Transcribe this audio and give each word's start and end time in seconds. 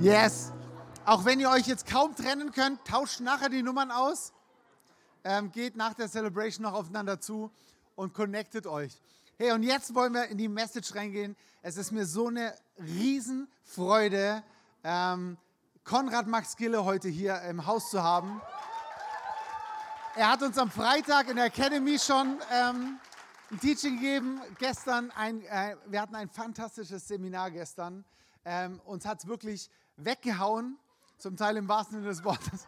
Yes. 0.00 0.50
Auch 1.04 1.26
wenn 1.26 1.40
ihr 1.40 1.50
euch 1.50 1.66
jetzt 1.66 1.86
kaum 1.86 2.16
trennen 2.16 2.52
könnt, 2.52 2.82
tauscht 2.86 3.20
nachher 3.20 3.50
die 3.50 3.62
Nummern 3.62 3.90
aus. 3.90 4.32
Ähm, 5.24 5.52
geht 5.52 5.76
nach 5.76 5.92
der 5.92 6.08
Celebration 6.08 6.62
noch 6.62 6.72
aufeinander 6.72 7.20
zu 7.20 7.50
und 7.96 8.14
connectet 8.14 8.66
euch. 8.66 8.98
Hey, 9.36 9.52
und 9.52 9.62
jetzt 9.62 9.94
wollen 9.94 10.14
wir 10.14 10.28
in 10.28 10.38
die 10.38 10.48
Message 10.48 10.94
reingehen. 10.94 11.36
Es 11.60 11.76
ist 11.76 11.90
mir 11.90 12.06
so 12.06 12.28
eine 12.28 12.54
Riesenfreude, 12.78 14.42
ähm, 14.84 15.36
Konrad 15.84 16.26
Max 16.26 16.56
Gille 16.56 16.82
heute 16.82 17.10
hier 17.10 17.42
im 17.42 17.66
Haus 17.66 17.90
zu 17.90 18.02
haben. 18.02 18.40
Er 20.16 20.30
hat 20.30 20.42
uns 20.42 20.56
am 20.56 20.70
Freitag 20.70 21.28
in 21.28 21.36
der 21.36 21.44
Academy 21.44 21.98
schon 21.98 22.38
ähm, 22.50 22.98
ein 23.50 23.60
Teaching 23.60 23.96
gegeben. 23.96 24.40
Gestern, 24.58 25.10
ein, 25.10 25.42
äh, 25.42 25.76
wir 25.84 26.00
hatten 26.00 26.14
ein 26.14 26.30
fantastisches 26.30 27.06
Seminar 27.06 27.50
gestern. 27.50 28.02
Ähm, 28.46 28.80
uns 28.86 29.04
hat 29.04 29.18
es 29.18 29.26
wirklich 29.26 29.68
weggehauen, 30.04 30.78
zum 31.18 31.36
Teil 31.36 31.56
im 31.56 31.68
wahrsten 31.68 31.98
Sinne 31.98 32.08
des 32.08 32.24
Wortes. 32.24 32.66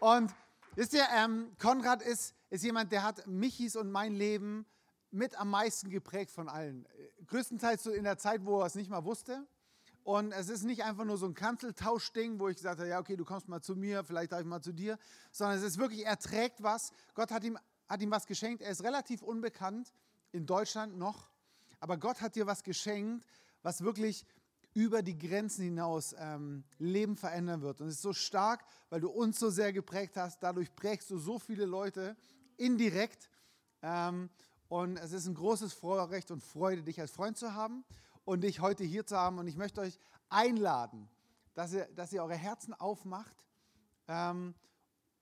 Und 0.00 0.34
wisst 0.74 0.92
ihr, 0.92 1.06
ähm, 1.16 1.50
Konrad 1.58 2.02
ist, 2.02 2.34
ist 2.50 2.62
jemand, 2.62 2.92
der 2.92 3.02
hat 3.02 3.26
Michis 3.26 3.76
und 3.76 3.90
mein 3.90 4.14
Leben 4.14 4.66
mit 5.10 5.38
am 5.38 5.50
meisten 5.50 5.90
geprägt 5.90 6.30
von 6.30 6.48
allen. 6.48 6.86
Größtenteils 7.26 7.84
so 7.84 7.90
in 7.90 8.04
der 8.04 8.18
Zeit, 8.18 8.44
wo 8.44 8.60
er 8.60 8.66
es 8.66 8.74
nicht 8.74 8.90
mal 8.90 9.04
wusste. 9.04 9.46
Und 10.02 10.32
es 10.32 10.50
ist 10.50 10.64
nicht 10.64 10.84
einfach 10.84 11.04
nur 11.04 11.16
so 11.16 11.26
ein 11.26 11.34
Kanzeltauschding, 11.34 12.38
wo 12.38 12.48
ich 12.48 12.56
gesagt 12.56 12.78
habe, 12.78 12.90
ja, 12.90 12.98
okay, 12.98 13.16
du 13.16 13.24
kommst 13.24 13.48
mal 13.48 13.62
zu 13.62 13.74
mir, 13.74 14.04
vielleicht 14.04 14.32
darf 14.32 14.40
ich 14.40 14.46
mal 14.46 14.60
zu 14.60 14.72
dir, 14.72 14.98
sondern 15.32 15.56
es 15.56 15.64
ist 15.64 15.78
wirklich, 15.78 16.04
er 16.04 16.18
trägt 16.18 16.62
was. 16.62 16.92
Gott 17.14 17.30
hat 17.30 17.42
ihm, 17.42 17.58
hat 17.88 18.02
ihm 18.02 18.10
was 18.10 18.26
geschenkt. 18.26 18.60
Er 18.60 18.70
ist 18.70 18.82
relativ 18.82 19.22
unbekannt 19.22 19.94
in 20.32 20.44
Deutschland 20.44 20.98
noch, 20.98 21.30
aber 21.80 21.96
Gott 21.96 22.20
hat 22.20 22.34
dir 22.34 22.46
was 22.46 22.62
geschenkt, 22.62 23.24
was 23.62 23.82
wirklich 23.82 24.26
über 24.74 25.02
die 25.02 25.16
Grenzen 25.16 25.64
hinaus 25.64 26.14
ähm, 26.18 26.64
Leben 26.78 27.16
verändern 27.16 27.62
wird. 27.62 27.80
Und 27.80 27.86
es 27.86 27.94
ist 27.94 28.02
so 28.02 28.12
stark, 28.12 28.64
weil 28.90 29.00
du 29.00 29.08
uns 29.08 29.38
so 29.38 29.48
sehr 29.48 29.72
geprägt 29.72 30.16
hast. 30.16 30.42
Dadurch 30.42 30.74
prägst 30.74 31.10
du 31.10 31.18
so 31.18 31.38
viele 31.38 31.64
Leute 31.64 32.16
indirekt. 32.56 33.30
Ähm, 33.82 34.28
und 34.68 34.96
es 34.96 35.12
ist 35.12 35.26
ein 35.26 35.34
großes 35.34 35.72
Vorrecht 35.72 36.32
und 36.32 36.42
Freude, 36.42 36.82
dich 36.82 37.00
als 37.00 37.12
Freund 37.12 37.38
zu 37.38 37.54
haben 37.54 37.84
und 38.24 38.42
dich 38.42 38.60
heute 38.60 38.82
hier 38.82 39.06
zu 39.06 39.16
haben. 39.16 39.38
Und 39.38 39.46
ich 39.46 39.56
möchte 39.56 39.80
euch 39.80 39.98
einladen, 40.28 41.08
dass 41.54 41.72
ihr, 41.72 41.86
dass 41.94 42.12
ihr 42.12 42.22
eure 42.22 42.34
Herzen 42.34 42.74
aufmacht 42.74 43.36
ähm, 44.08 44.54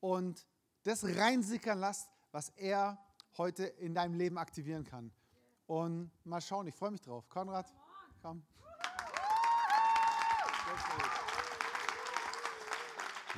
und 0.01 0.47
das 0.85 1.05
reinsickern 1.05 1.79
lasst, 1.79 2.09
was 2.33 2.49
er 2.51 2.99
heute 3.37 3.65
in 3.65 3.95
deinem 3.95 4.15
Leben 4.15 4.39
aktivieren 4.39 4.85
kann. 4.85 5.13
Und 5.67 6.11
mal 6.25 6.41
schauen, 6.41 6.67
ich 6.67 6.75
freue 6.75 6.91
mich 6.91 7.03
drauf. 7.03 7.29
Konrad, 7.29 7.73
komm. 8.23 8.43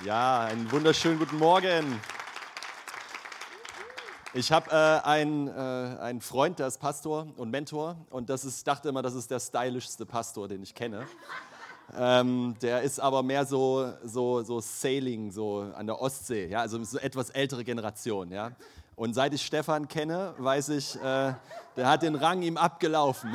Ja, 0.03 0.41
einen 0.41 0.71
wunderschönen 0.73 1.21
guten 1.21 1.39
Morgen. 1.39 2.01
Ich 4.33 4.51
habe 4.51 4.69
äh, 4.73 5.07
einen, 5.07 5.47
äh, 5.47 5.51
einen 6.01 6.21
Freund, 6.21 6.59
der 6.59 6.67
ist 6.67 6.79
Pastor 6.79 7.29
und 7.37 7.51
Mentor 7.51 7.97
und 8.11 8.29
das 8.29 8.45
ist, 8.45 8.67
dachte 8.67 8.89
immer, 8.89 9.03
das 9.03 9.15
ist 9.15 9.31
der 9.31 9.39
stylischste 9.39 10.05
Pastor, 10.05 10.49
den 10.49 10.65
ich 10.65 10.75
kenne. 10.75 11.07
Ähm, 11.97 12.57
der 12.61 12.83
ist 12.83 12.99
aber 12.99 13.23
mehr 13.23 13.47
so, 13.47 13.93
so, 14.03 14.43
so 14.43 14.59
Sailing, 14.59 15.31
so 15.31 15.73
an 15.77 15.87
der 15.87 16.01
Ostsee, 16.01 16.49
ja, 16.49 16.61
also 16.61 16.83
so 16.83 16.99
etwas 16.99 17.31
ältere 17.31 17.63
Generation. 17.63 18.33
Ja. 18.33 18.51
Und 18.97 19.15
seit 19.15 19.33
ich 19.33 19.47
Stefan 19.47 19.87
kenne, 19.87 20.35
weiß 20.39 20.71
ich, 20.71 20.97
äh, 20.97 21.35
der 21.77 21.89
hat 21.89 22.03
den 22.03 22.17
Rang 22.17 22.43
ihm 22.43 22.57
abgelaufen. 22.57 23.31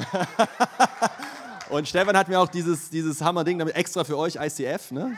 und 1.69 1.87
Stefan 1.87 2.17
hat 2.17 2.27
mir 2.27 2.41
auch 2.41 2.49
dieses, 2.49 2.89
dieses 2.89 3.21
Hammer-Ding 3.21 3.61
extra 3.61 4.03
für 4.03 4.17
euch, 4.17 4.35
ICF, 4.35 4.91
ne? 4.91 5.17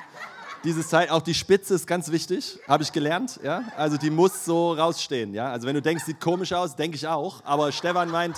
Diese 0.64 0.86
Zeit, 0.86 1.10
auch 1.10 1.22
die 1.22 1.34
Spitze 1.34 1.74
ist 1.74 1.88
ganz 1.88 2.12
wichtig, 2.12 2.60
habe 2.68 2.84
ich 2.84 2.92
gelernt. 2.92 3.40
Ja? 3.44 3.64
Also 3.78 3.98
die 3.98 4.10
muss 4.10 4.46
so 4.46 4.74
rausstehen. 4.74 5.34
Ja? 5.34 5.52
Also 5.52 5.68
wenn 5.68 5.76
du 5.76 5.82
denkst, 5.82 6.04
sieht 6.06 6.20
komisch 6.20 6.54
aus, 6.54 6.76
denke 6.76 6.96
ich 6.96 7.08
auch. 7.08 7.44
Aber 7.44 7.72
Stefan 7.72 8.10
meint, 8.10 8.38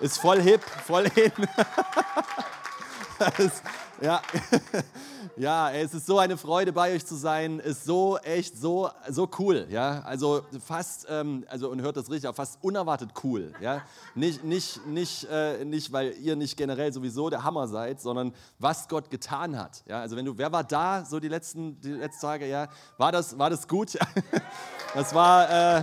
ist 0.00 0.18
voll 0.18 0.40
hip, 0.40 0.62
voll 0.62 1.08
hin. 1.10 1.32
das, 3.18 3.62
ja. 4.00 4.22
ja, 5.36 5.70
es 5.70 5.94
ist 5.94 6.06
so 6.06 6.18
eine 6.18 6.36
Freude 6.36 6.72
bei 6.72 6.94
euch 6.94 7.04
zu 7.04 7.14
sein, 7.16 7.58
ist 7.60 7.84
so 7.84 8.18
echt 8.18 8.56
so, 8.56 8.90
so 9.08 9.28
cool, 9.38 9.66
ja, 9.70 10.00
also 10.00 10.42
fast, 10.64 11.06
ähm, 11.08 11.44
also 11.48 11.70
und 11.70 11.82
hört 11.82 11.96
das 11.96 12.10
richtig 12.10 12.28
auf, 12.28 12.36
fast 12.36 12.58
unerwartet 12.62 13.10
cool, 13.22 13.52
ja, 13.60 13.82
nicht, 14.14 14.44
nicht, 14.44 14.86
nicht, 14.86 15.24
äh, 15.30 15.64
nicht, 15.64 15.92
weil 15.92 16.14
ihr 16.20 16.36
nicht 16.36 16.56
generell 16.56 16.92
sowieso 16.92 17.30
der 17.30 17.44
Hammer 17.44 17.68
seid, 17.68 18.00
sondern 18.00 18.34
was 18.58 18.88
Gott 18.88 19.10
getan 19.10 19.58
hat, 19.58 19.82
ja, 19.86 20.00
also 20.00 20.16
wenn 20.16 20.24
du, 20.24 20.36
wer 20.36 20.52
war 20.52 20.64
da 20.64 21.04
so 21.04 21.20
die 21.20 21.28
letzten, 21.28 21.80
die 21.80 21.92
letzten 21.92 22.20
Tage, 22.20 22.46
ja, 22.46 22.68
war 22.98 23.12
das, 23.12 23.38
war 23.38 23.50
das 23.50 23.68
gut? 23.68 23.98
das 24.94 25.14
war, 25.14 25.78
äh, 25.78 25.82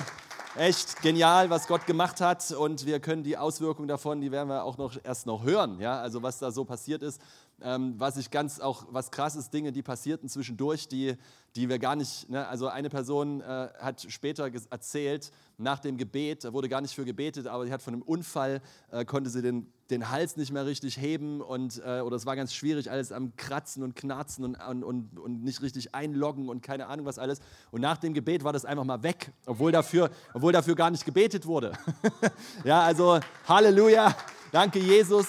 echt 0.58 1.02
genial, 1.02 1.50
was 1.50 1.68
Gott 1.68 1.86
gemacht 1.86 2.22
hat. 2.22 2.52
Und 2.52 2.86
wir 2.86 3.00
können 3.00 3.24
die 3.24 3.38
Auswirkungen 3.38 3.88
davon, 3.88 4.22
die 4.22 4.32
werden 4.32 4.50
wir 4.50 4.64
auch 4.64 4.78
noch 4.78 4.98
erst 5.04 5.26
noch 5.26 5.44
hören, 5.44 5.80
ja, 5.80 6.00
also 6.00 6.24
was 6.24 6.40
da 6.40 6.52
so 6.52 6.66
passiert 6.66 7.04
ist. 7.04 7.22
Ähm, 7.60 7.96
was 7.98 8.18
ich 8.18 8.30
ganz 8.30 8.60
auch, 8.60 8.86
was 8.92 9.10
krass 9.10 9.36
ist, 9.36 9.52
Dinge, 9.52 9.72
die 9.72 9.82
passierten 9.82 10.30
zwischendurch, 10.30 10.88
die, 10.88 11.16
die 11.56 11.70
wir 11.70 11.80
gar 11.80 11.96
nicht, 11.96 12.30
ne, 12.30 12.48
also 12.48 12.68
eine 12.68 12.88
Person 12.90 13.42
äh, 13.42 13.70
hat 13.80 14.06
später 14.10 14.48
erzählt, 14.70 15.32
nach 15.58 15.80
dem 15.80 15.98
Gebet, 15.98 16.44
da 16.44 16.54
wurde 16.54 16.70
gar 16.70 16.82
nicht 16.82 16.94
für 16.94 17.04
gebetet, 17.04 17.48
aber 17.48 17.66
sie 17.66 17.72
hat 17.72 17.82
von 17.82 17.96
einem 17.96 18.04
Unfall, 18.04 18.62
äh, 18.92 19.06
konnte 19.06 19.32
sie 19.32 19.42
den, 19.42 19.74
den 19.90 20.12
Hals 20.12 20.38
nicht 20.38 20.52
mehr 20.52 20.68
richtig 20.68 21.02
heben 21.02 21.42
und, 21.42 21.82
äh, 21.84 22.02
oder 22.02 22.16
es 22.16 22.28
war 22.28 22.36
ganz 22.36 22.54
schwierig, 22.54 22.92
alles 22.92 23.12
am 23.12 23.36
Kratzen 23.38 23.82
und 23.82 23.96
Knarzen 23.96 24.46
und, 24.46 24.56
und, 24.56 24.84
und, 24.84 25.18
und 25.18 25.44
nicht 25.44 25.64
richtig 25.64 25.96
einloggen 25.96 26.50
und 26.50 26.62
keine 26.62 26.86
Ahnung 26.86 27.08
was 27.08 27.18
alles. 27.18 27.40
Und 27.72 27.82
nach 27.82 27.98
dem 27.98 28.14
Gebet 28.14 28.44
war 28.44 28.54
das 28.54 28.66
einfach 28.66 28.84
mal 28.84 29.02
weg, 29.02 29.32
obwohl 29.48 29.72
dafür, 29.72 30.12
obwohl 30.36 30.54
dafür 30.54 30.76
gar 30.76 30.92
nicht 30.92 31.06
gebetet 31.06 31.48
wurde. 31.48 31.72
ja, 32.64 32.82
also 32.82 33.20
Halleluja, 33.48 34.16
danke 34.52 34.78
Jesus. 34.78 35.26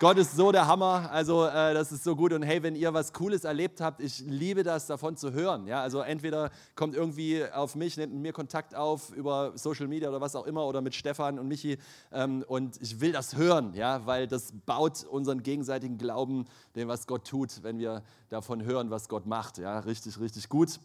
Gott 0.00 0.16
ist 0.16 0.34
so 0.34 0.50
der 0.50 0.66
Hammer, 0.66 1.10
also 1.12 1.44
äh, 1.44 1.74
das 1.74 1.92
ist 1.92 2.04
so 2.04 2.16
gut. 2.16 2.32
Und 2.32 2.42
hey, 2.42 2.62
wenn 2.62 2.74
ihr 2.74 2.94
was 2.94 3.12
Cooles 3.12 3.44
erlebt 3.44 3.82
habt, 3.82 4.00
ich 4.00 4.20
liebe 4.20 4.62
das, 4.62 4.86
davon 4.86 5.18
zu 5.18 5.32
hören. 5.32 5.66
Ja? 5.66 5.82
Also 5.82 6.00
entweder 6.00 6.48
kommt 6.74 6.94
irgendwie 6.94 7.44
auf 7.44 7.74
mich, 7.74 7.98
nehmt 7.98 8.14
mit 8.14 8.22
mir 8.22 8.32
Kontakt 8.32 8.74
auf 8.74 9.10
über 9.10 9.52
Social 9.58 9.88
Media 9.88 10.08
oder 10.08 10.22
was 10.22 10.34
auch 10.34 10.46
immer 10.46 10.64
oder 10.64 10.80
mit 10.80 10.94
Stefan 10.94 11.38
und 11.38 11.48
Michi 11.48 11.76
ähm, 12.12 12.42
und 12.48 12.80
ich 12.80 13.02
will 13.02 13.12
das 13.12 13.36
hören, 13.36 13.74
ja? 13.74 14.06
weil 14.06 14.26
das 14.26 14.54
baut 14.64 15.04
unseren 15.04 15.42
gegenseitigen 15.42 15.98
Glauben, 15.98 16.46
dem 16.76 16.88
was 16.88 17.06
Gott 17.06 17.26
tut, 17.28 17.62
wenn 17.62 17.78
wir 17.78 18.02
davon 18.30 18.64
hören, 18.64 18.88
was 18.88 19.06
Gott 19.06 19.26
macht. 19.26 19.58
Ja? 19.58 19.80
Richtig, 19.80 20.18
richtig 20.18 20.48
gut. 20.48 20.80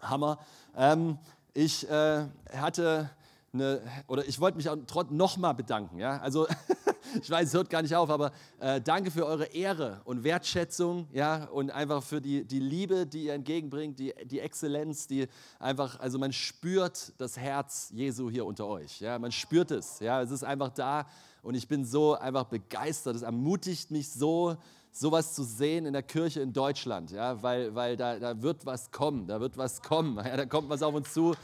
Hammer. 0.00 0.40
Ähm, 0.76 1.18
ich 1.54 1.88
äh, 1.88 2.24
hatte 2.52 3.08
eine, 3.52 3.82
oder 4.08 4.26
ich 4.26 4.40
wollte 4.40 4.56
mich 4.56 4.68
auch 4.68 4.76
nochmal 5.10 5.54
bedanken. 5.54 6.00
Ja? 6.00 6.18
Also 6.18 6.48
ich 7.22 7.30
weiß, 7.30 7.48
es 7.48 7.54
hört 7.54 7.70
gar 7.70 7.82
nicht 7.82 7.94
auf, 7.94 8.10
aber 8.10 8.32
äh, 8.60 8.80
danke 8.80 9.10
für 9.10 9.26
eure 9.26 9.46
Ehre 9.46 10.00
und 10.04 10.24
Wertschätzung, 10.24 11.06
ja, 11.12 11.44
und 11.44 11.70
einfach 11.70 12.02
für 12.02 12.20
die, 12.20 12.44
die 12.44 12.58
Liebe, 12.58 13.06
die 13.06 13.24
ihr 13.24 13.34
entgegenbringt, 13.34 13.98
die, 13.98 14.14
die 14.24 14.40
Exzellenz, 14.40 15.06
die 15.06 15.26
einfach, 15.58 15.98
also 16.00 16.18
man 16.18 16.32
spürt 16.32 17.12
das 17.18 17.36
Herz 17.36 17.90
Jesu 17.94 18.30
hier 18.30 18.44
unter 18.44 18.66
euch, 18.66 19.00
ja, 19.00 19.18
man 19.18 19.32
spürt 19.32 19.70
es, 19.70 20.00
ja, 20.00 20.22
es 20.22 20.30
ist 20.30 20.44
einfach 20.44 20.70
da 20.70 21.06
und 21.42 21.54
ich 21.54 21.68
bin 21.68 21.84
so 21.84 22.14
einfach 22.14 22.44
begeistert, 22.44 23.16
es 23.16 23.22
ermutigt 23.22 23.90
mich 23.90 24.10
so, 24.10 24.56
sowas 24.90 25.34
zu 25.34 25.44
sehen 25.44 25.86
in 25.86 25.92
der 25.92 26.02
Kirche 26.02 26.40
in 26.40 26.52
Deutschland, 26.52 27.10
ja, 27.10 27.42
weil, 27.42 27.74
weil 27.74 27.96
da, 27.96 28.18
da 28.18 28.42
wird 28.42 28.66
was 28.66 28.90
kommen, 28.90 29.26
da 29.26 29.40
wird 29.40 29.56
was 29.56 29.82
kommen, 29.82 30.16
ja, 30.24 30.36
da 30.36 30.46
kommt 30.46 30.68
was 30.68 30.82
auf 30.82 30.94
uns 30.94 31.12
zu 31.12 31.34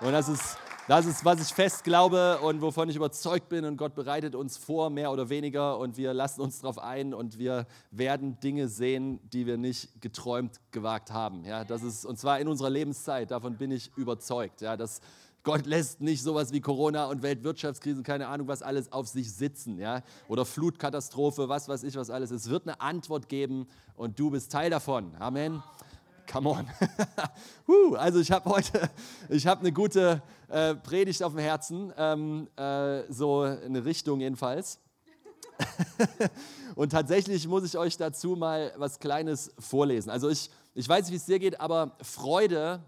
und 0.00 0.12
das 0.12 0.28
ist 0.28 0.58
das 0.86 1.06
ist, 1.06 1.24
was 1.24 1.40
ich 1.40 1.54
fest 1.54 1.82
glaube 1.84 2.38
und 2.40 2.60
wovon 2.60 2.88
ich 2.88 2.96
überzeugt 2.96 3.48
bin. 3.48 3.64
Und 3.64 3.76
Gott 3.76 3.94
bereitet 3.94 4.34
uns 4.34 4.56
vor, 4.56 4.90
mehr 4.90 5.10
oder 5.10 5.28
weniger. 5.30 5.78
Und 5.78 5.96
wir 5.96 6.12
lassen 6.12 6.42
uns 6.42 6.60
darauf 6.60 6.78
ein 6.78 7.14
und 7.14 7.38
wir 7.38 7.66
werden 7.90 8.38
Dinge 8.40 8.68
sehen, 8.68 9.18
die 9.30 9.46
wir 9.46 9.56
nicht 9.56 10.00
geträumt 10.02 10.60
gewagt 10.72 11.10
haben. 11.10 11.44
Ja, 11.44 11.64
das 11.64 11.82
ist, 11.82 12.04
und 12.04 12.18
zwar 12.18 12.38
in 12.40 12.48
unserer 12.48 12.70
Lebenszeit. 12.70 13.30
Davon 13.30 13.56
bin 13.56 13.70
ich 13.70 13.90
überzeugt. 13.96 14.60
Ja, 14.60 14.76
dass 14.76 15.00
Gott 15.42 15.66
lässt 15.66 16.00
nicht 16.00 16.22
sowas 16.22 16.52
wie 16.52 16.60
Corona 16.62 17.06
und 17.06 17.22
Weltwirtschaftskrise, 17.22 18.02
keine 18.02 18.28
Ahnung, 18.28 18.48
was 18.48 18.62
alles 18.62 18.90
auf 18.92 19.08
sich 19.08 19.30
sitzen. 19.32 19.78
Ja? 19.78 20.02
Oder 20.26 20.46
Flutkatastrophe, 20.46 21.50
was 21.50 21.68
weiß 21.68 21.82
ich, 21.82 21.96
was 21.96 22.08
alles. 22.08 22.30
Es 22.30 22.48
wird 22.48 22.66
eine 22.66 22.80
Antwort 22.80 23.28
geben 23.28 23.66
und 23.94 24.18
du 24.18 24.30
bist 24.30 24.50
Teil 24.50 24.70
davon. 24.70 25.14
Amen. 25.18 25.62
Come 26.30 26.48
on. 26.48 26.66
also 27.96 28.20
ich 28.20 28.30
habe 28.30 28.50
heute, 28.50 28.90
ich 29.28 29.46
habe 29.46 29.60
eine 29.60 29.72
gute 29.72 30.22
äh, 30.48 30.74
Predigt 30.74 31.22
auf 31.22 31.32
dem 31.32 31.40
Herzen, 31.40 31.92
ähm, 31.96 32.48
äh, 32.56 33.02
so 33.12 33.40
eine 33.42 33.84
Richtung 33.84 34.20
jedenfalls. 34.20 34.78
Und 36.74 36.90
tatsächlich 36.90 37.46
muss 37.46 37.64
ich 37.64 37.78
euch 37.78 37.96
dazu 37.96 38.36
mal 38.36 38.72
was 38.76 38.98
Kleines 38.98 39.52
vorlesen. 39.58 40.10
Also 40.10 40.28
ich, 40.28 40.50
ich 40.74 40.88
weiß 40.88 41.04
nicht, 41.04 41.12
wie 41.12 41.16
es 41.16 41.26
dir 41.26 41.38
geht, 41.38 41.60
aber 41.60 41.96
Freude 42.02 42.80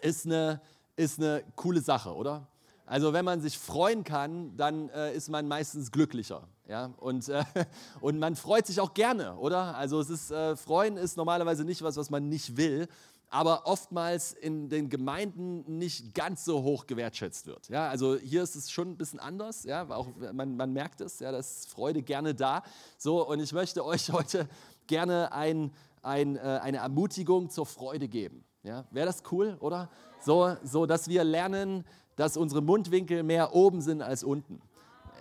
ist 0.00 0.26
eine, 0.26 0.60
ist 0.96 1.18
eine 1.18 1.44
coole 1.54 1.80
Sache, 1.80 2.14
oder? 2.14 2.48
Also 2.86 3.12
wenn 3.12 3.24
man 3.24 3.40
sich 3.40 3.58
freuen 3.58 4.04
kann, 4.04 4.56
dann 4.56 4.88
äh, 4.90 5.14
ist 5.14 5.28
man 5.28 5.46
meistens 5.46 5.90
glücklicher. 5.92 6.48
Ja? 6.68 6.92
Und, 6.98 7.28
äh, 7.28 7.44
und 8.00 8.18
man 8.18 8.36
freut 8.36 8.66
sich 8.66 8.80
auch 8.80 8.94
gerne, 8.94 9.36
oder? 9.36 9.76
Also 9.76 10.00
es 10.00 10.10
ist, 10.10 10.30
äh, 10.30 10.56
Freuen 10.56 10.96
ist 10.96 11.16
normalerweise 11.16 11.64
nicht 11.64 11.82
was, 11.82 11.96
was 11.96 12.10
man 12.10 12.28
nicht 12.28 12.56
will, 12.56 12.88
aber 13.32 13.66
oftmals 13.66 14.34
in 14.34 14.68
den 14.68 14.90
Gemeinden 14.90 15.78
nicht 15.78 16.14
ganz 16.14 16.44
so 16.44 16.62
hoch 16.62 16.86
gewertschätzt 16.86 17.46
wird. 17.46 17.68
Ja? 17.70 17.88
Also 17.88 18.16
hier 18.18 18.42
ist 18.42 18.56
es 18.56 18.70
schon 18.70 18.90
ein 18.90 18.96
bisschen 18.98 19.20
anders, 19.20 19.64
ja? 19.64 19.88
auch 19.88 20.08
man, 20.32 20.54
man 20.56 20.72
merkt 20.72 21.00
es, 21.00 21.18
ja, 21.18 21.32
da 21.32 21.38
ist 21.38 21.68
Freude 21.70 22.02
gerne 22.02 22.34
da. 22.34 22.62
So, 22.98 23.26
und 23.26 23.40
ich 23.40 23.52
möchte 23.52 23.84
euch 23.84 24.12
heute 24.12 24.48
gerne 24.86 25.32
ein, 25.32 25.72
ein, 26.02 26.36
äh, 26.36 26.40
eine 26.40 26.78
Ermutigung 26.78 27.48
zur 27.48 27.64
Freude 27.64 28.06
geben. 28.06 28.44
Ja? 28.62 28.84
Wäre 28.90 29.06
das 29.06 29.22
cool, 29.32 29.56
oder? 29.60 29.88
So, 30.20 30.54
so, 30.62 30.84
dass 30.84 31.08
wir 31.08 31.24
lernen, 31.24 31.84
dass 32.16 32.36
unsere 32.36 32.60
Mundwinkel 32.60 33.22
mehr 33.22 33.54
oben 33.54 33.80
sind 33.80 34.02
als 34.02 34.22
unten. 34.22 34.60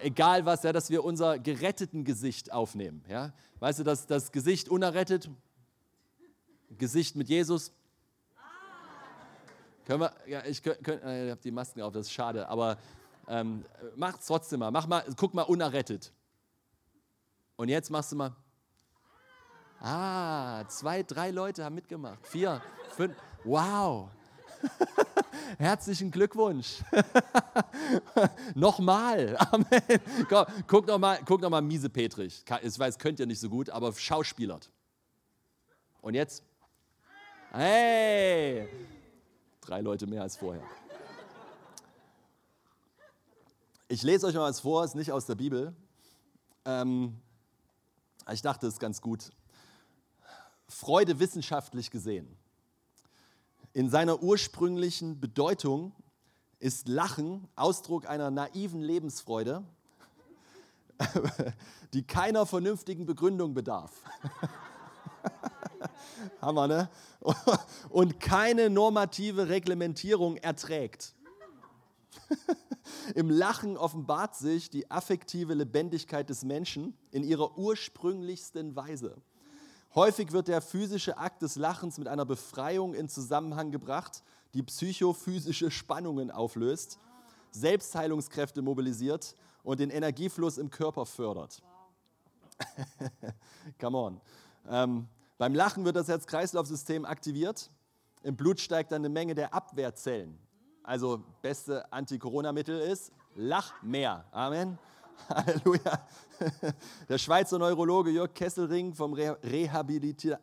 Egal 0.01 0.45
was, 0.45 0.63
ja, 0.63 0.73
dass 0.73 0.89
wir 0.89 1.03
unser 1.03 1.39
geretteten 1.39 2.03
Gesicht 2.03 2.51
aufnehmen. 2.51 3.03
Ja? 3.07 3.33
Weißt 3.59 3.79
du, 3.79 3.83
dass 3.83 4.07
das 4.07 4.31
Gesicht 4.31 4.69
unerrettet, 4.69 5.29
Gesicht 6.77 7.15
mit 7.15 7.29
Jesus. 7.29 7.71
Können 9.85 10.01
wir, 10.01 10.13
ja, 10.27 10.45
ich, 10.45 10.63
könnt, 10.63 10.87
äh, 10.87 11.25
ich 11.25 11.31
habe 11.31 11.41
die 11.41 11.51
Masken 11.51 11.81
auf, 11.81 11.91
das 11.91 12.07
ist 12.07 12.13
schade, 12.13 12.47
aber 12.47 12.77
ähm, 13.27 13.65
es 14.19 14.25
trotzdem 14.25 14.59
mal. 14.59 14.71
Mach 14.71 14.87
mal, 14.87 15.03
guck 15.15 15.33
mal 15.33 15.43
unerrettet. 15.43 16.11
Und 17.55 17.69
jetzt 17.69 17.89
machst 17.89 18.11
du 18.11 18.15
mal. 18.15 18.35
Ah, 19.79 20.63
zwei, 20.67 21.01
drei 21.03 21.31
Leute 21.31 21.63
haben 21.63 21.75
mitgemacht. 21.75 22.25
Vier, 22.27 22.61
fünf. 22.95 23.15
Wow. 23.43 24.09
Herzlichen 25.57 26.11
Glückwunsch. 26.11 26.81
nochmal. 28.55 29.37
Amen. 29.37 29.99
Komm, 30.29 30.45
guck 30.67 30.87
nochmal 30.87 31.19
guck 31.25 31.41
noch 31.41 31.61
Miese 31.61 31.89
Petrich. 31.89 32.43
Ich 32.63 32.79
weiß, 32.79 32.97
könnt 32.99 33.19
ihr 33.19 33.25
nicht 33.25 33.39
so 33.39 33.49
gut, 33.49 33.69
aber 33.69 33.93
schauspielert. 33.93 34.69
Und 36.01 36.15
jetzt? 36.15 36.43
Hey! 37.51 38.67
Drei 39.61 39.81
Leute 39.81 40.07
mehr 40.07 40.21
als 40.21 40.37
vorher. 40.37 40.63
Ich 43.87 44.03
lese 44.03 44.25
euch 44.27 44.35
mal 44.35 44.49
was 44.49 44.61
vor, 44.61 44.85
ist 44.85 44.95
nicht 44.95 45.11
aus 45.11 45.25
der 45.25 45.35
Bibel. 45.35 45.75
Ähm, 46.65 47.19
ich 48.31 48.41
dachte, 48.41 48.67
es 48.67 48.75
ist 48.75 48.79
ganz 48.79 49.01
gut. 49.01 49.31
Freude 50.69 51.19
wissenschaftlich 51.19 51.91
gesehen. 51.91 52.37
In 53.73 53.89
seiner 53.89 54.21
ursprünglichen 54.21 55.19
Bedeutung 55.19 55.93
ist 56.59 56.89
Lachen 56.89 57.47
Ausdruck 57.55 58.07
einer 58.07 58.29
naiven 58.29 58.81
Lebensfreude, 58.81 59.63
die 61.93 62.03
keiner 62.03 62.45
vernünftigen 62.45 63.05
Begründung 63.05 63.53
bedarf. 63.53 63.91
Hammer, 66.41 66.67
ne? 66.67 66.89
Und 67.89 68.19
keine 68.19 68.69
normative 68.69 69.47
Reglementierung 69.47 70.35
erträgt. 70.37 71.15
Im 73.15 73.29
Lachen 73.29 73.77
offenbart 73.77 74.35
sich 74.35 74.69
die 74.69 74.91
affektive 74.91 75.53
Lebendigkeit 75.53 76.29
des 76.29 76.43
Menschen 76.43 76.97
in 77.11 77.23
ihrer 77.23 77.57
ursprünglichsten 77.57 78.75
Weise. 78.75 79.15
Häufig 79.93 80.31
wird 80.31 80.47
der 80.47 80.61
physische 80.61 81.17
Akt 81.17 81.41
des 81.41 81.57
Lachens 81.57 81.97
mit 81.97 82.07
einer 82.07 82.25
Befreiung 82.25 82.93
in 82.93 83.09
Zusammenhang 83.09 83.71
gebracht, 83.71 84.23
die 84.53 84.63
psychophysische 84.63 85.69
Spannungen 85.69 86.31
auflöst, 86.31 86.99
Selbstheilungskräfte 87.51 88.61
mobilisiert 88.61 89.35
und 89.63 89.79
den 89.79 89.89
Energiefluss 89.89 90.57
im 90.57 90.69
Körper 90.69 91.05
fördert. 91.05 91.61
Come 93.79 93.97
on. 93.97 94.21
Ähm, 94.69 95.07
beim 95.37 95.53
Lachen 95.53 95.83
wird 95.83 95.95
das 95.95 96.07
Herz-Kreislauf-System 96.07 97.03
aktiviert. 97.03 97.69
Im 98.23 98.35
Blut 98.35 98.59
steigt 98.59 98.91
dann 98.91 99.01
eine 99.01 99.09
Menge 99.09 99.35
der 99.35 99.53
Abwehrzellen. 99.53 100.37
Also 100.83 101.23
beste 101.41 101.91
Anti-Corona-Mittel 101.91 102.79
ist 102.79 103.11
Lach 103.35 103.81
mehr. 103.81 104.25
Amen. 104.31 104.77
Halleluja. 105.29 106.05
Der 107.09 107.17
Schweizer 107.17 107.59
Neurologe 107.59 108.11
Jörg 108.11 108.33
Kesselring 108.33 108.93
vom 108.93 109.13
Rehabilita 109.13 110.39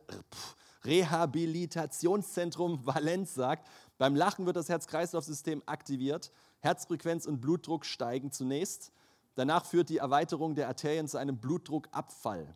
Rehabilitationszentrum 0.84 2.86
Valenz 2.86 3.34
sagt, 3.34 3.68
beim 3.98 4.14
Lachen 4.14 4.46
wird 4.46 4.54
das 4.56 4.68
Herz-Kreislauf-System 4.68 5.64
aktiviert, 5.66 6.30
Herzfrequenz 6.60 7.26
und 7.26 7.40
Blutdruck 7.40 7.84
steigen 7.84 8.30
zunächst. 8.30 8.92
Danach 9.34 9.64
führt 9.64 9.88
die 9.88 9.98
Erweiterung 9.98 10.54
der 10.54 10.68
Arterien 10.68 11.08
zu 11.08 11.18
einem 11.18 11.38
Blutdruckabfall. 11.38 12.54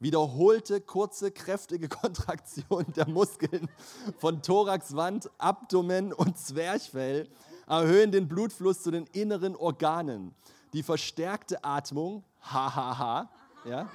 Wiederholte, 0.00 0.82
kurze, 0.82 1.30
kräftige 1.30 1.88
Kontraktion 1.88 2.84
der 2.94 3.08
Muskeln 3.08 3.70
von 4.18 4.42
Thoraxwand, 4.42 5.30
Abdomen 5.38 6.12
und 6.12 6.36
Zwerchfell 6.38 7.26
erhöhen 7.66 8.12
den 8.12 8.28
Blutfluss 8.28 8.82
zu 8.82 8.90
den 8.90 9.06
inneren 9.06 9.56
Organen 9.56 10.34
die 10.72 10.82
verstärkte 10.82 11.62
Atmung, 11.62 12.24
hahaha, 12.40 13.28
ja, 13.64 13.88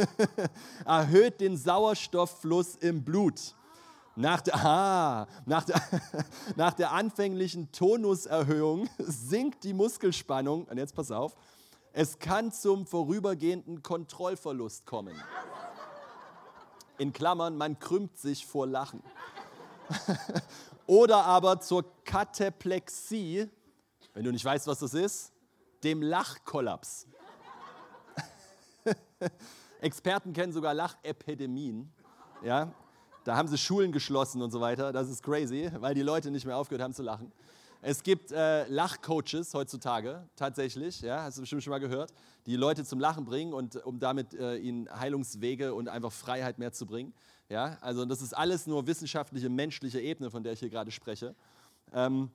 erhöht 0.84 1.40
den 1.40 1.56
Sauerstofffluss 1.56 2.76
im 2.76 3.02
Blut. 3.02 3.54
Nach 4.16 4.40
der, 4.40 4.54
ah, 4.64 5.26
nach, 5.44 5.64
der, 5.64 5.82
nach 6.56 6.74
der 6.74 6.92
anfänglichen 6.92 7.72
Tonuserhöhung 7.72 8.88
sinkt 8.98 9.64
die 9.64 9.72
Muskelspannung, 9.72 10.66
und 10.66 10.78
jetzt 10.78 10.94
pass 10.94 11.10
auf, 11.10 11.36
es 11.92 12.18
kann 12.18 12.52
zum 12.52 12.86
vorübergehenden 12.86 13.82
Kontrollverlust 13.82 14.86
kommen. 14.86 15.14
In 16.98 17.12
Klammern, 17.12 17.56
man 17.56 17.78
krümmt 17.78 18.16
sich 18.18 18.46
vor 18.46 18.66
Lachen. 18.66 19.02
Oder 20.86 21.24
aber 21.24 21.60
zur 21.60 21.84
Kataplexie, 22.04 23.48
wenn 24.12 24.24
du 24.24 24.32
nicht 24.32 24.44
weißt, 24.44 24.66
was 24.66 24.80
das 24.80 24.94
ist, 24.94 25.33
dem 25.84 26.02
Lachkollaps. 26.02 27.06
Experten 29.80 30.32
kennen 30.32 30.52
sogar 30.52 30.74
Lachepidemien. 30.74 31.92
Ja? 32.42 32.72
Da 33.24 33.36
haben 33.36 33.48
sie 33.48 33.58
Schulen 33.58 33.92
geschlossen 33.92 34.42
und 34.42 34.50
so 34.50 34.60
weiter. 34.60 34.92
Das 34.92 35.08
ist 35.08 35.22
crazy, 35.22 35.70
weil 35.78 35.94
die 35.94 36.02
Leute 36.02 36.30
nicht 36.30 36.46
mehr 36.46 36.56
aufgehört 36.56 36.82
haben 36.82 36.94
zu 36.94 37.02
lachen. 37.02 37.32
Es 37.86 38.02
gibt 38.02 38.32
äh, 38.32 38.66
Lachcoaches 38.68 39.52
heutzutage, 39.52 40.26
tatsächlich, 40.36 41.02
ja, 41.02 41.24
hast 41.24 41.36
du 41.36 41.42
bestimmt 41.42 41.62
schon 41.62 41.70
mal 41.70 41.80
gehört, 41.80 42.14
die 42.46 42.56
Leute 42.56 42.82
zum 42.82 42.98
Lachen 42.98 43.26
bringen 43.26 43.52
und 43.52 43.76
um 43.84 43.98
damit 43.98 44.32
äh, 44.32 44.56
ihnen 44.56 44.88
Heilungswege 44.98 45.74
und 45.74 45.90
einfach 45.90 46.10
Freiheit 46.10 46.58
mehr 46.58 46.72
zu 46.72 46.86
bringen. 46.86 47.12
Ja, 47.50 47.76
also 47.82 48.06
das 48.06 48.22
ist 48.22 48.34
alles 48.34 48.66
nur 48.66 48.86
wissenschaftliche, 48.86 49.50
menschliche 49.50 50.00
Ebene, 50.00 50.30
von 50.30 50.42
der 50.42 50.54
ich 50.54 50.60
hier 50.60 50.70
gerade 50.70 50.90
spreche. 50.90 51.34
Ähm, 51.92 52.30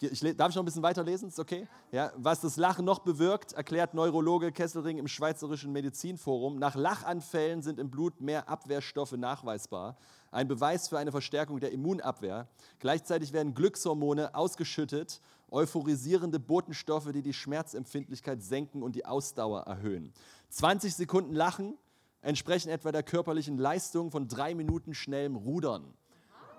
ich, 0.00 0.22
ich, 0.22 0.36
darf 0.36 0.50
ich 0.50 0.56
noch 0.56 0.62
ein 0.62 0.66
bisschen 0.66 0.82
weiterlesen? 0.82 1.28
Ist 1.28 1.38
okay? 1.38 1.68
Ja, 1.90 2.12
was 2.16 2.40
das 2.40 2.56
Lachen 2.56 2.84
noch 2.84 3.00
bewirkt, 3.00 3.52
erklärt 3.52 3.94
Neurologe 3.94 4.52
Kesselring 4.52 4.98
im 4.98 5.08
Schweizerischen 5.08 5.72
Medizinforum. 5.72 6.58
Nach 6.58 6.74
Lachanfällen 6.74 7.62
sind 7.62 7.78
im 7.78 7.90
Blut 7.90 8.20
mehr 8.20 8.48
Abwehrstoffe 8.48 9.12
nachweisbar. 9.12 9.96
Ein 10.30 10.48
Beweis 10.48 10.88
für 10.88 10.98
eine 10.98 11.10
Verstärkung 11.10 11.60
der 11.60 11.72
Immunabwehr. 11.72 12.48
Gleichzeitig 12.78 13.32
werden 13.32 13.54
Glückshormone 13.54 14.34
ausgeschüttet, 14.34 15.20
euphorisierende 15.50 16.40
Botenstoffe, 16.40 17.12
die 17.12 17.22
die 17.22 17.34
Schmerzempfindlichkeit 17.34 18.42
senken 18.42 18.82
und 18.82 18.96
die 18.96 19.04
Ausdauer 19.04 19.62
erhöhen. 19.62 20.12
20 20.48 20.94
Sekunden 20.94 21.34
Lachen 21.34 21.76
entsprechen 22.22 22.70
etwa 22.70 22.92
der 22.92 23.02
körperlichen 23.02 23.58
Leistung 23.58 24.10
von 24.10 24.28
drei 24.28 24.54
Minuten 24.54 24.94
schnellem 24.94 25.36
Rudern. 25.36 25.92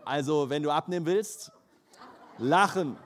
Also, 0.06 0.50
wenn 0.50 0.62
du 0.62 0.70
abnehmen 0.70 1.06
willst, 1.06 1.52
lachen. 2.38 2.98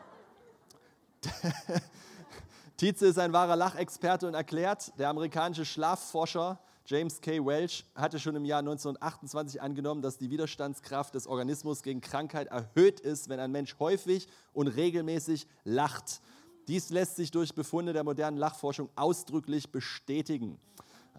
Tietze 2.77 3.07
ist 3.07 3.19
ein 3.19 3.33
wahrer 3.33 3.55
Lachexperte 3.55 4.27
und 4.27 4.33
erklärt, 4.33 4.97
der 4.99 5.09
amerikanische 5.09 5.65
Schlafforscher 5.65 6.59
James 6.85 7.19
K. 7.19 7.45
Welch 7.45 7.85
hatte 7.95 8.17
schon 8.17 8.35
im 8.37 8.45
Jahr 8.45 8.59
1928 8.59 9.61
angenommen, 9.61 10.01
dass 10.01 10.17
die 10.17 10.29
Widerstandskraft 10.29 11.15
des 11.15 11.27
Organismus 11.27 11.83
gegen 11.83 11.99
Krankheit 11.99 12.47
erhöht 12.47 13.01
ist, 13.01 13.27
wenn 13.27 13.41
ein 13.41 13.51
Mensch 13.51 13.75
häufig 13.79 14.27
und 14.53 14.67
regelmäßig 14.67 15.47
lacht. 15.65 16.21
Dies 16.69 16.89
lässt 16.89 17.17
sich 17.17 17.31
durch 17.31 17.53
Befunde 17.53 17.91
der 17.91 18.05
modernen 18.05 18.37
Lachforschung 18.37 18.89
ausdrücklich 18.95 19.71
bestätigen. 19.71 20.59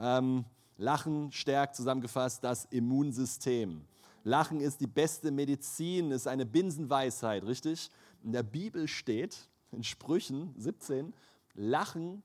Ähm, 0.01 0.47
Lachen 0.79 1.33
stärkt 1.33 1.77
zusammengefasst 1.77 2.45
das 2.45 2.65
Immunsystem. 2.67 3.85
Lachen 4.25 4.61
ist 4.61 4.81
die 4.81 4.87
beste 4.87 5.31
Medizin, 5.31 6.13
ist 6.13 6.29
eine 6.29 6.47
Binsenweisheit, 6.47 7.45
richtig? 7.45 7.91
In 8.23 8.33
der 8.33 8.43
Bibel 8.43 8.89
steht, 8.89 9.49
in 9.73 9.83
Sprüchen 9.83 10.55
17, 10.57 11.15
Lachen 11.55 12.23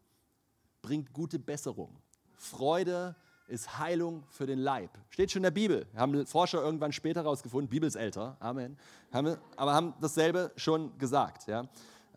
bringt 0.82 1.14
gute 1.14 1.40
Besserung. 1.40 1.98
Freude 2.36 3.16
ist 3.48 3.78
Heilung 3.78 4.24
für 4.30 4.46
den 4.46 4.60
Leib. 4.60 4.90
Steht 5.10 5.32
schon 5.32 5.42
in 5.42 5.44
der 5.44 5.52
Bibel. 5.52 5.86
Haben 5.96 6.26
Forscher 6.26 6.62
irgendwann 6.62 6.92
später 6.92 7.24
herausgefunden, 7.24 7.70
Bibel 7.70 7.88
ist 7.88 7.96
älter, 7.96 8.38
Amen. 8.40 8.78
Aber 9.12 9.74
haben 9.74 9.94
dasselbe 10.00 10.52
schon 10.56 10.98
gesagt. 10.98 11.48
Ja? 11.48 11.68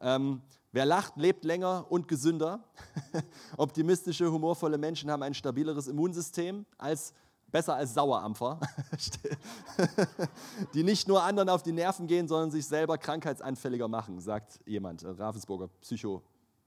Ähm, 0.00 0.40
wer 0.73 0.87
lacht, 0.87 1.16
lebt 1.16 1.45
länger 1.45 1.87
und 1.90 2.09
gesünder. 2.09 2.64
Optimistische, 3.56 4.30
humorvolle 4.30 4.78
Menschen 4.78 5.11
haben 5.11 5.23
ein 5.23 5.35
stabileres 5.35 5.88
Immunsystem 5.88 6.64
als 6.78 7.12
besser 7.50 7.76
als 7.76 7.94
Sauerampfer, 7.94 8.60
die 10.74 10.82
nicht 10.82 11.08
nur 11.08 11.22
anderen 11.22 11.48
auf 11.48 11.62
die 11.62 11.72
Nerven 11.72 12.06
gehen, 12.06 12.28
sondern 12.28 12.50
sich 12.50 12.66
selber 12.66 12.98
krankheitsanfälliger 12.98 13.88
machen, 13.88 14.20
sagt 14.20 14.60
jemand, 14.66 15.04
Ravensburger 15.04 15.68
Psycho, 15.80 16.22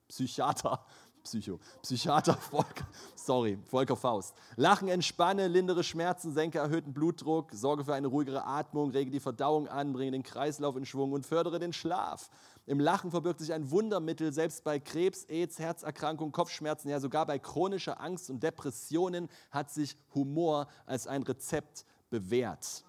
Psychiater. 0.08 0.86
Psycho. 1.24 1.60
Psychiater 1.82 2.34
Volker, 2.52 2.88
sorry, 3.16 3.58
Volker 3.66 3.96
Faust. 3.96 4.36
Lachen 4.56 4.88
entspanne, 4.88 5.48
lindere 5.48 5.84
Schmerzen, 5.84 6.34
senke 6.34 6.60
erhöhten 6.60 6.94
Blutdruck, 6.94 7.52
sorge 7.54 7.84
für 7.84 7.94
eine 7.94 8.08
ruhigere 8.08 8.46
Atmung, 8.46 8.92
rege 8.92 9.12
die 9.12 9.20
Verdauung 9.20 9.68
an, 9.68 9.94
bringe 9.94 10.12
den 10.12 10.24
Kreislauf 10.24 10.76
in 10.76 10.86
Schwung 10.86 11.12
und 11.12 11.26
fördere 11.26 11.60
den 11.60 11.74
Schlaf. 11.74 12.30
Im 12.66 12.80
Lachen 12.80 13.12
verbirgt 13.12 13.40
sich 13.40 13.54
ein 13.54 13.72
Wundermittel, 13.72 14.32
selbst 14.32 14.64
bei 14.64 14.80
Krebs, 14.80 15.26
AIDS, 15.26 15.60
Herzerkrankungen, 15.60 16.32
Kopfschmerzen, 16.32 16.90
ja 16.90 17.00
sogar 17.00 17.26
bei 17.26 17.40
chronischer 17.40 18.00
Angst 18.00 18.30
und 18.30 18.44
Depressionen 18.44 19.28
hat 19.52 19.72
sich 19.72 19.98
Humor 20.14 20.68
als 20.86 21.08
ein 21.08 21.24
Rezept 21.24 21.86
bewährt. 22.10 22.84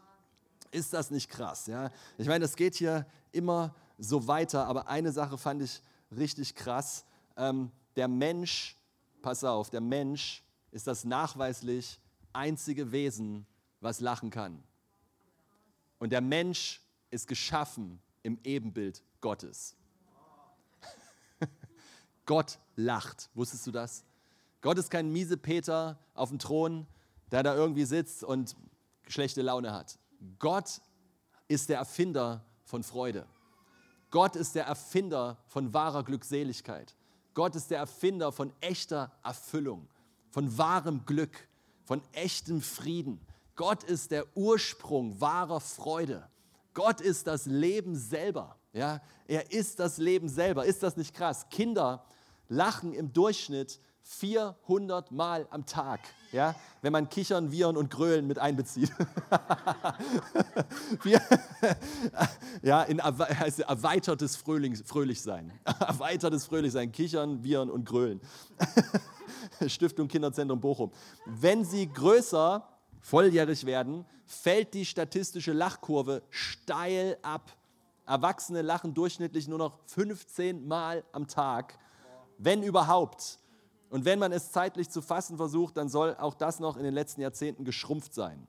Ist 0.71 0.93
das 0.93 1.11
nicht 1.11 1.31
krass? 1.31 1.67
Ja? 1.67 1.91
Ich 2.19 2.29
meine, 2.29 2.45
das 2.45 2.57
geht 2.57 2.77
hier 2.77 3.07
immer 3.33 3.75
so 3.99 4.27
weiter, 4.27 4.67
aber 4.67 4.89
eine 4.89 5.13
Sache 5.13 5.37
fand 5.37 5.63
ich 5.63 5.83
richtig 6.17 6.55
krass. 6.55 7.05
Ähm, 7.37 7.71
der 7.97 8.09
Mensch, 8.09 8.77
pass 9.23 9.45
auf, 9.45 9.71
der 9.71 9.81
Mensch 9.81 10.43
ist 10.71 10.87
das 10.87 11.05
nachweislich 11.05 12.01
einzige 12.33 12.93
Wesen, 12.93 13.47
was 13.81 14.01
lachen 14.01 14.31
kann. 14.31 14.63
Und 15.99 16.11
der 16.11 16.21
Mensch 16.21 16.81
ist 17.11 17.27
geschaffen 17.27 18.01
im 18.23 18.39
Ebenbild 18.45 19.03
Gottes. 19.21 19.77
Gott 22.27 22.59
lacht. 22.77 23.31
Wusstest 23.35 23.67
du 23.67 23.71
das? 23.71 24.05
Gott 24.61 24.79
ist 24.79 24.91
kein 24.91 25.11
miese 25.11 25.37
Peter 25.37 25.99
auf 26.15 26.29
dem 26.29 26.39
Thron, 26.39 26.87
der 27.31 27.43
da 27.43 27.55
irgendwie 27.55 27.85
sitzt 27.85 28.23
und 28.25 28.57
schlechte 29.09 29.43
Laune 29.43 29.73
hat. 29.73 29.99
Gott 30.39 30.81
ist 31.49 31.69
der 31.69 31.79
Erfinder 31.79 32.45
von 32.65 32.83
Freude. 32.83 33.27
Gott 34.11 34.37
ist 34.37 34.55
der 34.55 34.67
Erfinder 34.67 35.39
von 35.47 35.73
wahrer 35.73 36.05
Glückseligkeit. 36.05 36.95
Gott 37.35 37.55
ist 37.55 37.71
der 37.71 37.79
Erfinder 37.79 38.33
von 38.33 38.53
echter 38.61 39.13
Erfüllung, 39.23 39.89
von 40.31 40.57
wahrem 40.59 41.05
Glück, 41.07 41.49
von 41.85 42.03
echtem 42.13 42.61
Frieden. 42.61 43.21
Gott 43.57 43.85
ist 43.85 44.11
der 44.11 44.27
Ursprung 44.37 45.21
wahrer 45.21 45.61
Freude. 45.61 46.29
Gott 46.75 47.01
ist 47.01 47.27
das 47.27 47.47
Leben 47.47 47.97
selber. 47.97 48.57
Ja, 48.73 49.01
er 49.27 49.53
ist 49.53 49.81
das 49.81 49.99
Leben 49.99 50.29
selber. 50.29 50.65
Ist 50.65 50.83
das 50.83 50.97
nicht 50.97 51.15
krass? 51.15 51.49
Kinder 51.51 52.05
lachen 52.49 52.93
im 52.93 53.13
Durchschnitt 53.13 53.81
400 54.13 55.13
Mal 55.13 55.47
am 55.51 55.65
Tag, 55.67 56.01
ja, 56.33 56.57
wenn 56.83 56.93
man 56.93 57.09
Kichern, 57.09 57.53
Viren 57.53 57.77
und 57.77 57.91
Grölen 57.91 58.27
mit 58.27 58.41
einbezieht. 58.41 58.91
ja, 62.63 62.83
in 62.83 62.99
erweitertes 62.99 64.35
Fröhlich, 64.35 64.83
Fröhlichsein. 64.85 65.53
Erweitertes 65.81 66.45
Fröhlichsein, 66.47 66.91
Kichern, 66.91 67.45
Viren 67.45 67.71
und 67.71 67.85
Grölen. 67.85 68.21
Stiftung 69.69 70.09
Kinderzentrum 70.09 70.61
Bochum. 70.61 70.91
Wenn 71.27 71.65
sie 71.65 71.89
größer, 71.89 72.67
volljährig 73.01 73.65
werden, 73.65 74.05
fällt 74.27 74.75
die 74.75 74.85
statistische 74.85 75.53
Lachkurve 75.53 76.23
steil 76.31 77.17
ab. 77.23 77.53
Erwachsene 78.07 78.63
lachen 78.63 78.93
durchschnittlich 78.93 79.47
nur 79.47 79.59
noch 79.59 79.79
15 79.87 80.67
Mal 80.67 81.05
am 81.13 81.29
Tag, 81.29 81.79
wenn 82.39 82.65
überhaupt. 82.65 83.39
Und 83.91 84.05
wenn 84.05 84.21
man 84.21 84.33
es 84.33 84.53
zeitlich 84.53 84.89
zu 84.89 85.03
fassen 85.03 85.37
versucht, 85.37 85.77
dann 85.77 85.89
soll 85.89 86.17
auch 86.17 86.35
das 86.35 86.61
noch 86.61 86.77
in 86.77 86.85
den 86.85 86.95
letzten 86.95 87.21
Jahrzehnten 87.21 87.65
geschrumpft 87.65 88.15
sein. 88.15 88.47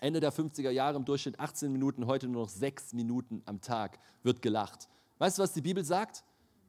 Ende 0.00 0.18
der 0.20 0.32
50er 0.32 0.70
Jahre 0.70 0.96
im 0.96 1.04
Durchschnitt 1.04 1.38
18 1.38 1.72
Minuten, 1.72 2.06
heute 2.06 2.26
nur 2.26 2.42
noch 2.42 2.48
6 2.48 2.92
Minuten 2.92 3.42
am 3.46 3.60
Tag 3.60 3.98
wird 4.24 4.42
gelacht. 4.42 4.88
Weißt 5.18 5.38
du, 5.38 5.42
was 5.42 5.52
die 5.52 5.60
Bibel 5.60 5.84
sagt? 5.84 6.24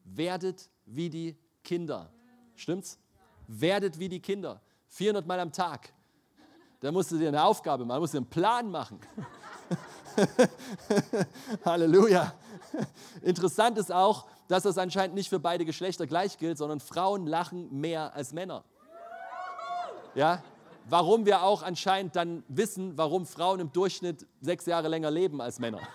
Werdet 0.06 0.70
wie 0.86 1.10
die 1.10 1.36
Kinder. 1.64 2.14
Stimmt's? 2.56 3.00
Werdet 3.48 4.00
wie 4.00 4.08
die 4.08 4.20
Kinder. 4.20 4.62
400 4.90 5.26
Mal 5.26 5.40
am 5.40 5.52
Tag. 5.52 5.92
Da 6.80 6.92
musst 6.92 7.12
du 7.12 7.18
dir 7.18 7.30
eine 7.30 7.44
Aufgabe 7.44 7.86
machen, 7.86 8.02
musst 8.02 8.14
du 8.14 8.20
einen 8.20 8.30
Plan 8.30 8.70
machen. 8.70 9.00
Halleluja. 11.66 12.34
Interessant 13.24 13.80
ist 13.80 13.92
auch, 13.92 14.28
dass 14.48 14.64
das 14.64 14.78
anscheinend 14.78 15.16
nicht 15.16 15.30
für 15.30 15.40
beide 15.40 15.66
Geschlechter 15.66 16.08
gleich 16.08 16.38
gilt, 16.38 16.58
sondern 16.58 16.80
Frauen 16.80 17.28
lachen 17.28 17.80
mehr 17.80 18.14
als 18.16 18.34
Männer. 18.34 18.64
Ja? 20.14 20.42
Warum 20.88 21.26
wir 21.26 21.42
auch 21.42 21.64
anscheinend 21.64 22.16
dann 22.16 22.44
wissen, 22.48 22.98
warum 22.98 23.26
Frauen 23.26 23.60
im 23.60 23.72
Durchschnitt 23.72 24.28
sechs 24.40 24.66
Jahre 24.68 24.88
länger 24.88 25.10
leben 25.10 25.42
als 25.42 25.60
Männer. 25.60 25.80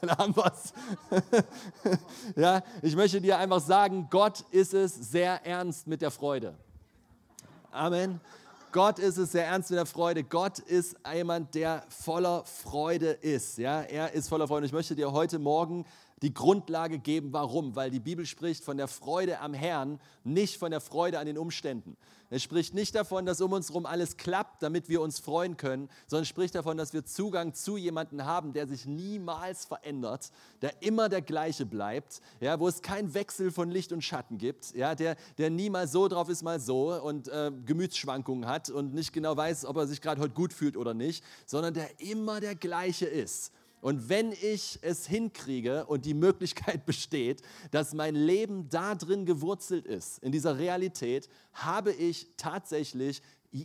dann 0.00 0.10
haben 0.10 0.36
wir's. 0.36 0.74
ja, 2.36 2.62
ich 2.82 2.94
möchte 2.94 3.20
dir 3.20 3.38
einfach 3.38 3.60
sagen, 3.60 4.08
Gott 4.10 4.44
ist 4.50 4.74
es 4.74 4.94
sehr 4.94 5.44
ernst 5.46 5.86
mit 5.86 6.02
der 6.02 6.10
Freude. 6.10 6.54
Amen. 7.70 8.20
Gott 8.76 8.98
ist 8.98 9.16
es 9.16 9.32
sehr 9.32 9.46
ernst 9.46 9.70
mit 9.70 9.78
der 9.78 9.86
Freude. 9.86 10.22
Gott 10.22 10.58
ist 10.58 10.96
jemand, 11.10 11.54
der 11.54 11.82
voller 11.88 12.44
Freude 12.44 13.06
ist. 13.06 13.56
Ja, 13.56 13.80
er 13.80 14.12
ist 14.12 14.28
voller 14.28 14.46
Freude. 14.46 14.66
Ich 14.66 14.72
möchte 14.74 14.94
dir 14.94 15.12
heute 15.12 15.38
Morgen 15.38 15.86
die 16.22 16.32
Grundlage 16.32 16.98
geben, 16.98 17.32
warum. 17.32 17.76
Weil 17.76 17.90
die 17.90 18.00
Bibel 18.00 18.26
spricht 18.26 18.64
von 18.64 18.76
der 18.76 18.88
Freude 18.88 19.40
am 19.40 19.54
Herrn, 19.54 20.00
nicht 20.24 20.56
von 20.58 20.70
der 20.70 20.80
Freude 20.80 21.18
an 21.18 21.26
den 21.26 21.38
Umständen. 21.38 21.96
Es 22.28 22.42
spricht 22.42 22.74
nicht 22.74 22.94
davon, 22.96 23.24
dass 23.24 23.40
um 23.40 23.52
uns 23.52 23.68
herum 23.68 23.86
alles 23.86 24.16
klappt, 24.16 24.62
damit 24.62 24.88
wir 24.88 25.00
uns 25.00 25.20
freuen 25.20 25.56
können, 25.56 25.88
sondern 26.08 26.24
spricht 26.24 26.56
davon, 26.56 26.76
dass 26.76 26.92
wir 26.92 27.04
Zugang 27.04 27.54
zu 27.54 27.76
jemandem 27.76 28.24
haben, 28.24 28.52
der 28.52 28.66
sich 28.66 28.84
niemals 28.84 29.64
verändert, 29.64 30.30
der 30.60 30.82
immer 30.82 31.08
der 31.08 31.22
gleiche 31.22 31.66
bleibt, 31.66 32.20
ja, 32.40 32.58
wo 32.58 32.66
es 32.66 32.82
keinen 32.82 33.14
Wechsel 33.14 33.52
von 33.52 33.70
Licht 33.70 33.92
und 33.92 34.02
Schatten 34.02 34.38
gibt, 34.38 34.74
ja, 34.74 34.96
der, 34.96 35.16
der 35.38 35.50
nie 35.50 35.70
so 35.86 36.08
drauf 36.08 36.28
ist, 36.28 36.42
mal 36.42 36.58
so 36.58 37.00
und 37.00 37.28
äh, 37.28 37.52
Gemütsschwankungen 37.64 38.48
hat 38.48 38.70
und 38.70 38.92
nicht 38.92 39.12
genau 39.12 39.36
weiß, 39.36 39.64
ob 39.64 39.76
er 39.76 39.86
sich 39.86 40.00
gerade 40.00 40.20
heute 40.20 40.34
gut 40.34 40.52
fühlt 40.52 40.76
oder 40.76 40.94
nicht, 40.94 41.22
sondern 41.44 41.74
der 41.74 42.00
immer 42.00 42.40
der 42.40 42.56
gleiche 42.56 43.06
ist. 43.06 43.52
Und 43.86 44.08
wenn 44.08 44.32
ich 44.32 44.80
es 44.82 45.06
hinkriege 45.06 45.86
und 45.86 46.06
die 46.06 46.14
Möglichkeit 46.14 46.86
besteht, 46.86 47.42
dass 47.70 47.94
mein 47.94 48.16
Leben 48.16 48.68
da 48.68 48.96
drin 48.96 49.26
gewurzelt 49.26 49.86
ist, 49.86 50.18
in 50.24 50.32
dieser 50.32 50.58
Realität, 50.58 51.28
habe 51.52 51.92
ich 51.92 52.26
tatsächlich 52.36 53.22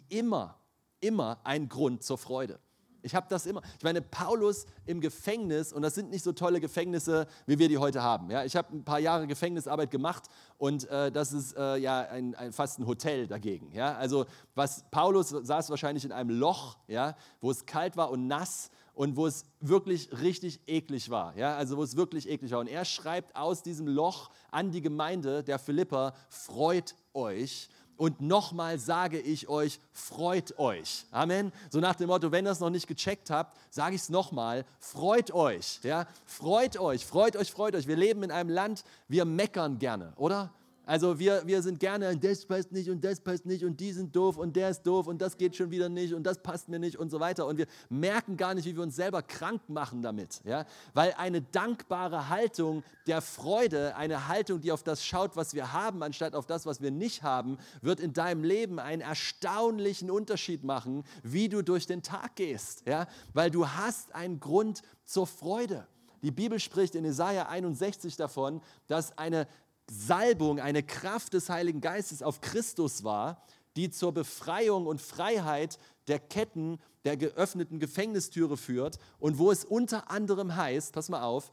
immer, 0.10 0.60
immer 1.00 1.40
einen 1.44 1.70
Grund 1.70 2.04
zur 2.04 2.20
Freude. 2.20 2.60
Ich 3.01 3.16
habe 3.16 3.25
das 3.30 3.48
immer. 3.48 3.63
Ich 3.80 3.84
meine, 3.84 4.00
Paulus 4.00 4.68
im 4.86 5.01
Gefängnis, 5.01 5.74
und 5.74 5.82
das 5.82 5.96
sind 5.96 6.12
nicht 6.12 6.24
so 6.24 6.34
tolle 6.34 6.60
Gefängnisse, 6.60 7.25
wie 7.48 7.58
wir 7.58 7.68
die 7.68 7.80
heute 7.80 8.04
haben. 8.04 8.30
Ja, 8.30 8.44
ich 8.44 8.56
habe 8.56 8.75
ein 8.75 8.84
paar 8.84 9.00
Jahre 9.00 9.25
Gefängnisarbeit 9.25 9.90
gemacht 9.90 10.25
und 10.60 10.88
äh, 10.90 11.12
das 11.12 11.34
ist 11.34 11.58
äh, 11.58 11.78
ja 11.78 12.01
ein, 12.01 12.36
ein, 12.36 12.54
fast 12.54 12.78
ein 12.78 12.86
Hotel 12.86 13.25
dagegen. 13.25 13.72
Ja, 13.72 13.96
also 13.96 14.28
was 14.54 14.86
Paulus 14.92 15.30
saß 15.30 15.72
wahrscheinlich 15.72 16.06
in 16.06 16.12
einem 16.12 16.30
Loch, 16.30 16.78
ja, 16.88 17.16
wo 17.40 17.50
es 17.50 17.66
kalt 17.66 17.98
war 17.98 18.12
und 18.12 18.28
nass 18.28 18.70
und 18.93 19.15
wo 19.15 19.27
es 19.27 19.45
wirklich 19.60 20.10
richtig 20.21 20.60
eklig 20.67 21.10
war. 21.10 21.36
Ja? 21.38 21.55
Also 21.55 21.77
wo 21.77 21.83
es 21.83 21.95
wirklich 21.95 22.29
eklig 22.29 22.51
war. 22.51 22.60
Und 22.60 22.67
er 22.67 22.86
schreibt 22.86 23.36
aus 23.36 23.63
diesem 23.63 23.88
Loch 23.88 24.29
an 24.51 24.71
die 24.71 24.81
Gemeinde 24.81 25.43
der 25.43 25.60
Philipper, 25.60 26.13
freut 26.29 26.95
euch. 27.13 27.69
Und 27.98 28.19
nochmal 28.19 28.79
sage 28.79 29.19
ich 29.19 29.48
euch, 29.48 29.79
freut 29.91 30.57
euch. 30.57 31.05
Amen. 31.12 31.51
So 31.69 31.79
nach 31.79 31.95
dem 31.95 32.07
Motto, 32.07 32.31
wenn 32.31 32.48
ihr 32.48 32.51
es 32.51 32.60
noch 32.60 32.71
nicht 32.71 32.88
gecheckt 32.88 33.29
habt, 33.29 33.55
sage 33.69 33.93
ich 33.93 34.01
es 34.01 34.10
nochmal, 34.10 34.65
freut 34.79 35.31
euch. 35.31 35.79
Ja? 35.83 36.07
Freut 36.25 36.79
euch, 36.79 37.05
freut 37.05 37.36
euch, 37.36 37.51
freut 37.51 37.75
euch. 37.75 37.88
Wir 37.88 37.95
leben 37.95 38.24
in 38.24 38.31
einem 38.31 38.50
Land, 38.50 38.83
wir 39.07 39.24
meckern 39.25 39.77
gerne, 39.77 40.13
oder? 40.15 40.51
Also 40.86 41.20
wir, 41.20 41.44
wir 41.46 41.62
sind 41.62 41.80
gerne, 41.80 42.18
das 42.18 42.46
passt 42.46 42.72
nicht 42.72 42.90
und 42.90 43.04
das 43.04 43.20
passt 43.20 43.46
nicht 43.46 43.64
und 43.64 43.80
die 43.80 43.92
sind 43.92 44.16
doof 44.16 44.38
und 44.38 44.56
der 44.56 44.70
ist 44.70 44.82
doof 44.84 45.08
und 45.08 45.22
das 45.22 45.38
geht 45.38 45.56
schon 45.56 45.70
wieder 45.70 45.90
nicht 45.90 46.14
und 46.14 46.24
das 46.24 46.42
passt 46.42 46.70
mir 46.70 46.80
nicht 46.80 46.98
und 46.98 47.12
so 47.12 47.20
weiter. 47.20 47.46
Und 47.46 47.58
wir 47.58 47.68
merken 47.90 48.36
gar 48.36 48.56
nicht, 48.56 48.66
wie 48.66 48.76
wir 48.76 48.82
uns 48.82 48.96
selber 48.96 49.22
krank 49.22 49.62
machen 49.68 50.02
damit. 50.02 50.42
Ja? 50.44 50.66
Weil 50.94 51.14
eine 51.18 51.42
dankbare 51.42 52.30
Haltung 52.30 52.84
der 53.06 53.22
Freude, 53.22 53.96
eine 53.96 54.28
Haltung, 54.28 54.60
die 54.60 54.72
auf 54.72 54.82
das 54.82 55.06
schaut, 55.06 55.36
was 55.36 55.54
wir 55.54 55.72
haben, 55.72 56.02
anstatt 56.02 56.34
auf 56.34 56.48
das, 56.48 56.66
was 56.66 56.82
wir 56.82 56.92
nicht 56.92 57.22
haben, 57.22 57.58
wird 57.82 58.00
in 58.00 58.14
deinem 58.14 58.44
Leben 58.44 58.80
einen 58.80 59.02
erstaunlichen 59.02 60.10
Unterschied 60.10 60.64
machen, 60.64 61.04
wie 61.22 61.48
du 61.48 61.62
durch 61.62 61.86
den 61.86 62.02
Tag 62.02 62.36
gehst. 62.36 62.88
Ja? 62.88 63.08
Weil 63.34 63.52
du 63.52 63.68
hast 63.68 64.16
einen 64.16 64.40
Grund 64.40 64.82
zur 65.06 65.28
Freude. 65.28 65.88
Die 66.24 66.32
Bibel 66.32 66.60
spricht 66.60 66.96
in 66.96 67.04
Jesaja 67.04 67.48
61 67.48 68.16
davon, 68.16 68.62
dass 68.88 69.18
eine 69.18 69.48
Salbung, 69.93 70.62
eine 70.62 70.83
Kraft 70.83 71.33
des 71.33 71.50
Heiligen 71.50 71.81
Geistes 71.81 72.24
auf 72.24 72.39
Christus 72.39 73.03
war, 73.03 73.43
die 73.75 73.89
zur 73.89 74.13
Befreiung 74.13 74.88
und 74.88 75.01
Freiheit 75.01 75.77
der 76.07 76.17
Ketten 76.17 76.79
der 77.03 77.17
geöffneten 77.17 77.77
Gefängnistüre 77.79 78.55
führt 78.55 79.00
und 79.19 79.38
wo 79.38 79.51
es 79.51 79.65
unter 79.65 80.10
anderem 80.10 80.55
heißt, 80.55 80.93
pass 80.93 81.10
mal 81.10 81.24
auf, 81.24 81.51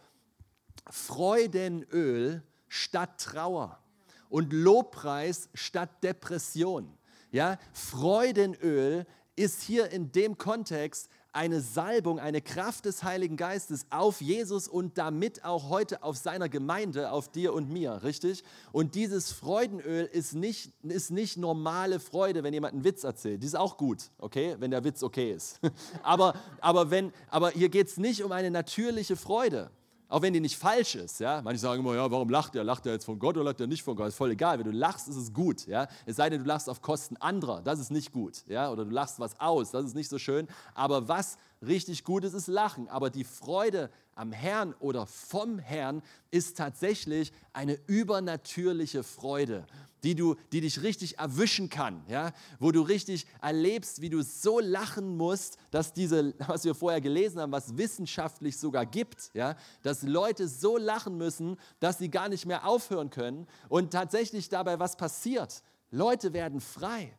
Freudenöl 0.88 2.44
statt 2.68 3.20
Trauer 3.20 3.82
und 4.28 4.52
Lobpreis 4.52 5.48
statt 5.54 6.04
Depression. 6.04 6.96
Ja, 7.32 7.58
Freudenöl 7.72 9.04
ist 9.34 9.62
hier 9.62 9.90
in 9.90 10.12
dem 10.12 10.38
Kontext 10.38 11.08
eine 11.32 11.60
Salbung, 11.60 12.18
eine 12.18 12.40
Kraft 12.40 12.84
des 12.84 13.02
Heiligen 13.02 13.36
Geistes 13.36 13.86
auf 13.90 14.20
Jesus 14.20 14.68
und 14.68 14.98
damit 14.98 15.44
auch 15.44 15.68
heute 15.68 16.02
auf 16.02 16.16
seiner 16.16 16.48
Gemeinde, 16.48 17.10
auf 17.12 17.28
dir 17.28 17.52
und 17.52 17.70
mir, 17.70 18.02
richtig? 18.02 18.42
Und 18.72 18.94
dieses 18.94 19.32
Freudenöl 19.32 20.04
ist 20.04 20.34
nicht, 20.34 20.72
ist 20.82 21.10
nicht 21.10 21.36
normale 21.36 22.00
Freude, 22.00 22.42
wenn 22.42 22.54
jemand 22.54 22.74
einen 22.74 22.84
Witz 22.84 23.04
erzählt. 23.04 23.42
Die 23.42 23.46
ist 23.46 23.56
auch 23.56 23.76
gut, 23.76 24.10
okay, 24.18 24.56
wenn 24.58 24.70
der 24.70 24.84
Witz 24.84 25.02
okay 25.02 25.32
ist. 25.32 25.60
aber, 26.02 26.34
aber, 26.60 26.90
wenn, 26.90 27.12
aber 27.28 27.50
hier 27.50 27.68
geht 27.68 27.88
es 27.88 27.96
nicht 27.98 28.22
um 28.22 28.32
eine 28.32 28.50
natürliche 28.50 29.16
Freude. 29.16 29.70
Auch 30.10 30.22
wenn 30.22 30.32
die 30.32 30.40
nicht 30.40 30.56
falsch 30.56 30.94
ist. 30.94 31.20
Ja? 31.20 31.42
Manche 31.42 31.60
sagen 31.60 31.80
immer, 31.80 31.94
ja, 31.94 32.10
warum 32.10 32.30
lacht 32.30 32.54
er? 32.56 32.64
Lacht 32.64 32.86
er 32.86 32.92
jetzt 32.92 33.04
von 33.04 33.18
Gott 33.18 33.36
oder 33.36 33.44
lacht 33.44 33.60
er 33.60 33.66
nicht 33.66 33.82
von 33.82 33.94
Gott? 33.94 34.08
Ist 34.08 34.16
voll 34.16 34.30
egal. 34.30 34.58
Wenn 34.58 34.64
du 34.64 34.76
lachst, 34.76 35.06
ist 35.06 35.16
es 35.16 35.34
gut. 35.34 35.66
Ja? 35.66 35.86
Es 36.06 36.16
sei 36.16 36.30
denn, 36.30 36.42
du 36.42 36.46
lachst 36.46 36.70
auf 36.70 36.80
Kosten 36.80 37.18
anderer. 37.18 37.60
Das 37.60 37.78
ist 37.78 37.90
nicht 37.90 38.10
gut. 38.10 38.42
Ja? 38.46 38.70
Oder 38.70 38.86
du 38.86 38.90
lachst 38.90 39.20
was 39.20 39.38
aus. 39.38 39.70
Das 39.70 39.84
ist 39.84 39.94
nicht 39.94 40.08
so 40.08 40.18
schön. 40.18 40.48
Aber 40.74 41.08
was 41.08 41.36
richtig 41.60 42.04
gut 42.04 42.24
ist, 42.24 42.32
ist 42.32 42.46
Lachen. 42.46 42.88
Aber 42.88 43.10
die 43.10 43.24
Freude 43.24 43.90
am 44.18 44.32
Herrn 44.32 44.74
oder 44.80 45.06
vom 45.06 45.58
Herrn 45.58 46.02
ist 46.30 46.56
tatsächlich 46.56 47.32
eine 47.52 47.78
übernatürliche 47.86 49.02
Freude 49.02 49.66
die, 50.02 50.14
du, 50.14 50.36
die 50.52 50.60
dich 50.60 50.82
richtig 50.82 51.18
erwischen 51.18 51.68
kann, 51.68 52.02
ja? 52.08 52.32
wo 52.58 52.70
du 52.72 52.82
richtig 52.82 53.26
erlebst, 53.42 54.00
wie 54.00 54.10
du 54.10 54.22
so 54.22 54.60
lachen 54.60 55.16
musst, 55.16 55.58
dass 55.70 55.92
diese, 55.92 56.34
was 56.46 56.64
wir 56.64 56.74
vorher 56.74 57.00
gelesen 57.00 57.40
haben, 57.40 57.52
was 57.52 57.76
wissenschaftlich 57.76 58.56
sogar 58.58 58.86
gibt, 58.86 59.30
ja? 59.34 59.56
dass 59.82 60.02
Leute 60.02 60.48
so 60.48 60.76
lachen 60.76 61.16
müssen, 61.16 61.56
dass 61.80 61.98
sie 61.98 62.10
gar 62.10 62.28
nicht 62.28 62.46
mehr 62.46 62.66
aufhören 62.66 63.10
können 63.10 63.46
und 63.68 63.92
tatsächlich 63.92 64.48
dabei 64.48 64.78
was 64.78 64.96
passiert. 64.96 65.62
Leute 65.90 66.32
werden 66.32 66.60
frei. 66.60 67.17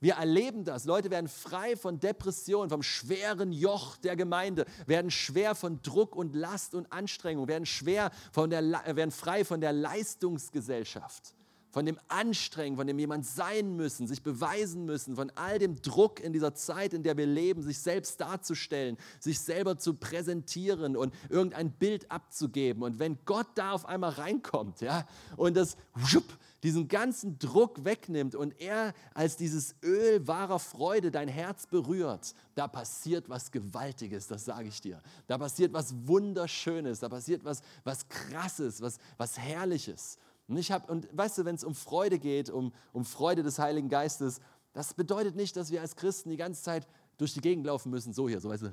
Wir 0.00 0.14
erleben 0.14 0.64
das. 0.64 0.84
Leute 0.84 1.10
werden 1.10 1.28
frei 1.28 1.76
von 1.76 1.98
Depressionen, 1.98 2.68
vom 2.68 2.82
schweren 2.82 3.50
Joch 3.52 3.96
der 3.96 4.16
Gemeinde, 4.16 4.66
werden 4.86 5.10
schwer 5.10 5.54
von 5.54 5.80
Druck 5.82 6.14
und 6.14 6.34
Last 6.34 6.74
und 6.74 6.92
Anstrengung, 6.92 7.48
werden, 7.48 7.66
schwer 7.66 8.10
von 8.32 8.50
der, 8.50 8.62
werden 8.94 9.10
frei 9.10 9.44
von 9.44 9.60
der 9.60 9.72
Leistungsgesellschaft 9.72 11.34
von 11.76 11.84
dem 11.84 12.00
Anstrengen, 12.08 12.76
von 12.78 12.86
dem 12.86 12.98
jemand 12.98 13.26
sein 13.26 13.76
müssen, 13.76 14.06
sich 14.06 14.22
beweisen 14.22 14.86
müssen, 14.86 15.14
von 15.14 15.30
all 15.34 15.58
dem 15.58 15.82
Druck 15.82 16.20
in 16.20 16.32
dieser 16.32 16.54
Zeit, 16.54 16.94
in 16.94 17.02
der 17.02 17.18
wir 17.18 17.26
leben, 17.26 17.60
sich 17.60 17.80
selbst 17.80 18.18
darzustellen, 18.18 18.96
sich 19.20 19.40
selber 19.40 19.76
zu 19.76 19.92
präsentieren 19.92 20.96
und 20.96 21.12
irgendein 21.28 21.70
Bild 21.70 22.10
abzugeben. 22.10 22.82
Und 22.82 22.98
wenn 22.98 23.18
Gott 23.26 23.48
da 23.56 23.72
auf 23.72 23.84
einmal 23.84 24.12
reinkommt, 24.12 24.80
ja, 24.80 25.06
und 25.36 25.54
das 25.54 25.76
schupp, 26.06 26.38
diesen 26.62 26.88
ganzen 26.88 27.38
Druck 27.38 27.84
wegnimmt 27.84 28.34
und 28.34 28.58
er 28.58 28.94
als 29.12 29.36
dieses 29.36 29.74
Öl 29.84 30.26
wahrer 30.26 30.58
Freude 30.58 31.10
dein 31.10 31.28
Herz 31.28 31.66
berührt, 31.66 32.34
da 32.54 32.68
passiert 32.68 33.28
was 33.28 33.52
Gewaltiges, 33.52 34.28
das 34.28 34.46
sage 34.46 34.68
ich 34.68 34.80
dir. 34.80 35.02
Da 35.26 35.36
passiert 35.36 35.74
was 35.74 35.94
Wunderschönes, 36.06 37.00
da 37.00 37.10
passiert 37.10 37.44
was, 37.44 37.60
was 37.84 38.08
Krasses, 38.08 38.80
was, 38.80 38.96
was 39.18 39.38
Herrliches. 39.38 40.16
Und, 40.48 40.56
ich 40.56 40.70
hab, 40.70 40.88
und 40.88 41.08
weißt 41.16 41.38
du, 41.38 41.44
wenn 41.44 41.56
es 41.56 41.64
um 41.64 41.74
Freude 41.74 42.18
geht, 42.18 42.50
um, 42.50 42.72
um 42.92 43.04
Freude 43.04 43.42
des 43.42 43.58
Heiligen 43.58 43.88
Geistes, 43.88 44.40
das 44.72 44.94
bedeutet 44.94 45.34
nicht, 45.34 45.56
dass 45.56 45.70
wir 45.70 45.80
als 45.80 45.96
Christen 45.96 46.30
die 46.30 46.36
ganze 46.36 46.62
Zeit 46.62 46.86
durch 47.16 47.34
die 47.34 47.40
Gegend 47.40 47.66
laufen 47.66 47.90
müssen, 47.90 48.12
so 48.12 48.28
hier, 48.28 48.40
so 48.40 48.48
weißt 48.48 48.64
du. 48.64 48.72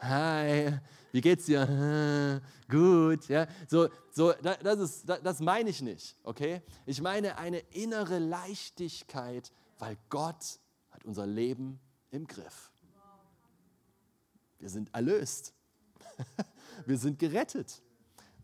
Hi, 0.00 0.78
wie 1.12 1.20
geht's 1.20 1.46
dir? 1.46 2.42
Gut, 2.68 3.26
ja. 3.28 3.46
So, 3.68 3.88
so, 4.10 4.32
das, 4.42 4.78
ist, 4.78 5.08
das 5.08 5.40
meine 5.40 5.70
ich 5.70 5.80
nicht, 5.80 6.16
okay? 6.24 6.60
Ich 6.84 7.00
meine 7.00 7.38
eine 7.38 7.58
innere 7.70 8.18
Leichtigkeit, 8.18 9.50
weil 9.78 9.96
Gott 10.10 10.60
hat 10.90 11.04
unser 11.04 11.26
Leben 11.26 11.80
im 12.10 12.26
Griff. 12.26 12.70
Wir 14.58 14.68
sind 14.68 14.94
erlöst. 14.94 15.54
Wir 16.86 16.98
sind 16.98 17.18
gerettet. 17.18 17.82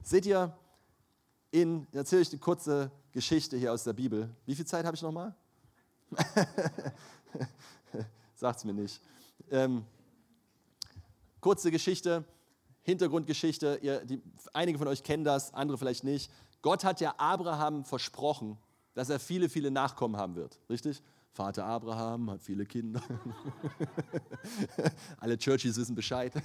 Seht 0.02 0.26
ihr, 0.26 0.56
in, 1.50 1.86
erzähle 1.92 2.22
ich 2.22 2.30
eine 2.30 2.38
kurze 2.38 2.90
Geschichte 3.12 3.56
hier 3.56 3.72
aus 3.72 3.84
der 3.84 3.92
Bibel. 3.92 4.30
Wie 4.46 4.54
viel 4.54 4.66
Zeit 4.66 4.84
habe 4.84 4.96
ich 4.96 5.02
nochmal? 5.02 5.34
Sagt 8.34 8.58
es 8.58 8.64
mir 8.64 8.74
nicht. 8.74 9.00
Ähm, 9.50 9.84
kurze 11.40 11.70
Geschichte, 11.70 12.24
Hintergrundgeschichte. 12.82 13.78
Ihr, 13.82 14.04
die, 14.04 14.22
einige 14.52 14.78
von 14.78 14.88
euch 14.88 15.02
kennen 15.02 15.24
das, 15.24 15.52
andere 15.54 15.78
vielleicht 15.78 16.04
nicht. 16.04 16.30
Gott 16.62 16.84
hat 16.84 17.00
ja 17.00 17.14
Abraham 17.18 17.84
versprochen, 17.84 18.58
dass 18.94 19.10
er 19.10 19.18
viele, 19.18 19.48
viele 19.48 19.70
Nachkommen 19.70 20.16
haben 20.16 20.36
wird. 20.36 20.58
Richtig? 20.68 21.02
Vater 21.32 21.64
Abraham 21.64 22.30
hat 22.30 22.42
viele 22.42 22.66
Kinder. 22.66 23.00
Alle 25.20 25.38
Churchies 25.38 25.76
wissen 25.76 25.94
Bescheid. 25.94 26.32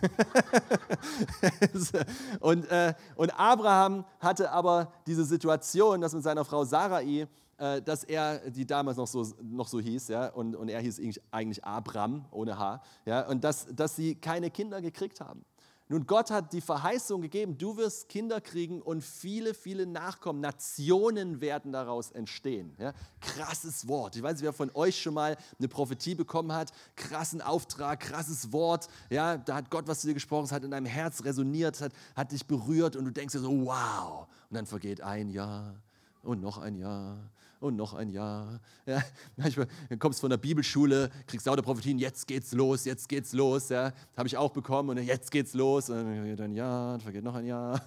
und, 2.39 2.69
äh, 2.69 2.93
und 3.15 3.39
Abraham 3.39 4.05
hatte 4.19 4.51
aber 4.51 4.91
diese 5.07 5.25
Situation, 5.25 6.01
dass 6.01 6.13
mit 6.13 6.23
seiner 6.23 6.45
Frau 6.45 6.63
Sarai, 6.63 7.27
äh, 7.57 7.81
dass 7.81 8.03
er, 8.03 8.51
die 8.51 8.65
damals 8.65 8.97
noch 8.97 9.07
so, 9.07 9.25
noch 9.41 9.67
so 9.67 9.79
hieß, 9.79 10.09
ja, 10.09 10.27
und, 10.27 10.55
und 10.55 10.69
er 10.69 10.81
hieß 10.81 11.01
eigentlich 11.31 11.65
Abram 11.65 12.25
ohne 12.29 12.57
H, 12.57 12.81
ja, 13.05 13.27
und 13.27 13.43
dass, 13.43 13.67
dass 13.73 13.95
sie 13.95 14.15
keine 14.15 14.51
Kinder 14.51 14.81
gekriegt 14.81 15.19
haben. 15.19 15.43
Nun, 15.87 16.07
Gott 16.07 16.31
hat 16.31 16.51
die 16.51 16.61
Verheißung 16.61 17.21
gegeben, 17.21 17.59
du 17.59 17.77
wirst 17.77 18.09
Kinder 18.09 18.41
kriegen 18.41 18.81
und 18.81 19.03
viele, 19.03 19.53
viele 19.53 19.85
Nachkommen, 19.85 20.41
Nationen 20.41 21.41
werden 21.41 21.71
daraus 21.71 22.09
entstehen. 22.11 22.75
Ja? 22.79 22.93
Krasses 23.21 23.87
Wort. 23.87 24.15
Ich 24.15 24.23
weiß 24.23 24.33
nicht, 24.33 24.43
wer 24.43 24.53
von 24.53 24.71
euch 24.73 24.99
schon 24.99 25.13
mal 25.13 25.37
eine 25.59 25.67
Prophetie 25.67 26.15
bekommen 26.15 26.51
hat. 26.53 26.71
Krassen 26.95 27.39
Auftrag, 27.39 27.99
krasses 27.99 28.51
Wort. 28.51 28.87
Ja? 29.11 29.37
Da 29.37 29.55
hat 29.55 29.69
Gott 29.69 29.87
was 29.87 30.01
zu 30.01 30.07
dir 30.07 30.15
gesprochen, 30.15 30.45
es 30.45 30.51
hat 30.51 30.63
in 30.63 30.71
deinem 30.71 30.87
Herz 30.87 31.23
resoniert, 31.23 31.79
hat, 31.79 31.91
hat 32.15 32.31
dich 32.31 32.47
berührt 32.47 32.95
und 32.95 33.05
du 33.05 33.11
denkst 33.11 33.33
dir 33.33 33.39
so, 33.39 33.65
wow. 33.65 34.27
Und 34.49 34.55
dann 34.55 34.65
vergeht 34.65 35.01
ein 35.01 35.29
Jahr 35.29 35.75
und 36.23 36.41
noch 36.41 36.57
ein 36.57 36.77
Jahr 36.77 37.29
und 37.59 37.75
noch 37.75 37.93
ein 37.93 38.09
Jahr. 38.09 38.59
Ja, 38.85 39.01
manchmal 39.37 39.67
kommst 39.99 40.19
du 40.19 40.21
von 40.21 40.29
der 40.29 40.37
Bibelschule, 40.37 41.09
kriegst 41.27 41.45
lauter 41.45 41.61
Prophetien, 41.61 41.97
jetzt 41.97 42.27
geht's 42.27 42.51
los, 42.51 42.85
jetzt 42.85 43.09
geht's 43.09 43.33
los. 43.33 43.69
Ja, 43.69 43.93
habe 44.15 44.27
ich 44.27 44.37
auch 44.37 44.51
bekommen 44.51 44.89
und 44.89 45.03
jetzt 45.03 45.31
geht's 45.31 45.53
los. 45.53 45.89
Und 45.89 45.97
dann 45.97 46.15
vergeht 46.15 46.41
ein 46.41 46.53
Jahr, 46.53 46.91
dann 46.91 47.01
vergeht 47.01 47.23
noch 47.23 47.35
ein 47.35 47.45
Jahr. 47.45 47.81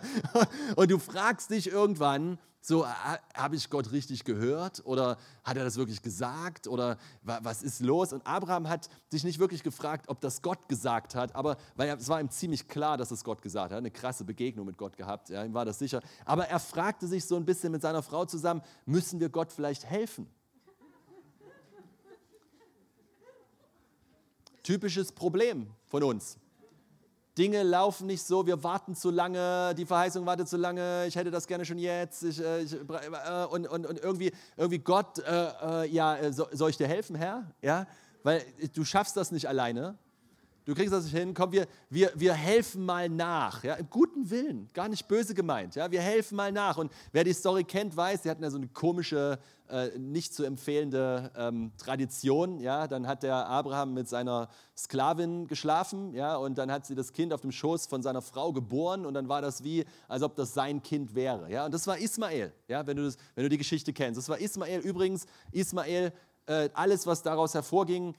und 0.76 0.90
du 0.90 0.98
fragst 0.98 1.50
dich 1.50 1.70
irgendwann, 1.70 2.38
so, 2.68 2.84
habe 2.84 3.54
ich 3.54 3.70
Gott 3.70 3.92
richtig 3.92 4.24
gehört 4.24 4.84
oder 4.84 5.18
hat 5.44 5.56
er 5.56 5.62
das 5.62 5.76
wirklich 5.76 6.02
gesagt 6.02 6.66
oder 6.66 6.98
was 7.22 7.62
ist 7.62 7.80
los? 7.80 8.12
Und 8.12 8.26
Abraham 8.26 8.68
hat 8.68 8.88
sich 9.08 9.22
nicht 9.22 9.38
wirklich 9.38 9.62
gefragt, 9.62 10.08
ob 10.08 10.20
das 10.20 10.42
Gott 10.42 10.68
gesagt 10.68 11.14
hat, 11.14 11.36
aber 11.36 11.58
weil 11.76 11.90
es 11.90 12.08
war 12.08 12.20
ihm 12.20 12.28
ziemlich 12.28 12.66
klar, 12.66 12.96
dass 12.96 13.12
es 13.12 13.22
Gott 13.22 13.40
gesagt 13.40 13.70
hat. 13.70 13.78
Eine 13.78 13.92
krasse 13.92 14.24
Begegnung 14.24 14.66
mit 14.66 14.78
Gott 14.78 14.96
gehabt, 14.96 15.28
ja, 15.28 15.44
ihm 15.44 15.54
war 15.54 15.64
das 15.64 15.78
sicher. 15.78 16.02
Aber 16.24 16.48
er 16.48 16.58
fragte 16.58 17.06
sich 17.06 17.24
so 17.24 17.36
ein 17.36 17.44
bisschen 17.44 17.70
mit 17.70 17.82
seiner 17.82 18.02
Frau 18.02 18.24
zusammen, 18.24 18.62
müssen 18.84 19.20
wir 19.20 19.28
Gott 19.28 19.52
vielleicht 19.52 19.84
helfen? 19.84 20.28
Typisches 24.64 25.12
Problem 25.12 25.70
von 25.84 26.02
uns. 26.02 26.36
Dinge 27.36 27.62
laufen 27.62 28.06
nicht 28.06 28.22
so, 28.22 28.46
wir 28.46 28.62
warten 28.64 28.94
zu 28.94 29.10
lange, 29.10 29.74
die 29.76 29.84
Verheißung 29.84 30.24
wartet 30.24 30.48
zu 30.48 30.56
lange, 30.56 31.06
ich 31.06 31.16
hätte 31.16 31.30
das 31.30 31.46
gerne 31.46 31.64
schon 31.64 31.78
jetzt. 31.78 32.22
Ich, 32.22 32.42
äh, 32.42 32.62
ich, 32.62 32.72
äh, 32.72 33.44
und, 33.50 33.68
und, 33.68 33.86
und 33.86 33.98
irgendwie, 34.00 34.32
irgendwie 34.56 34.78
Gott, 34.78 35.18
äh, 35.18 35.82
äh 35.82 35.88
ja, 35.88 36.32
so, 36.32 36.46
soll 36.52 36.70
ich 36.70 36.78
dir 36.78 36.88
helfen, 36.88 37.14
Herr? 37.16 37.50
Ja, 37.60 37.86
weil 38.22 38.44
du 38.74 38.84
schaffst 38.84 39.16
das 39.16 39.32
nicht 39.32 39.48
alleine. 39.48 39.98
Du 40.66 40.74
kriegst 40.74 40.92
das 40.92 41.04
nicht 41.04 41.16
hin. 41.16 41.32
Komm, 41.32 41.52
wir, 41.52 41.68
wir, 41.90 42.10
wir 42.16 42.34
helfen 42.34 42.84
mal 42.84 43.08
nach. 43.08 43.62
Ja? 43.62 43.74
Im 43.74 43.88
guten 43.88 44.28
Willen, 44.28 44.68
gar 44.74 44.88
nicht 44.88 45.06
böse 45.06 45.32
gemeint. 45.32 45.76
Ja? 45.76 45.88
Wir 45.92 46.00
helfen 46.00 46.34
mal 46.34 46.50
nach. 46.50 46.76
Und 46.76 46.90
wer 47.12 47.22
die 47.22 47.32
Story 47.32 47.62
kennt, 47.62 47.96
weiß, 47.96 48.24
sie 48.24 48.30
hatten 48.30 48.42
ja 48.42 48.50
so 48.50 48.56
eine 48.56 48.66
komische, 48.66 49.38
äh, 49.68 49.96
nicht 49.96 50.34
zu 50.34 50.42
empfehlende 50.42 51.30
ähm, 51.36 51.70
Tradition. 51.78 52.58
Ja? 52.58 52.88
Dann 52.88 53.06
hat 53.06 53.22
der 53.22 53.46
Abraham 53.46 53.94
mit 53.94 54.08
seiner 54.08 54.48
Sklavin 54.76 55.46
geschlafen 55.46 56.12
ja? 56.14 56.34
und 56.34 56.58
dann 56.58 56.72
hat 56.72 56.84
sie 56.84 56.96
das 56.96 57.12
Kind 57.12 57.32
auf 57.32 57.42
dem 57.42 57.52
Schoß 57.52 57.86
von 57.86 58.02
seiner 58.02 58.20
Frau 58.20 58.52
geboren 58.52 59.06
und 59.06 59.14
dann 59.14 59.28
war 59.28 59.42
das 59.42 59.62
wie, 59.62 59.84
als 60.08 60.24
ob 60.24 60.34
das 60.34 60.52
sein 60.52 60.82
Kind 60.82 61.14
wäre. 61.14 61.48
Ja? 61.48 61.66
Und 61.66 61.74
das 61.74 61.86
war 61.86 61.96
Ismael, 61.96 62.52
ja? 62.66 62.84
wenn, 62.88 62.96
du 62.96 63.04
das, 63.04 63.16
wenn 63.36 63.44
du 63.44 63.50
die 63.50 63.58
Geschichte 63.58 63.92
kennst. 63.92 64.18
Das 64.18 64.28
war 64.28 64.40
Ismael. 64.40 64.80
Übrigens, 64.80 65.26
Ismael, 65.52 66.12
äh, 66.46 66.70
alles, 66.74 67.06
was 67.06 67.22
daraus 67.22 67.54
hervorging, 67.54 68.16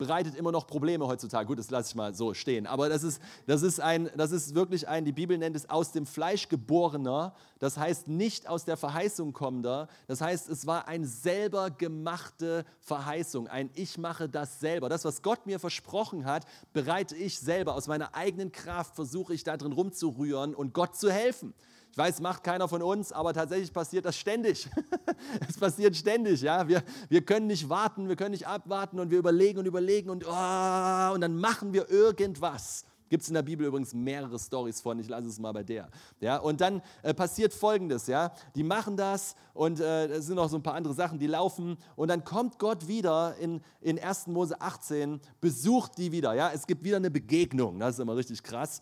bereitet 0.00 0.34
immer 0.34 0.50
noch 0.50 0.66
Probleme 0.66 1.06
heutzutage. 1.06 1.46
Gut, 1.46 1.58
das 1.58 1.70
lasse 1.70 1.90
ich 1.90 1.94
mal 1.94 2.14
so 2.14 2.32
stehen. 2.32 2.66
Aber 2.66 2.88
das 2.88 3.02
ist, 3.02 3.20
das 3.46 3.60
ist, 3.60 3.80
ein, 3.80 4.08
das 4.16 4.32
ist 4.32 4.54
wirklich 4.54 4.88
ein, 4.88 5.04
die 5.04 5.12
Bibel 5.12 5.36
nennt 5.36 5.54
es 5.54 5.68
aus 5.68 5.92
dem 5.92 6.06
Fleisch 6.06 6.48
geborener, 6.48 7.34
das 7.58 7.76
heißt 7.76 8.08
nicht 8.08 8.48
aus 8.48 8.64
der 8.64 8.78
Verheißung 8.78 9.34
kommender. 9.34 9.88
Das 10.06 10.22
heißt, 10.22 10.48
es 10.48 10.66
war 10.66 10.88
ein 10.88 11.04
selber 11.04 11.70
gemachte 11.70 12.64
Verheißung, 12.80 13.46
ein 13.46 13.68
Ich 13.74 13.98
mache 13.98 14.30
das 14.30 14.58
selber. 14.58 14.88
Das, 14.88 15.04
was 15.04 15.20
Gott 15.20 15.44
mir 15.44 15.60
versprochen 15.60 16.24
hat, 16.24 16.46
bereite 16.72 17.14
ich 17.14 17.38
selber. 17.38 17.74
Aus 17.74 17.86
meiner 17.86 18.14
eigenen 18.14 18.52
Kraft 18.52 18.94
versuche 18.94 19.34
ich 19.34 19.44
da 19.44 19.58
drin 19.58 19.72
rumzurühren 19.72 20.54
und 20.54 20.72
Gott 20.72 20.96
zu 20.96 21.12
helfen. 21.12 21.52
Ich 21.92 21.98
weiß, 21.98 22.20
macht 22.20 22.44
keiner 22.44 22.68
von 22.68 22.82
uns, 22.82 23.12
aber 23.12 23.34
tatsächlich 23.34 23.72
passiert 23.72 24.04
das 24.04 24.16
ständig. 24.16 24.68
es 25.48 25.58
passiert 25.58 25.96
ständig, 25.96 26.40
ja. 26.42 26.68
Wir, 26.68 26.84
wir 27.08 27.24
können 27.24 27.48
nicht 27.48 27.68
warten, 27.68 28.08
wir 28.08 28.14
können 28.14 28.30
nicht 28.30 28.46
abwarten 28.46 29.00
und 29.00 29.10
wir 29.10 29.18
überlegen 29.18 29.58
und 29.58 29.66
überlegen 29.66 30.08
und, 30.08 30.24
oh, 30.24 31.14
und 31.14 31.20
dann 31.20 31.36
machen 31.36 31.72
wir 31.72 31.90
irgendwas. 31.90 32.84
Gibt 33.08 33.24
es 33.24 33.28
in 33.28 33.34
der 33.34 33.42
Bibel 33.42 33.66
übrigens 33.66 33.92
mehrere 33.92 34.38
Stories 34.38 34.80
von, 34.80 35.00
ich 35.00 35.08
lasse 35.08 35.26
es 35.26 35.40
mal 35.40 35.50
bei 35.50 35.64
der. 35.64 35.90
Ja, 36.20 36.36
und 36.36 36.60
dann 36.60 36.80
äh, 37.02 37.12
passiert 37.12 37.52
folgendes, 37.52 38.06
ja, 38.06 38.32
die 38.54 38.62
machen 38.62 38.96
das 38.96 39.34
und 39.52 39.80
äh, 39.80 40.06
es 40.06 40.26
sind 40.26 40.36
noch 40.36 40.48
so 40.48 40.56
ein 40.56 40.62
paar 40.62 40.74
andere 40.74 40.94
Sachen, 40.94 41.18
die 41.18 41.26
laufen 41.26 41.76
und 41.96 42.06
dann 42.06 42.22
kommt 42.22 42.60
Gott 42.60 42.86
wieder 42.86 43.34
in, 43.38 43.62
in 43.80 43.98
1. 43.98 44.28
Mose 44.28 44.60
18, 44.60 45.20
besucht 45.40 45.98
die 45.98 46.12
wieder, 46.12 46.34
ja, 46.34 46.52
es 46.54 46.68
gibt 46.68 46.84
wieder 46.84 46.98
eine 46.98 47.10
Begegnung, 47.10 47.80
das 47.80 47.94
ist 47.94 47.98
immer 47.98 48.14
richtig 48.14 48.44
krass 48.44 48.80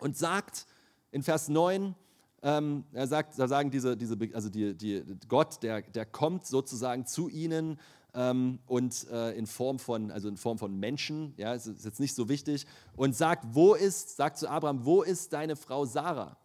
und 0.00 0.16
sagt 0.16 0.66
in 1.12 1.22
Vers 1.22 1.48
9, 1.48 1.94
ähm, 2.42 2.84
er 2.92 3.06
sagt, 3.06 3.38
da 3.38 3.46
sagen 3.46 3.70
diese, 3.70 3.96
diese 3.96 4.16
also 4.34 4.48
die, 4.48 4.74
die, 4.74 5.04
Gott, 5.28 5.62
der, 5.62 5.82
der 5.82 6.04
kommt 6.04 6.46
sozusagen 6.46 7.06
zu 7.06 7.28
ihnen 7.28 7.78
ähm, 8.14 8.58
und 8.66 9.08
äh, 9.10 9.32
in 9.32 9.46
Form 9.46 9.78
von, 9.78 10.10
also 10.10 10.28
in 10.28 10.36
Form 10.36 10.58
von 10.58 10.78
Menschen, 10.78 11.34
ja, 11.36 11.54
ist, 11.54 11.66
ist 11.66 11.84
jetzt 11.84 12.00
nicht 12.00 12.14
so 12.14 12.28
wichtig, 12.28 12.66
und 12.96 13.14
sagt, 13.14 13.44
wo 13.52 13.74
ist, 13.74 14.16
sagt 14.16 14.38
zu 14.38 14.48
Abraham, 14.48 14.84
wo 14.84 15.02
ist 15.02 15.32
deine 15.32 15.56
Frau 15.56 15.84
Sarah? 15.84 16.36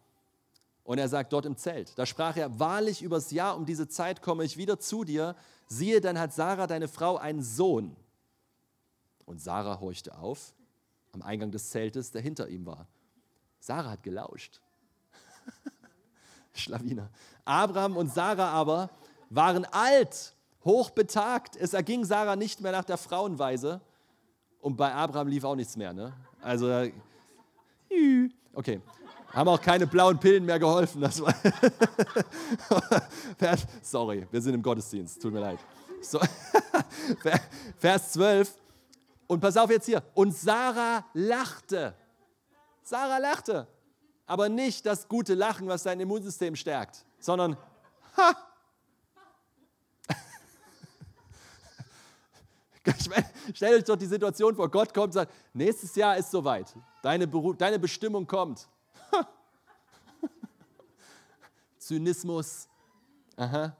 Und 0.84 0.98
er 0.98 1.08
sagt, 1.08 1.34
dort 1.34 1.44
im 1.44 1.56
Zelt. 1.56 1.98
Da 1.98 2.06
sprach 2.06 2.36
er, 2.36 2.58
wahrlich 2.58 3.02
übers 3.02 3.30
Jahr 3.30 3.56
um 3.56 3.66
diese 3.66 3.88
Zeit 3.88 4.22
komme 4.22 4.44
ich 4.44 4.56
wieder 4.56 4.78
zu 4.78 5.04
dir. 5.04 5.36
Siehe, 5.66 6.00
dann 6.00 6.18
hat 6.18 6.32
Sarah, 6.32 6.66
deine 6.66 6.88
Frau, 6.88 7.18
einen 7.18 7.42
Sohn. 7.42 7.94
Und 9.26 9.42
Sarah 9.42 9.80
horchte 9.80 10.16
auf 10.16 10.54
am 11.12 11.22
Eingang 11.22 11.50
des 11.50 11.70
Zeltes, 11.70 12.10
der 12.10 12.22
hinter 12.22 12.48
ihm 12.48 12.64
war. 12.64 12.86
Sarah 13.60 13.90
hat 13.90 14.02
gelauscht. 14.02 14.62
Schlawiner. 16.58 17.10
Abraham 17.44 17.96
und 17.96 18.12
Sarah 18.12 18.50
aber 18.50 18.90
waren 19.30 19.64
alt, 19.66 20.34
hochbetagt. 20.64 21.56
Es 21.56 21.72
erging 21.72 22.04
Sarah 22.04 22.36
nicht 22.36 22.60
mehr 22.60 22.72
nach 22.72 22.84
der 22.84 22.98
Frauenweise. 22.98 23.80
Und 24.60 24.76
bei 24.76 24.92
Abraham 24.92 25.28
lief 25.28 25.44
auch 25.44 25.54
nichts 25.54 25.76
mehr. 25.76 25.92
Ne? 25.92 26.12
Also, 26.42 26.88
okay. 28.54 28.80
Haben 29.32 29.48
auch 29.48 29.60
keine 29.60 29.86
blauen 29.86 30.18
Pillen 30.18 30.44
mehr 30.44 30.58
geholfen. 30.58 31.02
Das 31.02 31.20
war 31.20 31.34
Sorry, 33.82 34.26
wir 34.30 34.40
sind 34.40 34.54
im 34.54 34.62
Gottesdienst. 34.62 35.20
Tut 35.20 35.32
mir 35.32 35.40
leid. 35.40 35.58
So. 36.00 36.18
Vers 37.78 38.12
12. 38.12 38.54
Und 39.26 39.40
pass 39.40 39.56
auf 39.56 39.70
jetzt 39.70 39.86
hier. 39.86 40.02
Und 40.14 40.34
Sarah 40.34 41.04
lachte. 41.12 41.94
Sarah 42.82 43.18
lachte 43.18 43.66
aber 44.28 44.48
nicht 44.48 44.86
das 44.86 45.08
gute 45.08 45.34
Lachen, 45.34 45.66
was 45.66 45.82
dein 45.82 45.98
Immunsystem 45.98 46.54
stärkt, 46.54 47.04
sondern 47.18 47.56
ha. 48.16 48.36
Stell 53.54 53.74
euch 53.74 53.84
doch 53.84 53.96
die 53.96 54.06
Situation 54.06 54.54
vor, 54.54 54.70
Gott 54.70 54.94
kommt 54.94 55.06
und 55.06 55.12
sagt, 55.12 55.32
nächstes 55.52 55.94
Jahr 55.96 56.16
ist 56.16 56.30
soweit, 56.30 56.74
deine, 57.02 57.26
deine 57.26 57.78
Bestimmung 57.78 58.26
kommt. 58.26 58.68
Zynismus, 61.78 62.68
aha, 63.36 63.76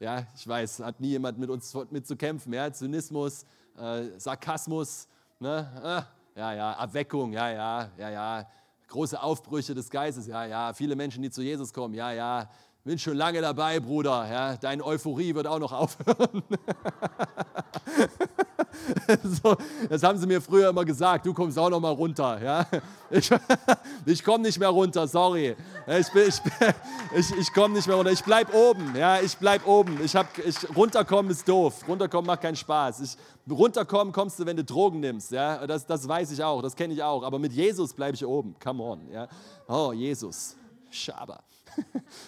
ja, 0.00 0.26
ich 0.34 0.46
weiß, 0.46 0.80
hat 0.80 1.00
nie 1.00 1.10
jemand 1.10 1.38
mit 1.38 1.48
uns 1.48 1.72
mit 1.90 2.06
zu 2.06 2.16
kämpfen, 2.16 2.52
ja, 2.52 2.72
Zynismus, 2.72 3.44
äh, 3.76 4.18
Sarkasmus, 4.18 5.06
ne? 5.38 5.70
Ah, 5.82 6.04
ja, 6.34 6.54
ja, 6.54 6.72
Abweckung, 6.72 7.32
ja, 7.32 7.50
ja, 7.50 7.90
ja, 7.96 8.10
ja, 8.10 8.46
große 8.88 9.22
Aufbrüche 9.22 9.74
des 9.74 9.90
Geistes. 9.90 10.26
Ja, 10.26 10.44
ja, 10.44 10.72
viele 10.72 10.96
Menschen, 10.96 11.22
die 11.22 11.30
zu 11.30 11.42
Jesus 11.42 11.72
kommen. 11.72 11.94
Ja, 11.94 12.12
ja, 12.12 12.50
bin 12.84 12.98
schon 12.98 13.16
lange 13.16 13.40
dabei, 13.40 13.78
Bruder. 13.80 14.28
Ja, 14.30 14.56
deine 14.56 14.84
Euphorie 14.84 15.34
wird 15.34 15.46
auch 15.46 15.58
noch 15.58 15.72
aufhören. 15.72 16.42
so, 19.42 19.56
das 19.88 20.02
haben 20.02 20.18
sie 20.18 20.26
mir 20.26 20.40
früher 20.40 20.68
immer 20.68 20.84
gesagt. 20.84 21.26
Du 21.26 21.34
kommst 21.34 21.58
auch 21.58 21.70
noch 21.70 21.80
mal 21.80 21.92
runter. 21.92 22.40
Ja? 22.42 22.66
Ich, 23.10 23.30
ich 24.06 24.24
komme 24.24 24.44
nicht 24.44 24.58
mehr 24.58 24.68
runter, 24.68 25.06
sorry. 25.06 25.56
Ich, 25.86 26.06
ich, 26.14 26.40
ich, 27.16 27.38
ich 27.38 27.52
komme 27.52 27.74
nicht 27.74 27.86
mehr 27.86 27.96
runter. 27.96 28.12
Ich 28.12 28.22
bleibe 28.22 28.52
oben. 28.54 28.94
Ja? 28.96 29.20
Ich 29.20 29.36
bleibe 29.36 29.66
oben. 29.66 30.00
Ich 30.04 30.14
hab, 30.16 30.26
ich, 30.38 30.56
runterkommen 30.76 31.30
ist 31.30 31.48
doof. 31.48 31.86
Runterkommen 31.86 32.26
macht 32.26 32.42
keinen 32.42 32.56
Spaß. 32.56 33.00
Ich, 33.00 33.16
runterkommen 33.50 34.12
kommst 34.12 34.38
du, 34.38 34.46
wenn 34.46 34.56
du 34.56 34.64
Drogen 34.64 35.00
nimmst. 35.00 35.32
Ja? 35.32 35.66
Das, 35.66 35.86
das 35.86 36.06
weiß 36.06 36.30
ich 36.32 36.42
auch. 36.42 36.62
Das 36.62 36.76
kenne 36.76 36.94
ich 36.94 37.02
auch. 37.02 37.22
Aber 37.22 37.38
mit 37.38 37.52
Jesus 37.52 37.92
bleibe 37.92 38.14
ich 38.14 38.24
oben. 38.24 38.56
Come 38.62 38.82
on. 38.82 39.10
Ja? 39.10 39.28
Oh, 39.68 39.92
Jesus. 39.92 40.56
Schaber. 40.90 41.42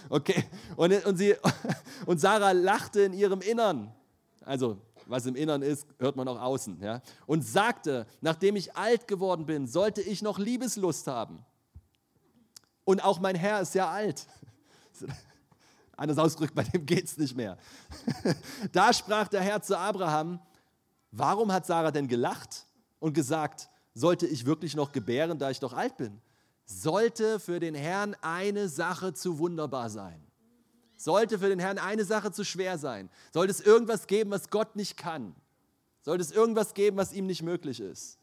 Okay. 0.08 0.44
Und, 0.76 1.04
und, 1.04 1.16
sie, 1.18 1.34
und 2.06 2.18
Sarah 2.18 2.52
lachte 2.52 3.02
in 3.02 3.12
ihrem 3.12 3.42
Innern. 3.42 3.92
Also 4.44 4.78
was 5.06 5.26
im 5.26 5.36
Innern 5.36 5.62
ist, 5.62 5.86
hört 5.98 6.16
man 6.16 6.28
auch 6.28 6.40
außen. 6.40 6.80
Ja? 6.80 7.02
Und 7.26 7.42
sagte, 7.42 8.06
nachdem 8.20 8.56
ich 8.56 8.76
alt 8.76 9.08
geworden 9.08 9.46
bin, 9.46 9.66
sollte 9.66 10.00
ich 10.00 10.22
noch 10.22 10.38
Liebeslust 10.38 11.06
haben. 11.06 11.44
Und 12.84 13.02
auch 13.02 13.20
mein 13.20 13.34
Herr 13.34 13.60
ist 13.60 13.74
ja 13.74 13.90
alt. 13.90 14.26
Anders 15.96 16.18
ausgedrückt, 16.18 16.54
bei 16.54 16.64
dem 16.64 16.84
geht 16.84 17.04
es 17.04 17.16
nicht 17.16 17.36
mehr. 17.36 17.56
da 18.72 18.92
sprach 18.92 19.28
der 19.28 19.42
Herr 19.42 19.62
zu 19.62 19.78
Abraham, 19.78 20.40
warum 21.10 21.52
hat 21.52 21.66
Sarah 21.66 21.90
denn 21.90 22.08
gelacht 22.08 22.66
und 22.98 23.12
gesagt, 23.14 23.68
sollte 23.94 24.26
ich 24.26 24.44
wirklich 24.44 24.74
noch 24.74 24.92
gebären, 24.92 25.38
da 25.38 25.50
ich 25.50 25.60
doch 25.60 25.72
alt 25.72 25.96
bin? 25.96 26.20
Sollte 26.66 27.38
für 27.38 27.60
den 27.60 27.74
Herrn 27.74 28.16
eine 28.22 28.68
Sache 28.68 29.12
zu 29.12 29.38
wunderbar 29.38 29.88
sein. 29.88 30.23
Sollte 31.04 31.38
für 31.38 31.50
den 31.50 31.58
Herrn 31.58 31.76
eine 31.76 32.02
Sache 32.06 32.32
zu 32.32 32.46
schwer 32.46 32.78
sein? 32.78 33.10
Sollte 33.30 33.50
es 33.50 33.60
irgendwas 33.60 34.06
geben, 34.06 34.30
was 34.30 34.48
Gott 34.48 34.74
nicht 34.74 34.96
kann? 34.96 35.34
Sollte 36.00 36.22
es 36.22 36.32
irgendwas 36.32 36.72
geben, 36.72 36.96
was 36.96 37.12
ihm 37.12 37.26
nicht 37.26 37.42
möglich 37.42 37.78
ist? 37.78 38.18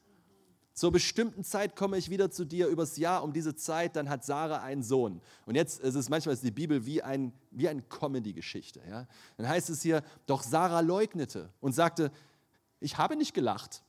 Zur 0.73 0.91
bestimmten 0.91 1.43
Zeit 1.43 1.75
komme 1.75 1.99
ich 1.99 2.09
wieder 2.09 2.31
zu 2.31 2.43
dir 2.43 2.65
übers 2.65 2.97
Jahr 2.97 3.21
um 3.21 3.33
diese 3.33 3.55
Zeit, 3.55 3.95
dann 3.95 4.09
hat 4.09 4.25
Sarah 4.25 4.63
einen 4.63 4.81
Sohn. 4.81 5.21
Und 5.45 5.53
jetzt 5.53 5.79
ist 5.81 5.93
es 5.93 6.09
manchmal 6.09 6.33
ist 6.33 6.43
die 6.43 6.49
Bibel 6.49 6.83
wie 6.83 7.03
ein 7.03 7.33
wie 7.51 7.69
eine 7.69 7.83
Comedy-Geschichte. 7.83 8.81
Ja? 8.89 9.07
Dann 9.37 9.47
heißt 9.47 9.69
es 9.69 9.83
hier, 9.83 10.01
doch 10.25 10.41
Sarah 10.41 10.79
leugnete 10.79 11.53
und 11.59 11.73
sagte, 11.73 12.11
ich 12.79 12.97
habe 12.97 13.15
nicht 13.15 13.35
gelacht. 13.35 13.83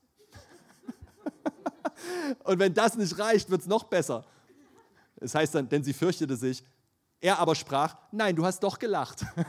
und 2.44 2.58
wenn 2.58 2.74
das 2.74 2.98
nicht 2.98 3.18
reicht, 3.18 3.48
wird 3.48 3.62
es 3.62 3.66
noch 3.66 3.84
besser. 3.84 4.26
Es 5.16 5.34
heißt 5.34 5.54
dann, 5.54 5.70
denn 5.70 5.82
sie 5.82 5.94
fürchtete 5.94 6.36
sich, 6.36 6.62
er 7.22 7.38
aber 7.38 7.54
sprach, 7.54 7.96
nein, 8.10 8.36
du 8.36 8.44
hast 8.44 8.62
doch 8.62 8.78
gelacht. 8.78 9.24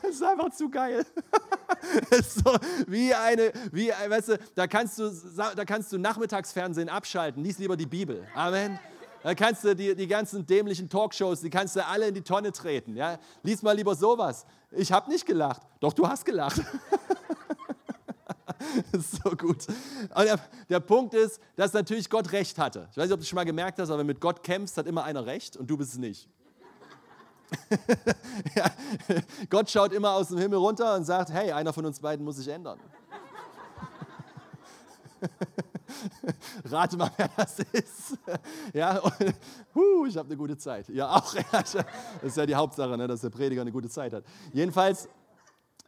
Das 0.00 0.12
ist 0.12 0.22
einfach 0.22 0.50
zu 0.50 0.70
geil. 0.70 1.04
Das 2.08 2.20
ist 2.20 2.34
so 2.44 2.56
wie 2.86 3.12
eine, 3.12 3.52
wie, 3.72 3.88
weißt 3.88 4.28
du, 4.28 4.38
da 4.54 4.66
kannst 4.66 4.98
du, 4.98 5.10
da 5.36 5.64
kannst 5.64 5.92
du 5.92 5.98
Nachmittagsfernsehen 5.98 6.88
abschalten, 6.88 7.42
lies 7.42 7.58
lieber 7.58 7.76
die 7.76 7.86
Bibel. 7.86 8.26
Amen. 8.34 8.78
Da 9.22 9.34
kannst 9.34 9.64
du 9.64 9.74
die, 9.74 9.94
die 9.94 10.06
ganzen 10.06 10.46
dämlichen 10.46 10.88
Talkshows, 10.88 11.40
die 11.40 11.50
kannst 11.50 11.76
du 11.76 11.84
alle 11.84 12.08
in 12.08 12.14
die 12.14 12.22
Tonne 12.22 12.52
treten. 12.52 12.96
Ja? 12.96 13.18
Lies 13.42 13.62
mal 13.62 13.76
lieber 13.76 13.94
sowas. 13.94 14.46
Ich 14.70 14.90
habe 14.92 15.10
nicht 15.10 15.26
gelacht. 15.26 15.62
Doch, 15.80 15.92
du 15.92 16.08
hast 16.08 16.24
gelacht. 16.24 16.62
ist 18.92 19.22
so 19.22 19.30
gut. 19.30 19.66
Und 20.14 20.24
der, 20.24 20.38
der, 20.68 20.80
Punkt 20.80 21.14
ist, 21.14 21.40
dass 21.56 21.72
natürlich 21.72 22.08
Gott 22.10 22.32
Recht 22.32 22.58
hatte. 22.58 22.88
Ich 22.90 22.96
weiß 22.96 23.04
nicht, 23.04 23.14
ob 23.14 23.20
du 23.20 23.26
schon 23.26 23.36
mal 23.36 23.44
gemerkt 23.44 23.78
hast, 23.78 23.90
aber 23.90 23.98
wenn 23.98 24.06
du 24.06 24.12
mit 24.12 24.20
Gott 24.20 24.42
kämpfst, 24.42 24.76
hat 24.76 24.86
immer 24.86 25.04
einer 25.04 25.26
Recht 25.26 25.56
und 25.56 25.68
du 25.68 25.76
bist 25.76 25.92
es 25.92 25.98
nicht. 25.98 26.28
ja, 28.54 28.70
Gott 29.48 29.70
schaut 29.70 29.92
immer 29.92 30.12
aus 30.12 30.28
dem 30.28 30.38
Himmel 30.38 30.58
runter 30.58 30.94
und 30.96 31.04
sagt, 31.04 31.30
hey, 31.30 31.52
einer 31.52 31.72
von 31.72 31.86
uns 31.86 31.98
beiden 32.00 32.24
muss 32.24 32.36
sich 32.36 32.48
ändern. 32.48 32.78
Rate 36.64 36.96
mal, 36.96 37.10
wer 37.16 37.30
das 37.36 37.58
ist. 37.72 38.18
Ja, 38.72 38.98
und, 38.98 39.34
huh, 39.74 40.06
ich 40.06 40.16
habe 40.16 40.28
eine 40.28 40.36
gute 40.36 40.56
Zeit. 40.56 40.88
Ja, 40.88 41.16
auch. 41.16 41.34
Das 41.50 41.76
ist 42.22 42.36
ja 42.36 42.46
die 42.46 42.54
Hauptsache, 42.54 42.96
ne, 42.96 43.06
dass 43.06 43.22
der 43.22 43.30
Prediger 43.30 43.62
eine 43.62 43.72
gute 43.72 43.88
Zeit 43.88 44.12
hat. 44.12 44.24
Jedenfalls, 44.52 45.08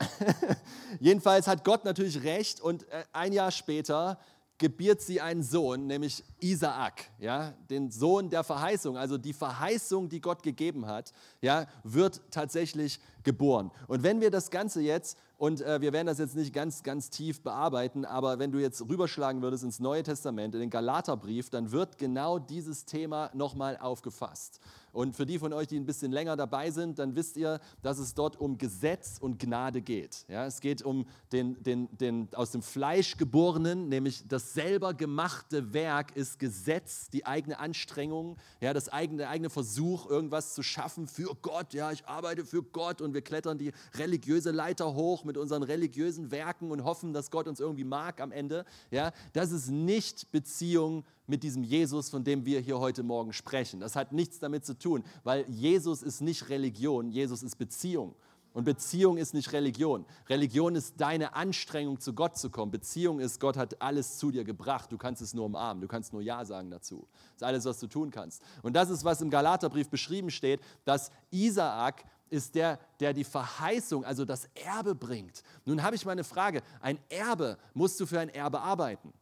Jedenfalls 1.00 1.46
hat 1.46 1.64
Gott 1.64 1.84
natürlich 1.84 2.22
recht 2.22 2.60
und 2.60 2.88
äh, 2.88 3.04
ein 3.12 3.32
Jahr 3.32 3.50
später 3.50 4.18
gebiert 4.60 5.00
sie 5.00 5.22
einen 5.22 5.42
Sohn, 5.42 5.86
nämlich 5.86 6.22
Isaak, 6.38 7.10
ja, 7.18 7.54
den 7.70 7.90
Sohn 7.90 8.28
der 8.28 8.44
Verheißung. 8.44 8.98
Also 8.98 9.16
die 9.16 9.32
Verheißung, 9.32 10.10
die 10.10 10.20
Gott 10.20 10.42
gegeben 10.42 10.86
hat, 10.86 11.12
ja, 11.40 11.66
wird 11.82 12.20
tatsächlich 12.30 13.00
geboren. 13.22 13.70
Und 13.86 14.02
wenn 14.02 14.20
wir 14.20 14.30
das 14.30 14.50
Ganze 14.50 14.80
jetzt, 14.80 15.18
und 15.36 15.62
äh, 15.62 15.80
wir 15.80 15.94
werden 15.94 16.06
das 16.06 16.18
jetzt 16.18 16.36
nicht 16.36 16.52
ganz, 16.52 16.82
ganz 16.82 17.08
tief 17.08 17.42
bearbeiten, 17.42 18.04
aber 18.04 18.38
wenn 18.38 18.52
du 18.52 18.58
jetzt 18.58 18.82
rüberschlagen 18.82 19.40
würdest 19.40 19.64
ins 19.64 19.80
Neue 19.80 20.02
Testament, 20.02 20.54
in 20.54 20.60
den 20.60 20.70
Galaterbrief, 20.70 21.48
dann 21.48 21.72
wird 21.72 21.96
genau 21.96 22.38
dieses 22.38 22.84
Thema 22.84 23.30
nochmal 23.32 23.78
aufgefasst. 23.78 24.60
Und 24.92 25.16
für 25.16 25.24
die 25.24 25.38
von 25.38 25.52
euch, 25.52 25.68
die 25.68 25.78
ein 25.78 25.86
bisschen 25.86 26.12
länger 26.12 26.36
dabei 26.36 26.70
sind, 26.70 26.98
dann 26.98 27.14
wisst 27.14 27.36
ihr, 27.36 27.60
dass 27.82 27.98
es 27.98 28.14
dort 28.14 28.38
um 28.40 28.58
Gesetz 28.58 29.18
und 29.20 29.38
Gnade 29.38 29.82
geht. 29.82 30.24
Ja, 30.28 30.46
es 30.46 30.60
geht 30.60 30.82
um 30.82 31.06
den, 31.32 31.62
den, 31.62 31.96
den 31.96 32.28
aus 32.34 32.50
dem 32.50 32.62
Fleisch 32.62 33.16
geborenen, 33.16 33.88
nämlich 33.88 34.26
das 34.26 34.52
selber 34.52 34.92
gemachte 34.94 35.72
Werk 35.72 36.16
ist 36.16 36.38
Gesetz, 36.38 37.08
die 37.08 37.24
eigene 37.24 37.58
Anstrengung, 37.60 38.36
ja, 38.60 38.72
das 38.74 38.88
eigene, 38.88 39.18
der 39.18 39.30
eigene 39.30 39.50
Versuch, 39.50 40.10
irgendwas 40.10 40.54
zu 40.54 40.62
schaffen 40.62 41.06
für 41.06 41.34
Gott. 41.40 41.72
Ja, 41.72 41.92
ich 41.92 42.06
arbeite 42.06 42.44
für 42.44 42.62
Gott 42.62 43.00
und 43.00 43.09
wir 43.14 43.22
klettern 43.22 43.58
die 43.58 43.72
religiöse 43.94 44.50
Leiter 44.50 44.94
hoch 44.94 45.24
mit 45.24 45.36
unseren 45.36 45.62
religiösen 45.62 46.30
Werken 46.30 46.70
und 46.70 46.84
hoffen, 46.84 47.12
dass 47.12 47.30
Gott 47.30 47.48
uns 47.48 47.60
irgendwie 47.60 47.84
mag 47.84 48.20
am 48.20 48.32
Ende. 48.32 48.64
Ja, 48.90 49.12
das 49.32 49.52
ist 49.52 49.68
nicht 49.68 50.30
Beziehung 50.32 51.04
mit 51.26 51.42
diesem 51.42 51.62
Jesus, 51.62 52.10
von 52.10 52.24
dem 52.24 52.44
wir 52.44 52.60
hier 52.60 52.78
heute 52.78 53.02
Morgen 53.02 53.32
sprechen. 53.32 53.80
Das 53.80 53.96
hat 53.96 54.12
nichts 54.12 54.38
damit 54.38 54.64
zu 54.66 54.78
tun, 54.78 55.04
weil 55.24 55.44
Jesus 55.48 56.02
ist 56.02 56.20
nicht 56.20 56.48
Religion, 56.48 57.10
Jesus 57.10 57.42
ist 57.42 57.56
Beziehung. 57.56 58.14
Und 58.52 58.64
Beziehung 58.64 59.16
ist 59.16 59.32
nicht 59.32 59.52
Religion. 59.52 60.04
Religion 60.28 60.74
ist 60.74 61.00
deine 61.00 61.34
Anstrengung, 61.34 62.00
zu 62.00 62.14
Gott 62.14 62.36
zu 62.36 62.50
kommen. 62.50 62.72
Beziehung 62.72 63.20
ist, 63.20 63.38
Gott 63.38 63.56
hat 63.56 63.80
alles 63.80 64.18
zu 64.18 64.32
dir 64.32 64.42
gebracht. 64.42 64.90
Du 64.90 64.98
kannst 64.98 65.22
es 65.22 65.34
nur 65.34 65.44
umarmen. 65.44 65.80
Du 65.80 65.86
kannst 65.86 66.12
nur 66.12 66.20
Ja 66.20 66.44
sagen 66.44 66.68
dazu. 66.70 67.06
Das 67.12 67.36
ist 67.36 67.42
alles, 67.44 67.64
was 67.64 67.78
du 67.78 67.86
tun 67.86 68.10
kannst. 68.10 68.42
Und 68.62 68.74
das 68.74 68.90
ist, 68.90 69.04
was 69.04 69.20
im 69.20 69.30
Galaterbrief 69.30 69.88
beschrieben 69.88 70.30
steht, 70.30 70.60
dass 70.84 71.12
Isaak 71.30 72.04
ist 72.30 72.54
der, 72.54 72.78
der 73.00 73.12
die 73.12 73.24
Verheißung, 73.24 74.04
also 74.04 74.24
das 74.24 74.48
Erbe 74.54 74.94
bringt. 74.94 75.42
Nun 75.64 75.82
habe 75.82 75.96
ich 75.96 76.04
mal 76.04 76.12
eine 76.12 76.24
Frage. 76.24 76.62
Ein 76.80 76.98
Erbe, 77.08 77.58
musst 77.74 77.98
du 78.00 78.06
für 78.06 78.20
ein 78.20 78.28
Erbe 78.28 78.60
arbeiten? 78.60 79.12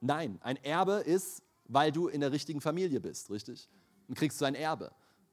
Nein, 0.00 0.38
ein 0.42 0.56
Erbe 0.64 0.94
ist, 0.94 1.42
weil 1.68 1.92
du 1.92 2.08
in 2.08 2.20
der 2.20 2.32
richtigen 2.32 2.60
Familie 2.60 3.00
bist, 3.00 3.30
richtig? 3.30 3.68
Dann 4.08 4.16
kriegst 4.16 4.40
du 4.40 4.44
ein 4.44 4.54
Erbe. 4.54 4.90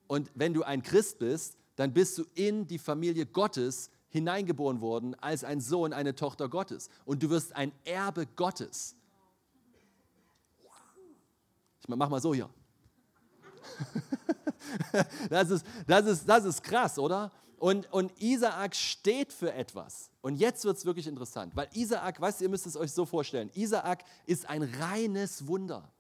Und 0.08 0.30
wenn 0.36 0.54
du 0.54 0.64
ein 0.64 0.84
Christ 0.84 1.20
bist, 1.20 1.58
dann 1.76 1.94
bist 1.94 2.18
du 2.18 2.26
in 2.36 2.68
die 2.68 2.78
Familie 2.78 3.26
Gottes 3.26 3.90
hineingeboren 4.10 4.82
worden 4.82 5.16
als 5.16 5.44
ein 5.44 5.62
Sohn, 5.62 5.94
eine 5.94 6.16
Tochter 6.16 6.50
Gottes. 6.50 6.90
Und 7.06 7.24
du 7.24 7.30
wirst 7.30 7.56
ein 7.56 7.72
Erbe 7.86 8.26
Gottes. 8.26 8.96
Ich 11.82 11.88
mach 11.88 12.10
mal 12.10 12.22
so 12.22 12.34
hier. 12.34 12.50
Das 15.30 15.50
ist, 15.50 15.66
das 15.88 16.06
ist, 16.06 16.28
das 16.28 16.46
ist 16.46 16.64
krass, 16.64 17.00
oder? 17.00 17.32
Und, 17.58 17.92
und 17.92 18.12
Isaak 18.22 18.76
steht 18.76 19.34
für 19.34 19.54
etwas. 19.54 20.10
Und 20.22 20.36
jetzt 20.36 20.64
wird 20.66 20.78
es 20.78 20.86
wirklich 20.86 21.08
interessant, 21.08 21.56
weil 21.56 21.68
Isaak, 21.74 22.20
weißt 22.20 22.40
du, 22.40 22.46
ihr 22.46 22.50
müsst 22.50 22.66
es 22.66 22.76
euch 22.76 22.92
so 22.92 23.06
vorstellen, 23.06 23.50
Isaak 23.54 24.04
ist 24.26 24.50
ein 24.50 24.64
reines 24.64 25.48
Wunder. 25.48 25.92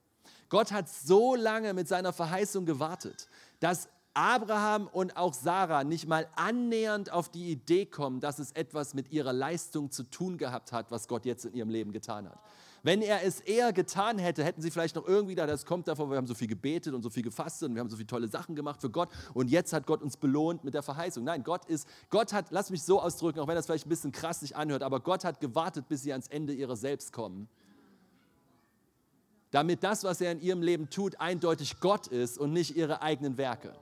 Gott 0.49 0.71
hat 0.71 0.89
so 0.89 1.35
lange 1.35 1.73
mit 1.73 1.87
seiner 1.87 2.13
Verheißung 2.13 2.65
gewartet, 2.65 3.27
dass 3.59 3.87
Abraham 4.13 4.87
und 4.87 5.15
auch 5.15 5.33
Sarah 5.33 5.83
nicht 5.83 6.07
mal 6.07 6.27
annähernd 6.35 7.11
auf 7.11 7.29
die 7.29 7.51
Idee 7.51 7.85
kommen, 7.85 8.19
dass 8.19 8.39
es 8.39 8.51
etwas 8.53 8.93
mit 8.93 9.11
ihrer 9.11 9.33
Leistung 9.33 9.91
zu 9.91 10.03
tun 10.03 10.37
gehabt 10.37 10.71
hat, 10.71 10.91
was 10.91 11.07
Gott 11.07 11.25
jetzt 11.25 11.45
in 11.45 11.53
ihrem 11.53 11.69
Leben 11.69 11.91
getan 11.91 12.27
hat. 12.27 12.39
Wenn 12.83 13.01
er 13.01 13.23
es 13.23 13.39
eher 13.39 13.73
getan 13.73 14.17
hätte, 14.17 14.43
hätten 14.43 14.61
sie 14.61 14.71
vielleicht 14.71 14.95
noch 14.95 15.07
irgendwie 15.07 15.35
da, 15.35 15.45
das 15.45 15.65
kommt 15.65 15.87
davon, 15.87 16.09
wir 16.09 16.17
haben 16.17 16.27
so 16.27 16.33
viel 16.33 16.47
gebetet 16.47 16.93
und 16.93 17.01
so 17.01 17.09
viel 17.09 17.23
gefastet 17.23 17.69
und 17.69 17.75
wir 17.75 17.81
haben 17.81 17.89
so 17.89 17.97
viele 17.97 18.07
tolle 18.07 18.27
Sachen 18.27 18.55
gemacht 18.55 18.81
für 18.81 18.89
Gott 18.89 19.09
und 19.33 19.49
jetzt 19.49 19.73
hat 19.73 19.85
Gott 19.85 20.01
uns 20.01 20.17
belohnt 20.17 20.63
mit 20.63 20.73
der 20.73 20.83
Verheißung. 20.83 21.23
Nein, 21.23 21.43
Gott 21.43 21.65
ist, 21.65 21.87
Gott 22.09 22.33
hat, 22.33 22.47
lass 22.51 22.69
mich 22.69 22.83
so 22.83 23.01
ausdrücken, 23.01 23.39
auch 23.39 23.47
wenn 23.47 23.55
das 23.55 23.65
vielleicht 23.65 23.85
ein 23.85 23.89
bisschen 23.89 24.11
krass 24.11 24.39
sich 24.39 24.55
anhört, 24.55 24.83
aber 24.83 24.99
Gott 24.99 25.25
hat 25.25 25.39
gewartet, 25.39 25.87
bis 25.89 26.03
sie 26.03 26.11
ans 26.11 26.27
Ende 26.27 26.53
ihrer 26.53 26.75
selbst 26.75 27.11
kommen 27.11 27.49
damit 29.51 29.83
das, 29.83 30.03
was 30.03 30.21
er 30.21 30.31
in 30.31 30.41
ihrem 30.41 30.61
Leben 30.61 30.89
tut, 30.89 31.19
eindeutig 31.19 31.79
Gott 31.79 32.07
ist 32.07 32.37
und 32.37 32.53
nicht 32.53 32.75
ihre 32.75 33.01
eigenen 33.01 33.37
Werke. 33.37 33.73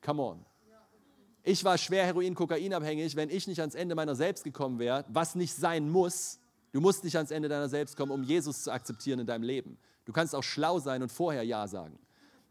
Come 0.00 0.22
on. 0.22 0.46
Ich 1.42 1.64
war 1.64 1.76
schwer 1.76 2.06
Heroin-Kokain-abhängig, 2.06 3.16
wenn 3.16 3.28
ich 3.28 3.46
nicht 3.46 3.60
ans 3.60 3.74
Ende 3.74 3.94
meiner 3.94 4.14
selbst 4.14 4.44
gekommen 4.44 4.78
wäre, 4.78 5.04
was 5.08 5.34
nicht 5.34 5.54
sein 5.54 5.90
muss, 5.90 6.38
Du 6.74 6.80
musst 6.80 7.04
nicht 7.04 7.14
ans 7.14 7.30
Ende 7.30 7.48
deiner 7.48 7.68
selbst 7.68 7.96
kommen, 7.96 8.10
um 8.10 8.24
Jesus 8.24 8.64
zu 8.64 8.72
akzeptieren 8.72 9.20
in 9.20 9.26
deinem 9.28 9.44
Leben. 9.44 9.78
Du 10.06 10.12
kannst 10.12 10.34
auch 10.34 10.42
schlau 10.42 10.80
sein 10.80 11.04
und 11.04 11.12
vorher 11.12 11.44
Ja 11.44 11.68
sagen. 11.68 11.96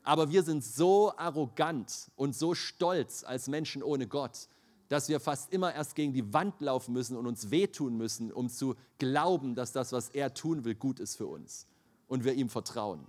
Aber 0.02 0.30
wir 0.30 0.44
sind 0.44 0.64
so 0.64 1.12
arrogant 1.18 2.10
und 2.16 2.34
so 2.34 2.56
stolz 2.56 3.26
als 3.26 3.50
Menschen 3.50 3.84
ohne 3.84 4.08
Gott, 4.08 4.48
dass 4.88 5.10
wir 5.10 5.20
fast 5.20 5.52
immer 5.52 5.74
erst 5.74 5.96
gegen 5.96 6.14
die 6.14 6.32
Wand 6.32 6.62
laufen 6.62 6.94
müssen 6.94 7.18
und 7.18 7.28
uns 7.28 7.52
wehtun 7.52 7.98
müssen, 7.98 8.32
um 8.32 8.48
zu 8.48 8.78
glauben, 8.98 9.56
dass 9.56 9.74
das, 9.74 9.92
was 9.92 10.08
er 10.08 10.34
tun 10.34 10.64
will, 10.64 10.76
gut 10.76 11.02
ist 11.02 11.18
für 11.18 11.28
uns 11.28 11.68
und 12.08 12.24
wir 12.24 12.32
ihm 12.32 12.48
vertrauen. 12.48 13.06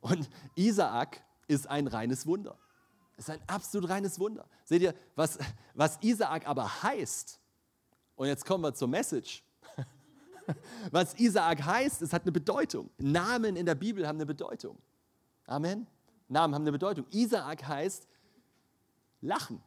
Und 0.00 0.28
Isaak 0.56 1.22
ist 1.46 1.68
ein 1.68 1.86
reines 1.86 2.26
Wunder. 2.26 2.58
Ist 3.16 3.30
ein 3.30 3.40
absolut 3.46 3.90
reines 3.90 4.18
Wunder. 4.18 4.44
Seht 4.64 4.82
ihr, 4.82 4.92
was, 5.14 5.38
was 5.74 6.02
Isaak 6.02 6.48
aber 6.48 6.82
heißt, 6.82 7.38
und 8.16 8.28
jetzt 8.28 8.44
kommen 8.44 8.62
wir 8.64 8.74
zur 8.74 8.88
Message. 8.88 9.42
Was 10.90 11.14
Isaak 11.14 11.64
heißt, 11.64 12.02
es 12.02 12.12
hat 12.12 12.22
eine 12.22 12.32
Bedeutung. 12.32 12.90
Namen 12.98 13.56
in 13.56 13.66
der 13.66 13.74
Bibel 13.74 14.06
haben 14.06 14.16
eine 14.16 14.26
Bedeutung. 14.26 14.78
Amen. 15.46 15.86
Namen 16.28 16.54
haben 16.54 16.62
eine 16.62 16.72
Bedeutung. 16.72 17.06
Isaak 17.10 17.66
heißt 17.66 18.06
lachen. 19.20 19.62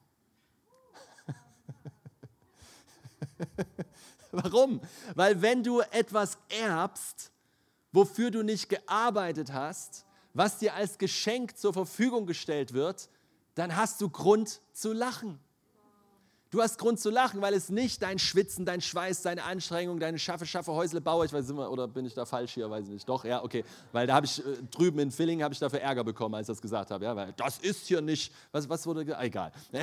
Warum? 4.32 4.82
Weil 5.16 5.42
wenn 5.42 5.64
du 5.64 5.82
etwas 5.82 6.38
erbst, 6.50 7.32
wofür 7.92 8.32
du 8.32 8.44
nicht 8.44 8.70
gearbeitet 8.70 9.54
hast, 9.54 10.06
was 10.34 10.60
dir 10.60 10.74
als 10.76 10.98
Geschenk 10.98 11.58
zur 11.58 11.74
Verfügung 11.74 12.26
gestellt 12.26 12.74
wird, 12.74 13.10
dann 13.56 13.76
hast 13.76 14.02
du 14.02 14.10
Grund 14.10 14.62
zu 14.72 14.94
lachen. 14.94 15.40
Du 16.50 16.62
hast 16.62 16.78
Grund 16.78 16.98
zu 16.98 17.10
lachen, 17.10 17.42
weil 17.42 17.54
es 17.54 17.70
nicht 17.70 18.02
dein 18.02 18.20
Schwitzen, 18.20 18.66
dein 18.66 18.80
Schweiß, 18.80 19.22
deine 19.22 19.44
Anstrengung, 19.44 20.00
deine 20.00 20.18
Schaffe, 20.18 20.46
Schaffe, 20.46 20.72
Häusle, 20.72 21.02
Bauer, 21.02 21.26
ich 21.26 21.34
weiß 21.34 21.50
immer, 21.50 21.70
oder 21.70 21.90
bin 21.90 22.06
ich 22.06 22.14
da 22.14 22.26
falsch 22.26 22.54
hier, 22.54 22.70
weiß 22.70 22.86
ich 22.86 22.92
nicht. 22.92 23.10
Doch, 23.10 23.26
ja, 23.26 23.44
okay. 23.44 23.66
Weil 23.92 24.08
da 24.08 24.16
habe 24.16 24.26
ich, 24.26 24.40
äh, 24.40 24.44
drüben 24.72 25.00
in 25.00 25.12
Filling 25.12 25.44
habe 25.44 25.54
ich 25.54 25.60
dafür 25.60 25.82
Ärger 25.82 26.06
bekommen, 26.06 26.36
als 26.36 26.48
ich 26.48 26.56
das 26.56 26.62
gesagt 26.62 26.92
habe. 26.92 27.04
Ja, 27.04 27.16
weil 27.18 27.34
das 27.34 27.58
ist 27.58 27.88
hier 27.88 28.02
nicht, 28.02 28.32
was, 28.54 28.70
was 28.70 28.88
wurde, 28.88 29.02
egal. 29.20 29.52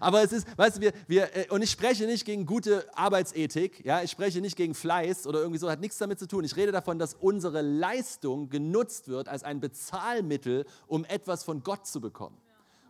Aber 0.00 0.22
es 0.22 0.32
ist, 0.32 0.46
weißt 0.56 0.78
du, 0.78 0.80
wir, 0.80 0.92
wir, 1.06 1.36
äh, 1.36 1.50
und 1.50 1.60
ich 1.60 1.70
spreche 1.70 2.06
nicht 2.06 2.24
gegen 2.24 2.46
gute 2.46 2.86
Arbeitsethik, 2.96 3.84
ja, 3.84 4.02
ich 4.02 4.10
spreche 4.10 4.40
nicht 4.40 4.56
gegen 4.56 4.74
Fleiß 4.74 5.26
oder 5.26 5.40
irgendwie 5.40 5.58
so, 5.58 5.70
hat 5.70 5.80
nichts 5.80 5.98
damit 5.98 6.18
zu 6.18 6.26
tun. 6.26 6.44
Ich 6.44 6.56
rede 6.56 6.72
davon, 6.72 6.98
dass 6.98 7.12
unsere 7.12 7.60
Leistung 7.60 8.48
genutzt 8.48 9.08
wird 9.08 9.28
als 9.28 9.42
ein 9.42 9.60
Bezahlmittel, 9.60 10.64
um 10.86 11.04
etwas 11.04 11.44
von 11.44 11.62
Gott 11.62 11.86
zu 11.86 12.00
bekommen. 12.00 12.38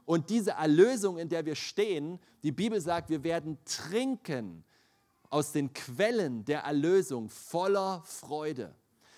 Und 0.05 0.31
diese 0.31 0.53
Erlösung, 0.53 1.19
in 1.19 1.29
der 1.29 1.47
wir 1.47 1.55
stehen, 1.55 2.19
die 2.43 2.53
Bibel 2.53 2.81
sagt, 2.81 3.11
wir 3.11 3.25
werden 3.25 3.59
trinken 3.64 4.64
aus 5.31 5.53
den 5.53 5.73
Quellen 5.73 6.45
der 6.45 6.61
Erlösung 6.61 7.29
voller 7.29 8.03
Freude. 8.05 8.75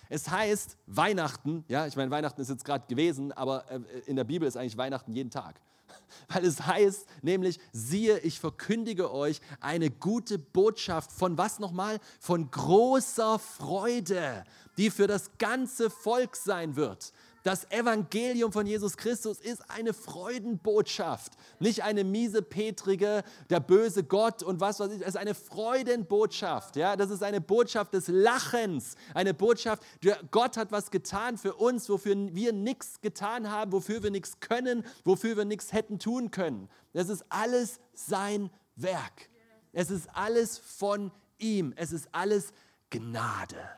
Es 0.09 0.29
heißt 0.29 0.77
Weihnachten, 0.87 1.65
ja, 1.67 1.85
ich 1.85 1.95
meine, 1.95 2.09
Weihnachten 2.11 2.39
ist 2.41 2.49
jetzt 2.49 2.63
gerade 2.63 2.87
gewesen, 2.87 3.31
aber 3.33 3.69
äh, 3.69 3.79
in 4.05 4.15
der 4.15 4.23
Bibel 4.23 4.47
ist 4.47 4.55
eigentlich 4.55 4.77
Weihnachten 4.77 5.13
jeden 5.13 5.29
Tag. 5.29 5.59
Weil 6.29 6.45
es 6.45 6.65
heißt 6.65 7.05
nämlich, 7.21 7.59
siehe, 7.71 8.19
ich 8.19 8.39
verkündige 8.39 9.13
euch 9.13 9.41
eine 9.59 9.89
gute 9.91 10.39
Botschaft 10.39 11.11
von 11.11 11.37
was 11.37 11.59
nochmal? 11.59 11.99
Von 12.19 12.49
großer 12.49 13.39
Freude, 13.39 14.43
die 14.77 14.89
für 14.89 15.07
das 15.07 15.37
ganze 15.37 15.89
Volk 15.89 16.35
sein 16.35 16.75
wird. 16.75 17.11
Das 17.43 17.69
Evangelium 17.71 18.51
von 18.51 18.65
Jesus 18.65 18.97
Christus 18.97 19.39
ist 19.39 19.69
eine 19.69 19.93
Freudenbotschaft, 19.93 21.33
nicht 21.59 21.83
eine 21.83 22.03
miese, 22.03 22.41
petrige, 22.41 23.23
der 23.49 23.59
böse 23.59 24.03
Gott 24.03 24.43
und 24.43 24.59
was 24.59 24.79
weiß 24.79 24.91
ich. 24.91 25.01
Es 25.01 25.09
ist 25.09 25.17
eine 25.17 25.33
Freudenbotschaft. 25.33 26.75
Ja? 26.75 26.95
Das 26.95 27.09
ist 27.09 27.23
eine 27.23 27.39
Botschaft 27.39 27.93
des 27.93 28.07
Lachens, 28.07 28.95
eine 29.13 29.33
Botschaft, 29.33 29.83
Gott 30.31 30.57
hat 30.57 30.71
was 30.71 30.91
getan 30.91 31.37
für 31.37 31.53
uns, 31.53 31.89
wofür 31.89 32.15
wir 32.33 32.53
nichts 32.53 33.01
getan 33.01 33.49
haben, 33.49 33.71
wofür 33.71 34.03
wir 34.03 34.11
nichts 34.11 34.39
können, 34.39 34.85
wofür 35.05 35.37
wir 35.37 35.45
nichts 35.45 35.73
hätten 35.73 35.99
tun 35.99 36.31
können. 36.31 36.69
Das 36.93 37.09
ist 37.09 37.25
alles 37.29 37.79
sein 37.93 38.49
Werk. 38.75 39.29
Es 39.73 39.91
ist 39.91 40.09
alles 40.15 40.57
von 40.57 41.11
ihm. 41.37 41.73
Es 41.75 41.91
ist 41.91 42.09
alles 42.11 42.51
Gnade. 42.89 43.69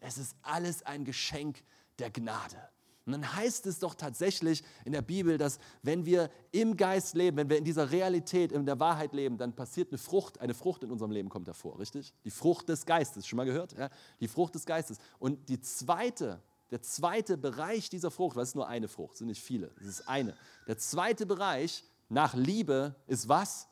Es 0.00 0.18
ist 0.18 0.36
alles 0.42 0.82
ein 0.84 1.04
Geschenk 1.04 1.62
der 1.98 2.10
Gnade. 2.10 2.56
Und 3.06 3.12
dann 3.12 3.36
heißt 3.36 3.66
es 3.66 3.78
doch 3.78 3.94
tatsächlich 3.94 4.62
in 4.84 4.92
der 4.92 5.02
Bibel, 5.02 5.36
dass 5.36 5.58
wenn 5.82 6.06
wir 6.06 6.30
im 6.52 6.76
Geist 6.76 7.14
leben, 7.14 7.36
wenn 7.36 7.50
wir 7.50 7.58
in 7.58 7.64
dieser 7.64 7.90
Realität, 7.90 8.50
in 8.50 8.64
der 8.64 8.80
Wahrheit 8.80 9.12
leben, 9.12 9.36
dann 9.36 9.54
passiert 9.54 9.90
eine 9.90 9.98
Frucht, 9.98 10.40
eine 10.40 10.54
Frucht 10.54 10.82
in 10.84 10.90
unserem 10.90 11.10
Leben 11.10 11.28
kommt 11.28 11.46
hervor, 11.46 11.78
richtig? 11.78 12.14
Die 12.24 12.30
Frucht 12.30 12.68
des 12.68 12.86
Geistes, 12.86 13.26
schon 13.26 13.36
mal 13.36 13.44
gehört? 13.44 13.72
Ja? 13.76 13.90
Die 14.20 14.28
Frucht 14.28 14.54
des 14.54 14.64
Geistes. 14.64 14.98
Und 15.18 15.50
die 15.50 15.60
zweite, 15.60 16.42
der 16.70 16.80
zweite 16.80 17.36
Bereich 17.36 17.90
dieser 17.90 18.10
Frucht, 18.10 18.36
was 18.36 18.50
ist 18.50 18.54
nur 18.54 18.68
eine 18.68 18.88
Frucht, 18.88 19.18
sind 19.18 19.26
nicht 19.26 19.42
viele, 19.42 19.70
es 19.80 19.86
ist 19.86 20.08
eine. 20.08 20.34
Der 20.66 20.78
zweite 20.78 21.26
Bereich 21.26 21.84
nach 22.08 22.32
Liebe 22.32 22.94
ist 23.06 23.28
was? 23.28 23.68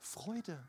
Freude. 0.00 0.68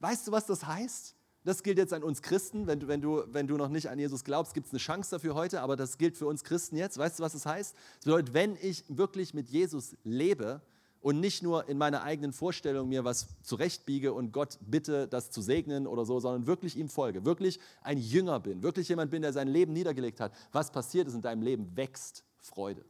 Weißt 0.00 0.26
du, 0.26 0.32
was 0.32 0.46
das 0.46 0.66
heißt? 0.66 1.15
Das 1.46 1.62
gilt 1.62 1.78
jetzt 1.78 1.92
an 1.92 2.02
uns 2.02 2.22
Christen. 2.22 2.66
Wenn 2.66 2.80
du, 2.80 2.88
wenn 2.88 3.00
du, 3.00 3.22
wenn 3.28 3.46
du 3.46 3.56
noch 3.56 3.68
nicht 3.68 3.88
an 3.88 4.00
Jesus 4.00 4.24
glaubst, 4.24 4.52
gibt 4.52 4.66
es 4.66 4.72
eine 4.72 4.80
Chance 4.80 5.12
dafür 5.12 5.36
heute, 5.36 5.60
aber 5.60 5.76
das 5.76 5.96
gilt 5.96 6.16
für 6.16 6.26
uns 6.26 6.42
Christen 6.42 6.76
jetzt. 6.76 6.98
Weißt 6.98 7.20
du, 7.20 7.22
was 7.22 7.34
das 7.34 7.46
heißt? 7.46 7.76
Das 7.98 8.04
bedeutet, 8.04 8.34
wenn 8.34 8.56
ich 8.60 8.82
wirklich 8.88 9.32
mit 9.32 9.48
Jesus 9.48 9.96
lebe 10.02 10.60
und 11.00 11.20
nicht 11.20 11.44
nur 11.44 11.68
in 11.68 11.78
meiner 11.78 12.02
eigenen 12.02 12.32
Vorstellung 12.32 12.88
mir 12.88 13.04
was 13.04 13.28
zurechtbiege 13.42 14.12
und 14.12 14.32
Gott 14.32 14.58
bitte, 14.60 15.06
das 15.06 15.30
zu 15.30 15.40
segnen 15.40 15.86
oder 15.86 16.04
so, 16.04 16.18
sondern 16.18 16.48
wirklich 16.48 16.76
ihm 16.76 16.88
folge, 16.88 17.24
wirklich 17.24 17.60
ein 17.80 17.98
Jünger 17.98 18.40
bin, 18.40 18.64
wirklich 18.64 18.88
jemand 18.88 19.12
bin, 19.12 19.22
der 19.22 19.32
sein 19.32 19.46
Leben 19.46 19.72
niedergelegt 19.72 20.18
hat, 20.18 20.32
was 20.50 20.72
passiert 20.72 21.06
ist 21.06 21.14
in 21.14 21.22
deinem 21.22 21.42
Leben, 21.42 21.76
wächst 21.76 22.24
Freude. 22.40 22.84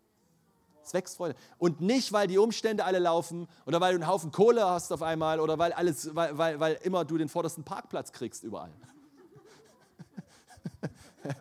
Es 0.95 1.15
Freude. 1.15 1.35
Und 1.59 1.81
nicht, 1.81 2.13
weil 2.13 2.27
die 2.27 2.39
Umstände 2.39 2.85
alle 2.85 2.99
laufen 2.99 3.49
oder 3.65 3.81
weil 3.81 3.93
du 3.95 4.01
einen 4.01 4.09
Haufen 4.09 4.31
Kohle 4.31 4.65
hast 4.65 4.93
auf 4.93 5.03
einmal 5.03 5.41
oder 5.41 5.59
weil, 5.59 5.73
alles, 5.73 6.15
weil, 6.15 6.37
weil, 6.39 6.61
weil 6.61 6.75
immer 6.83 7.05
du 7.05 7.19
den 7.19 7.29
vordersten 7.29 7.65
Parkplatz 7.65 8.13
kriegst 8.13 8.45
überall. 8.45 8.73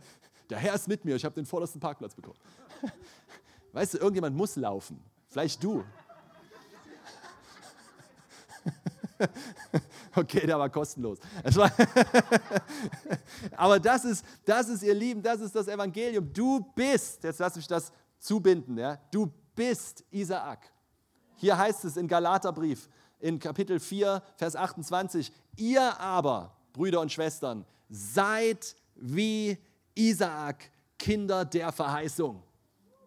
Der 0.49 0.57
Herr 0.59 0.75
ist 0.75 0.87
mit 0.87 1.05
mir, 1.05 1.15
ich 1.15 1.25
habe 1.25 1.35
den 1.35 1.45
vordersten 1.45 1.79
Parkplatz 1.81 2.13
bekommen. 2.13 2.37
Weißt 3.73 3.95
du, 3.95 3.97
irgendjemand 3.97 4.35
muss 4.35 4.55
laufen. 4.55 5.03
Vielleicht 5.29 5.63
du. 5.63 5.83
Okay, 10.15 10.45
der 10.45 10.57
war 10.57 10.69
kostenlos. 10.69 11.19
War 11.43 11.71
Aber 13.57 13.79
das 13.79 14.05
ist, 14.05 14.25
das 14.45 14.69
ist, 14.69 14.81
ihr 14.83 14.93
Lieben, 14.93 15.21
das 15.21 15.41
ist 15.41 15.53
das 15.53 15.67
Evangelium. 15.67 16.31
Du 16.31 16.61
bist, 16.73 17.23
jetzt 17.23 17.39
lass 17.39 17.55
mich 17.55 17.67
das 17.67 17.91
zubinden. 18.25 18.77
Ja? 18.77 18.99
Du 19.11 19.31
bist 19.55 20.03
Isaak. 20.11 20.71
Hier 21.35 21.57
heißt 21.57 21.85
es 21.85 21.97
in 21.97 22.07
Galaterbrief, 22.07 22.89
in 23.19 23.39
Kapitel 23.39 23.79
4, 23.79 24.21
Vers 24.35 24.55
28, 24.55 25.31
ihr 25.57 25.99
aber, 25.99 26.55
Brüder 26.73 27.01
und 27.01 27.11
Schwestern, 27.11 27.65
seid 27.89 28.75
wie 28.95 29.57
Isaak, 29.93 30.71
Kinder 30.97 31.45
der 31.45 31.71
Verheißung. 31.71 32.41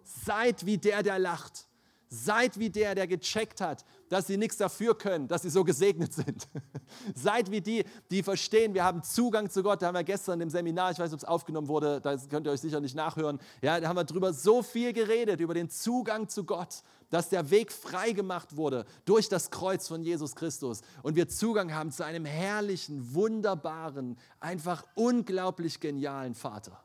Seid 0.03 0.65
wie 0.65 0.79
der, 0.79 1.03
der 1.03 1.19
lacht. 1.19 1.68
Seid 2.11 2.59
wie 2.59 2.71
der, 2.71 2.95
der 2.95 3.07
gecheckt 3.07 3.61
hat, 3.61 3.85
dass 4.09 4.27
sie 4.27 4.39
nichts 4.39 4.57
dafür 4.57 4.97
können, 4.97 5.29
dass 5.29 5.43
sie 5.43 5.51
so 5.51 5.63
gesegnet 5.63 6.15
sind. 6.15 6.49
Seid 7.15 7.51
wie 7.51 7.61
die, 7.61 7.85
die 8.11 8.23
verstehen, 8.23 8.73
wir 8.73 8.85
haben 8.85 9.03
Zugang 9.03 9.51
zu 9.51 9.63
Gott. 9.63 9.83
Da 9.83 9.89
haben 9.89 9.95
wir 9.95 10.05
gestern 10.05 10.41
im 10.41 10.49
Seminar, 10.49 10.91
ich 10.91 10.99
weiß 10.99 11.11
nicht, 11.11 11.23
ob 11.23 11.29
es 11.29 11.29
aufgenommen 11.29 11.69
wurde, 11.69 12.01
da 12.01 12.17
könnt 12.17 12.47
ihr 12.47 12.53
euch 12.53 12.61
sicher 12.61 12.81
nicht 12.81 12.95
nachhören. 12.95 13.39
Ja, 13.61 13.79
da 13.79 13.89
haben 13.89 13.97
wir 13.97 14.05
drüber 14.05 14.33
so 14.33 14.63
viel 14.63 14.95
geredet, 14.95 15.41
über 15.41 15.53
den 15.53 15.69
Zugang 15.69 16.29
zu 16.29 16.45
Gott, 16.45 16.83
dass 17.11 17.29
der 17.29 17.51
Weg 17.51 17.73
frei 17.73 18.13
gemacht 18.13 18.57
wurde 18.57 18.87
durch 19.05 19.29
das 19.29 19.51
Kreuz 19.51 19.87
von 19.87 20.03
Jesus 20.03 20.35
Christus. 20.35 20.81
Und 21.03 21.15
wir 21.15 21.29
Zugang 21.29 21.75
haben 21.75 21.91
zu 21.91 22.05
einem 22.05 22.25
herrlichen, 22.25 23.15
wunderbaren, 23.15 24.19
einfach 24.41 24.85
unglaublich 24.95 25.81
genialen 25.81 26.35
Vater. 26.35 26.83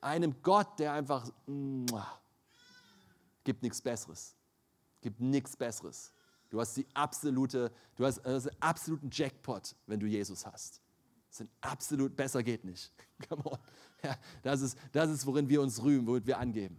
Einem 0.00 0.36
Gott, 0.42 0.78
der 0.78 0.92
einfach, 0.92 1.30
gibt 3.44 3.62
nichts 3.62 3.80
Besseres. 3.80 4.34
Gibt 5.00 5.20
nichts 5.20 5.56
Besseres. 5.56 6.12
Du 6.50 6.60
hast 6.60 6.76
die 6.76 6.86
absolute, 6.94 7.70
du 7.96 8.04
hast, 8.04 8.24
also 8.24 8.48
einen 8.48 8.62
absoluten 8.62 9.10
Jackpot, 9.12 9.74
wenn 9.86 10.00
du 10.00 10.06
Jesus 10.06 10.46
hast. 10.46 10.80
Das 11.28 11.40
ist 11.40 11.50
absolut 11.60 12.16
besser 12.16 12.42
geht 12.42 12.64
nicht. 12.64 12.92
Come 13.28 13.42
on. 13.44 13.58
Ja, 14.02 14.16
das, 14.42 14.60
ist, 14.60 14.78
das 14.92 15.10
ist, 15.10 15.26
worin 15.26 15.48
wir 15.48 15.60
uns 15.60 15.82
rühmen, 15.82 16.06
womit 16.06 16.26
wir 16.26 16.38
angeben. 16.38 16.78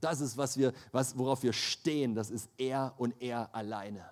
Das 0.00 0.20
ist, 0.20 0.36
was 0.36 0.56
wir, 0.56 0.72
was, 0.92 1.18
worauf 1.18 1.42
wir 1.42 1.52
stehen. 1.52 2.14
Das 2.14 2.30
ist 2.30 2.48
er 2.56 2.94
und 2.96 3.20
er 3.20 3.54
alleine. 3.54 4.10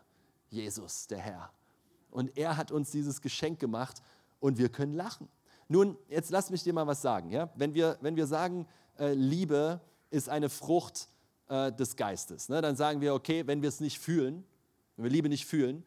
Jesus, 0.48 1.06
der 1.06 1.18
Herr. 1.18 1.50
Und 2.10 2.36
er 2.36 2.56
hat 2.56 2.70
uns 2.70 2.90
dieses 2.90 3.20
Geschenk 3.20 3.58
gemacht 3.58 4.02
und 4.40 4.58
wir 4.58 4.68
können 4.68 4.92
lachen. 4.92 5.28
Nun, 5.68 5.96
jetzt 6.08 6.30
lass 6.30 6.50
mich 6.50 6.62
dir 6.62 6.72
mal 6.72 6.86
was 6.86 7.02
sagen. 7.02 7.30
Ja? 7.30 7.50
Wenn, 7.56 7.74
wir, 7.74 7.98
wenn 8.00 8.16
wir 8.16 8.26
sagen, 8.26 8.66
äh, 8.98 9.12
Liebe 9.14 9.80
ist 10.10 10.28
eine 10.28 10.48
Frucht 10.48 11.08
äh, 11.48 11.72
des 11.72 11.96
Geistes. 11.96 12.48
Ne? 12.48 12.60
Dann 12.60 12.76
sagen 12.76 13.00
wir, 13.00 13.14
okay, 13.14 13.46
wenn 13.46 13.62
wir 13.62 13.68
es 13.68 13.80
nicht 13.80 13.98
fühlen, 13.98 14.44
wenn 14.96 15.04
wir 15.04 15.10
Liebe 15.10 15.28
nicht 15.28 15.46
fühlen, 15.46 15.84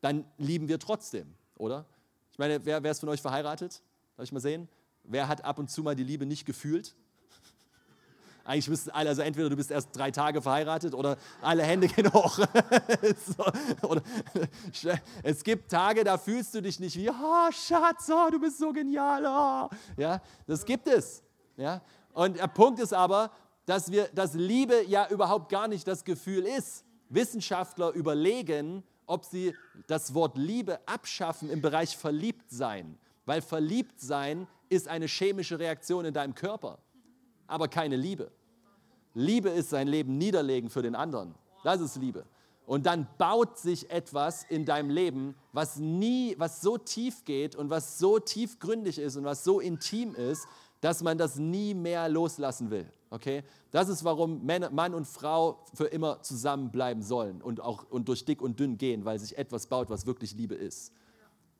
dann 0.00 0.24
lieben 0.38 0.68
wir 0.68 0.78
trotzdem, 0.78 1.34
oder? 1.56 1.86
Ich 2.30 2.38
meine, 2.38 2.64
wer, 2.64 2.82
wer 2.82 2.90
ist 2.90 3.00
von 3.00 3.08
euch 3.08 3.20
verheiratet? 3.20 3.82
Darf 4.16 4.24
ich 4.24 4.32
mal 4.32 4.40
sehen? 4.40 4.68
Wer 5.04 5.28
hat 5.28 5.44
ab 5.44 5.58
und 5.58 5.70
zu 5.70 5.82
mal 5.82 5.94
die 5.94 6.04
Liebe 6.04 6.26
nicht 6.26 6.44
gefühlt? 6.44 6.94
Eigentlich 8.44 8.68
müssten 8.68 8.90
alle, 8.90 9.10
also 9.10 9.22
entweder 9.22 9.50
du 9.50 9.56
bist 9.56 9.70
erst 9.70 9.88
drei 9.92 10.10
Tage 10.10 10.42
verheiratet 10.42 10.94
oder 10.94 11.18
alle 11.40 11.62
Hände 11.62 11.88
gehen 11.88 12.12
hoch. 12.12 12.38
so, 13.36 13.86
oder, 13.86 14.02
es 15.22 15.44
gibt 15.44 15.70
Tage, 15.70 16.04
da 16.04 16.18
fühlst 16.18 16.54
du 16.54 16.62
dich 16.62 16.80
nicht 16.80 16.96
wie, 16.96 17.10
oh 17.10 17.52
Schatz, 17.52 18.10
oh, 18.10 18.30
du 18.30 18.40
bist 18.40 18.58
so 18.58 18.72
genial. 18.72 19.24
Oh. 19.26 19.76
Ja, 19.96 20.20
das 20.46 20.64
gibt 20.64 20.86
es. 20.88 21.22
Ja? 21.56 21.82
Und 22.12 22.38
der 22.38 22.48
Punkt 22.48 22.80
ist 22.80 22.92
aber, 22.92 23.30
dass, 23.66 23.90
wir, 23.92 24.08
dass 24.08 24.34
Liebe 24.34 24.84
ja 24.86 25.08
überhaupt 25.08 25.48
gar 25.48 25.68
nicht 25.68 25.86
das 25.86 26.04
Gefühl 26.04 26.44
ist. 26.44 26.84
Wissenschaftler 27.08 27.92
überlegen, 27.92 28.82
ob 29.06 29.24
sie 29.24 29.54
das 29.86 30.14
Wort 30.14 30.38
Liebe 30.38 30.80
abschaffen 30.86 31.50
im 31.50 31.60
Bereich 31.60 31.96
Verliebtsein, 31.96 32.98
weil 33.26 33.42
Verliebtsein 33.42 34.46
ist 34.68 34.88
eine 34.88 35.06
chemische 35.06 35.58
Reaktion 35.58 36.04
in 36.04 36.14
deinem 36.14 36.34
Körper, 36.34 36.78
aber 37.46 37.68
keine 37.68 37.96
Liebe. 37.96 38.30
Liebe 39.14 39.50
ist 39.50 39.70
sein 39.70 39.88
Leben 39.88 40.16
niederlegen 40.16 40.70
für 40.70 40.82
den 40.82 40.94
anderen. 40.94 41.34
Das 41.64 41.80
ist 41.80 41.96
Liebe. 41.96 42.24
Und 42.64 42.86
dann 42.86 43.06
baut 43.18 43.58
sich 43.58 43.90
etwas 43.90 44.44
in 44.44 44.64
deinem 44.64 44.88
Leben, 44.88 45.34
was 45.52 45.76
nie, 45.76 46.34
was 46.38 46.62
so 46.62 46.78
tief 46.78 47.24
geht 47.24 47.54
und 47.54 47.68
was 47.68 47.98
so 47.98 48.18
tiefgründig 48.18 48.98
ist 48.98 49.16
und 49.16 49.24
was 49.24 49.44
so 49.44 49.60
intim 49.60 50.14
ist, 50.14 50.46
dass 50.80 51.02
man 51.02 51.18
das 51.18 51.36
nie 51.36 51.74
mehr 51.74 52.08
loslassen 52.08 52.70
will. 52.70 52.90
Okay? 53.12 53.44
Das 53.70 53.90
ist, 53.90 54.04
warum 54.04 54.46
Mann 54.46 54.94
und 54.94 55.06
Frau 55.06 55.62
für 55.74 55.84
immer 55.84 56.22
zusammenbleiben 56.22 57.02
sollen 57.02 57.42
und 57.42 57.60
auch 57.60 57.84
und 57.90 58.08
durch 58.08 58.24
dick 58.24 58.40
und 58.40 58.58
dünn 58.58 58.78
gehen, 58.78 59.04
weil 59.04 59.18
sich 59.18 59.36
etwas 59.36 59.66
baut, 59.66 59.90
was 59.90 60.06
wirklich 60.06 60.34
Liebe 60.34 60.54
ist. 60.54 60.92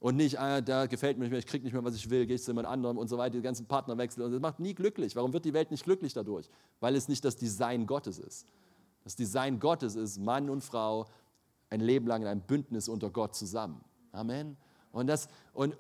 Und 0.01 0.17
nicht, 0.17 0.41
ah, 0.41 0.63
da 0.63 0.87
gefällt 0.87 1.19
mir 1.19 1.25
nicht 1.25 1.31
mehr, 1.31 1.39
ich 1.39 1.47
kriege 1.47 1.63
nicht 1.63 1.75
mehr, 1.75 1.85
was 1.85 1.95
ich 1.95 2.09
will, 2.09 2.25
gehe 2.25 2.37
ich 2.37 2.43
zu 2.43 2.51
jemand 2.53 2.67
anderem 2.69 2.97
und 2.97 3.09
so 3.09 3.19
weiter, 3.19 3.37
die 3.37 3.43
ganzen 3.43 3.67
Partnerwechsel. 3.67 4.25
Und 4.25 4.33
das 4.33 4.41
macht 4.41 4.61
nie 4.61 4.75
glücklich. 4.75 5.15
Warum 5.15 5.35
wird 5.35 5.45
die 5.45 5.53
Welt 5.53 5.71
nicht 5.71 5.85
glücklich 5.85 6.15
dadurch? 6.15 6.49
Weil 6.81 6.97
es 6.97 7.07
nicht 7.07 7.23
das 7.23 7.37
Design 7.37 7.87
Gottes 7.87 8.19
ist. 8.19 8.47
Das 9.05 9.15
Design 9.15 9.61
Gottes 9.61 9.95
ist, 9.95 10.19
Mann 10.19 10.49
und 10.49 10.65
Frau 10.65 11.07
ein 11.69 11.81
Leben 11.81 12.07
lang 12.07 12.23
in 12.23 12.29
einem 12.29 12.41
Bündnis 12.41 12.89
unter 12.89 13.11
Gott 13.11 13.35
zusammen. 13.35 13.85
Amen. 14.11 14.57
Und, 14.93 15.07
das, 15.07 15.27
und, 15.55 15.75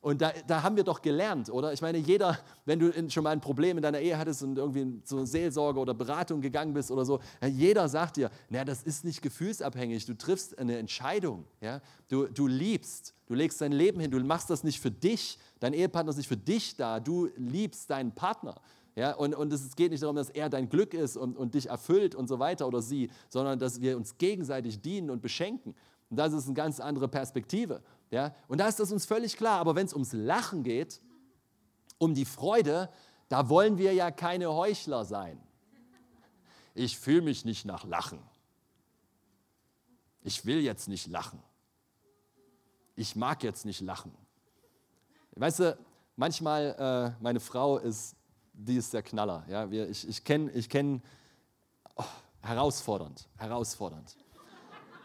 und 0.00 0.20
da, 0.20 0.32
da, 0.46 0.62
haben 0.62 0.76
wir 0.76 0.82
doch 0.82 1.00
gelernt, 1.00 1.48
oder? 1.50 1.72
Ich 1.72 1.80
meine, 1.82 1.98
jeder, 1.98 2.36
wenn 2.64 2.80
du 2.80 3.10
schon 3.10 3.22
mal 3.22 3.30
ein 3.30 3.40
Problem 3.40 3.76
in 3.76 3.82
deiner 3.82 4.00
Ehe 4.00 4.18
hattest 4.18 4.42
und 4.42 4.58
irgendwie 4.58 5.02
zur 5.04 5.24
Seelsorge 5.24 5.78
oder 5.78 5.94
Beratung 5.94 6.40
gegangen 6.40 6.74
bist 6.74 6.90
oder 6.90 7.04
so, 7.04 7.20
jeder 7.48 7.88
sagt 7.88 8.16
dir, 8.16 8.28
na, 8.50 8.64
das 8.64 8.82
ist 8.82 9.04
nicht 9.04 9.22
gefühlsabhängig, 9.22 10.04
du 10.06 10.14
triffst 10.14 10.58
eine 10.58 10.78
Entscheidung. 10.78 11.44
Ja? 11.60 11.80
Du, 12.08 12.26
du 12.26 12.48
liebst, 12.48 13.14
du 13.28 13.34
legst 13.34 13.60
dein 13.60 13.72
Leben 13.72 14.00
hin, 14.00 14.10
du 14.10 14.18
machst 14.18 14.50
das 14.50 14.64
nicht 14.64 14.80
für 14.80 14.90
dich, 14.90 15.38
dein 15.60 15.72
Ehepartner 15.72 16.10
ist 16.10 16.16
nicht 16.16 16.28
für 16.28 16.36
dich 16.36 16.76
da, 16.76 16.98
du 16.98 17.28
liebst 17.36 17.88
deinen 17.88 18.12
Partner. 18.12 18.56
Ja, 18.96 19.12
und, 19.14 19.34
und 19.34 19.52
es 19.52 19.76
geht 19.76 19.90
nicht 19.90 20.02
darum, 20.02 20.16
dass 20.16 20.30
er 20.30 20.48
dein 20.48 20.70
Glück 20.70 20.94
ist 20.94 21.18
und, 21.18 21.36
und 21.36 21.54
dich 21.54 21.68
erfüllt 21.68 22.14
und 22.14 22.28
so 22.28 22.38
weiter 22.38 22.66
oder 22.66 22.80
sie, 22.80 23.10
sondern 23.28 23.58
dass 23.58 23.82
wir 23.82 23.94
uns 23.96 24.16
gegenseitig 24.16 24.80
dienen 24.80 25.10
und 25.10 25.20
beschenken. 25.20 25.74
Und 26.08 26.16
das 26.16 26.32
ist 26.32 26.46
eine 26.46 26.54
ganz 26.54 26.80
andere 26.80 27.06
Perspektive. 27.08 27.82
Ja? 28.10 28.34
Und 28.48 28.58
da 28.58 28.68
ist 28.68 28.80
das 28.80 28.92
uns 28.92 29.06
völlig 29.06 29.36
klar. 29.36 29.58
Aber 29.58 29.74
wenn 29.74 29.86
es 29.86 29.92
ums 29.92 30.12
Lachen 30.12 30.62
geht, 30.62 31.00
um 31.98 32.14
die 32.14 32.24
Freude, 32.24 32.90
da 33.28 33.48
wollen 33.48 33.78
wir 33.78 33.92
ja 33.94 34.10
keine 34.10 34.52
Heuchler 34.52 35.04
sein. 35.04 35.40
Ich 36.74 36.98
fühle 36.98 37.22
mich 37.22 37.44
nicht 37.44 37.64
nach 37.64 37.84
Lachen. 37.84 38.22
Ich 40.22 40.44
will 40.44 40.60
jetzt 40.60 40.88
nicht 40.88 41.06
lachen. 41.06 41.42
Ich 42.96 43.16
mag 43.16 43.42
jetzt 43.42 43.64
nicht 43.64 43.80
lachen. 43.80 44.12
Weißt 45.32 45.60
du, 45.60 45.78
manchmal, 46.16 47.14
äh, 47.18 47.22
meine 47.22 47.40
Frau 47.40 47.78
ist, 47.78 48.16
die 48.52 48.76
ist 48.76 48.92
der 48.92 49.02
Knaller. 49.02 49.44
Ja? 49.48 49.70
Wir, 49.70 49.88
ich 49.88 50.08
ich 50.08 50.24
kenne, 50.24 50.50
ich 50.52 50.68
kenn, 50.68 51.02
oh, 51.94 52.04
herausfordernd, 52.40 53.28
herausfordernd. 53.36 54.16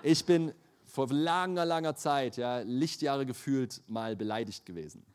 Ich 0.03 0.25
bin, 0.25 0.53
vor 0.91 1.07
langer, 1.09 1.65
langer 1.65 1.95
Zeit, 1.95 2.37
ja, 2.37 2.59
Lichtjahre 2.59 3.25
gefühlt, 3.25 3.81
mal 3.87 4.15
beleidigt 4.15 4.65
gewesen. 4.65 5.05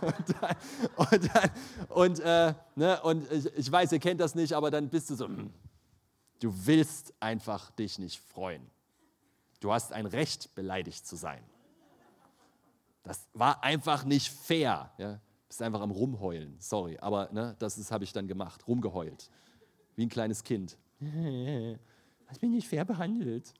und 0.00 0.34
dann, 0.40 0.56
und, 0.96 1.34
dann, 1.34 1.50
und, 1.88 2.20
äh, 2.20 2.54
ne, 2.74 3.00
und 3.02 3.30
ich, 3.30 3.46
ich, 3.56 3.70
weiß, 3.70 3.92
ihr 3.92 4.00
kennt 4.00 4.20
das 4.20 4.34
nicht, 4.34 4.52
aber 4.52 4.70
dann 4.70 4.88
bist 4.88 5.10
du 5.10 5.14
so, 5.14 5.26
hm, 5.26 5.52
du 6.40 6.52
willst 6.66 7.14
einfach 7.20 7.70
dich 7.70 7.98
nicht 7.98 8.20
freuen. 8.20 8.68
Du 9.60 9.72
hast 9.72 9.92
ein 9.92 10.06
Recht, 10.06 10.54
beleidigt 10.56 11.06
zu 11.06 11.14
sein. 11.14 11.44
Das 13.04 13.28
war 13.32 13.62
einfach 13.62 14.04
nicht 14.04 14.30
fair. 14.30 14.90
Ja? 14.98 15.20
Bist 15.46 15.62
einfach 15.62 15.82
am 15.82 15.90
Rumheulen, 15.92 16.56
sorry, 16.58 16.98
aber 16.98 17.30
ne, 17.32 17.54
das 17.60 17.92
habe 17.92 18.02
ich 18.02 18.12
dann 18.12 18.26
gemacht, 18.26 18.66
rumgeheult. 18.66 19.30
Wie 19.94 20.04
ein 20.04 20.08
kleines 20.08 20.42
Kind. 20.42 20.76
Hast 22.26 22.42
mich 22.42 22.50
nicht 22.50 22.68
fair 22.68 22.84
behandelt. 22.84 23.54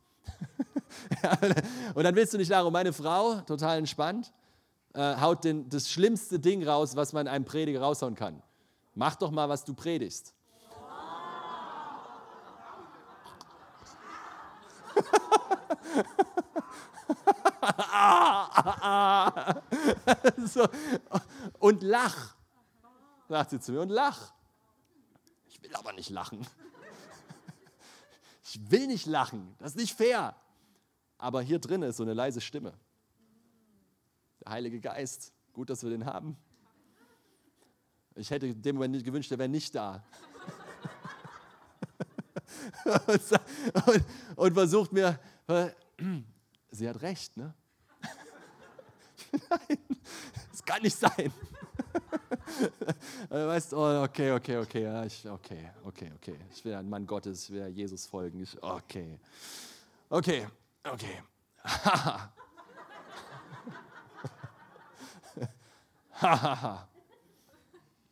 und 1.95 2.05
dann 2.05 2.14
willst 2.14 2.35
du 2.35 2.39
nicht. 2.39 2.53
Und 2.53 2.73
meine 2.73 2.93
Frau, 2.93 3.41
total 3.41 3.79
entspannt, 3.79 4.33
äh, 4.95 5.16
haut 5.16 5.45
den, 5.45 5.68
das 5.68 5.91
schlimmste 5.91 6.39
Ding 6.39 6.66
raus, 6.66 6.97
was 6.97 7.12
man 7.12 7.29
einem 7.29 7.45
Prediger 7.45 7.81
raushauen 7.81 8.14
kann. 8.14 8.43
Mach 8.95 9.16
doch 9.16 9.31
mal, 9.31 9.49
was 9.49 9.64
du 9.64 9.75
predigst. 9.75 10.35
so. 20.47 20.66
Und 21.59 21.83
lach, 21.83 22.37
sagt 23.29 23.51
sie 23.51 23.61
zu 23.61 23.73
mir, 23.73 23.83
und 23.83 23.91
lach. 23.91 24.33
Ich 25.49 25.62
will 25.62 25.75
aber 25.75 25.93
nicht 25.93 26.09
lachen. 26.11 26.47
Ich 28.53 28.68
will 28.68 28.88
nicht 28.88 29.07
lachen, 29.07 29.55
das 29.59 29.72
ist 29.72 29.76
nicht 29.76 29.96
fair. 29.96 30.34
Aber 31.18 31.40
hier 31.40 31.61
drin 31.61 31.82
ist 31.82 31.98
so 31.98 32.03
eine 32.03 32.14
leise 32.14 32.40
Stimme. 32.40 32.72
Der 34.40 34.51
Heilige 34.51 34.80
Geist, 34.80 35.32
gut, 35.53 35.70
dass 35.70 35.84
wir 35.84 35.90
den 35.90 36.05
haben. 36.05 36.36
Ich 38.16 38.28
hätte 38.28 38.53
dem 38.53 38.74
Moment 38.74 38.94
nicht 38.94 39.05
gewünscht, 39.05 39.30
der 39.30 39.38
wäre 39.38 39.48
nicht 39.48 39.72
da. 39.72 40.03
und, 43.86 44.05
und, 44.36 44.55
versucht 44.55 44.92
mir, 44.92 45.20
sie 46.72 46.88
hat 46.88 47.01
recht, 47.03 47.36
ne? 47.36 47.55
Nein, 49.48 49.78
das 50.51 50.64
kann 50.64 50.82
nicht 50.82 50.96
sein. 50.96 51.32
weißt 53.29 53.73
du, 53.73 53.77
oh, 53.77 54.03
okay, 54.03 54.33
okay, 54.33 54.57
okay, 54.59 54.83
ja, 54.83 55.05
ich, 55.05 55.29
okay, 55.29 55.71
okay, 55.85 56.13
okay. 56.17 56.39
Ich 56.53 56.65
will 56.65 56.75
ein 56.75 56.89
Mann 56.89 57.07
Gottes, 57.07 57.45
ich 57.45 57.51
will 57.55 57.69
Jesus 57.69 58.07
folgen. 58.07 58.41
Ich, 58.41 58.61
okay, 58.63 59.19
okay, 60.09 60.47
okay. 60.85 61.23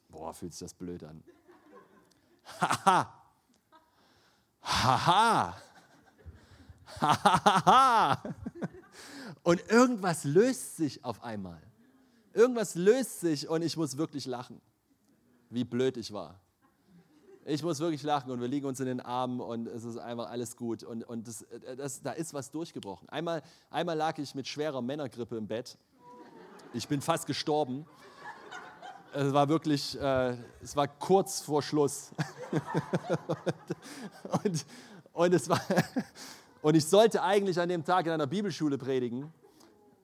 Boah, 0.09 0.33
fühlt 0.33 0.53
sich 0.53 0.61
das 0.61 0.75
blöd 0.75 1.05
an. 1.05 1.23
Haha. 2.61 3.15
Haha. 4.63 5.57
Haha. 7.01 8.23
Und 9.43 9.71
irgendwas 9.71 10.25
löst 10.25 10.77
sich 10.77 11.05
auf 11.05 11.23
einmal. 11.23 11.68
Irgendwas 12.39 12.76
löst 12.76 13.18
sich 13.18 13.49
und 13.49 13.62
ich 13.62 13.76
muss 13.76 13.97
wirklich 13.97 14.24
lachen, 14.24 14.61
wie 15.51 15.64
blöd 15.64 15.97
ich 15.97 16.12
war. 16.12 16.39
Ich 17.45 17.64
muss 17.64 17.80
wirklich 17.80 18.05
lachen 18.05 18.30
und 18.30 18.41
wir 18.41 18.47
liegen 18.47 18.64
uns 18.64 18.78
in 18.78 18.86
den 18.86 19.01
Armen 19.01 19.41
und 19.41 19.66
es 19.66 19.82
ist 19.82 19.97
einfach 19.99 20.30
alles 20.30 20.57
gut. 20.57 20.84
Und, 20.84 21.03
und 21.03 21.26
das, 21.26 21.45
das, 21.76 22.01
da 22.01 22.12
ist 22.12 22.32
was 22.34 22.53
durchgebrochen. 22.53 23.09
Einmal, 23.09 23.43
einmal 23.70 23.97
lag 23.97 24.18
ich 24.18 24.36
mit 24.36 24.47
schwerer 24.47 24.80
Männergrippe 24.80 25.36
im 25.36 25.49
Bett. 25.49 25.76
Ich 26.72 26.86
bin 26.86 27.01
fast 27.01 27.26
gestorben. 27.26 27.84
Es 29.12 29.32
war 29.32 29.49
wirklich, 29.49 30.01
äh, 30.01 30.36
es 30.62 30.76
war 30.76 30.86
kurz 30.86 31.41
vor 31.41 31.61
Schluss. 31.61 32.12
und, 34.22 34.45
und, 34.45 34.66
und, 35.12 35.34
es 35.34 35.49
war, 35.49 35.61
und 36.62 36.76
ich 36.76 36.86
sollte 36.86 37.20
eigentlich 37.20 37.59
an 37.59 37.68
dem 37.68 37.84
Tag 37.84 38.07
in 38.07 38.12
einer 38.12 38.28
Bibelschule 38.28 38.78
predigen. 38.78 39.32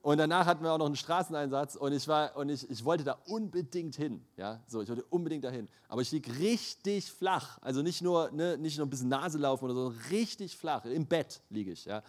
Und 0.05 0.19
danach 0.19 0.45
hatten 0.45 0.63
wir 0.63 0.71
auch 0.71 0.77
noch 0.77 0.85
einen 0.85 0.95
Straßeneinsatz 0.95 1.75
und 1.75 1.91
ich, 1.91 2.07
war, 2.07 2.35
und 2.35 2.49
ich, 2.49 2.69
ich 2.69 2.85
wollte 2.85 3.03
da 3.03 3.17
unbedingt 3.25 3.95
hin. 3.95 4.23
Ja? 4.37 4.61
So, 4.67 4.83
ich 4.83 4.87
wollte 4.87 5.03
unbedingt 5.05 5.43
dahin. 5.43 5.67
Aber 5.87 6.03
ich 6.03 6.11
lieg 6.11 6.29
richtig 6.37 7.11
flach. 7.11 7.57
Also 7.61 7.81
nicht 7.81 8.03
nur, 8.03 8.29
ne, 8.29 8.55
nicht 8.55 8.77
nur 8.77 8.85
ein 8.85 8.91
bisschen 8.91 9.09
Nase 9.09 9.39
laufen 9.39 9.65
oder 9.65 9.73
so, 9.73 9.93
richtig 10.11 10.55
flach. 10.55 10.85
Im 10.85 11.07
Bett 11.07 11.41
liege 11.49 11.71
ich. 11.71 11.85
Ja? 11.85 12.03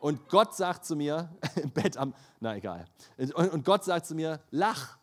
Und 0.00 0.30
Gott 0.30 0.56
sagt 0.56 0.86
zu 0.86 0.96
mir, 0.96 1.28
im 1.56 1.70
Bett 1.72 1.98
am, 1.98 2.14
na 2.40 2.56
egal. 2.56 2.86
Und, 3.18 3.34
und 3.34 3.64
Gott 3.66 3.84
sagt 3.84 4.06
zu 4.06 4.14
mir, 4.14 4.40
lach. 4.50 4.96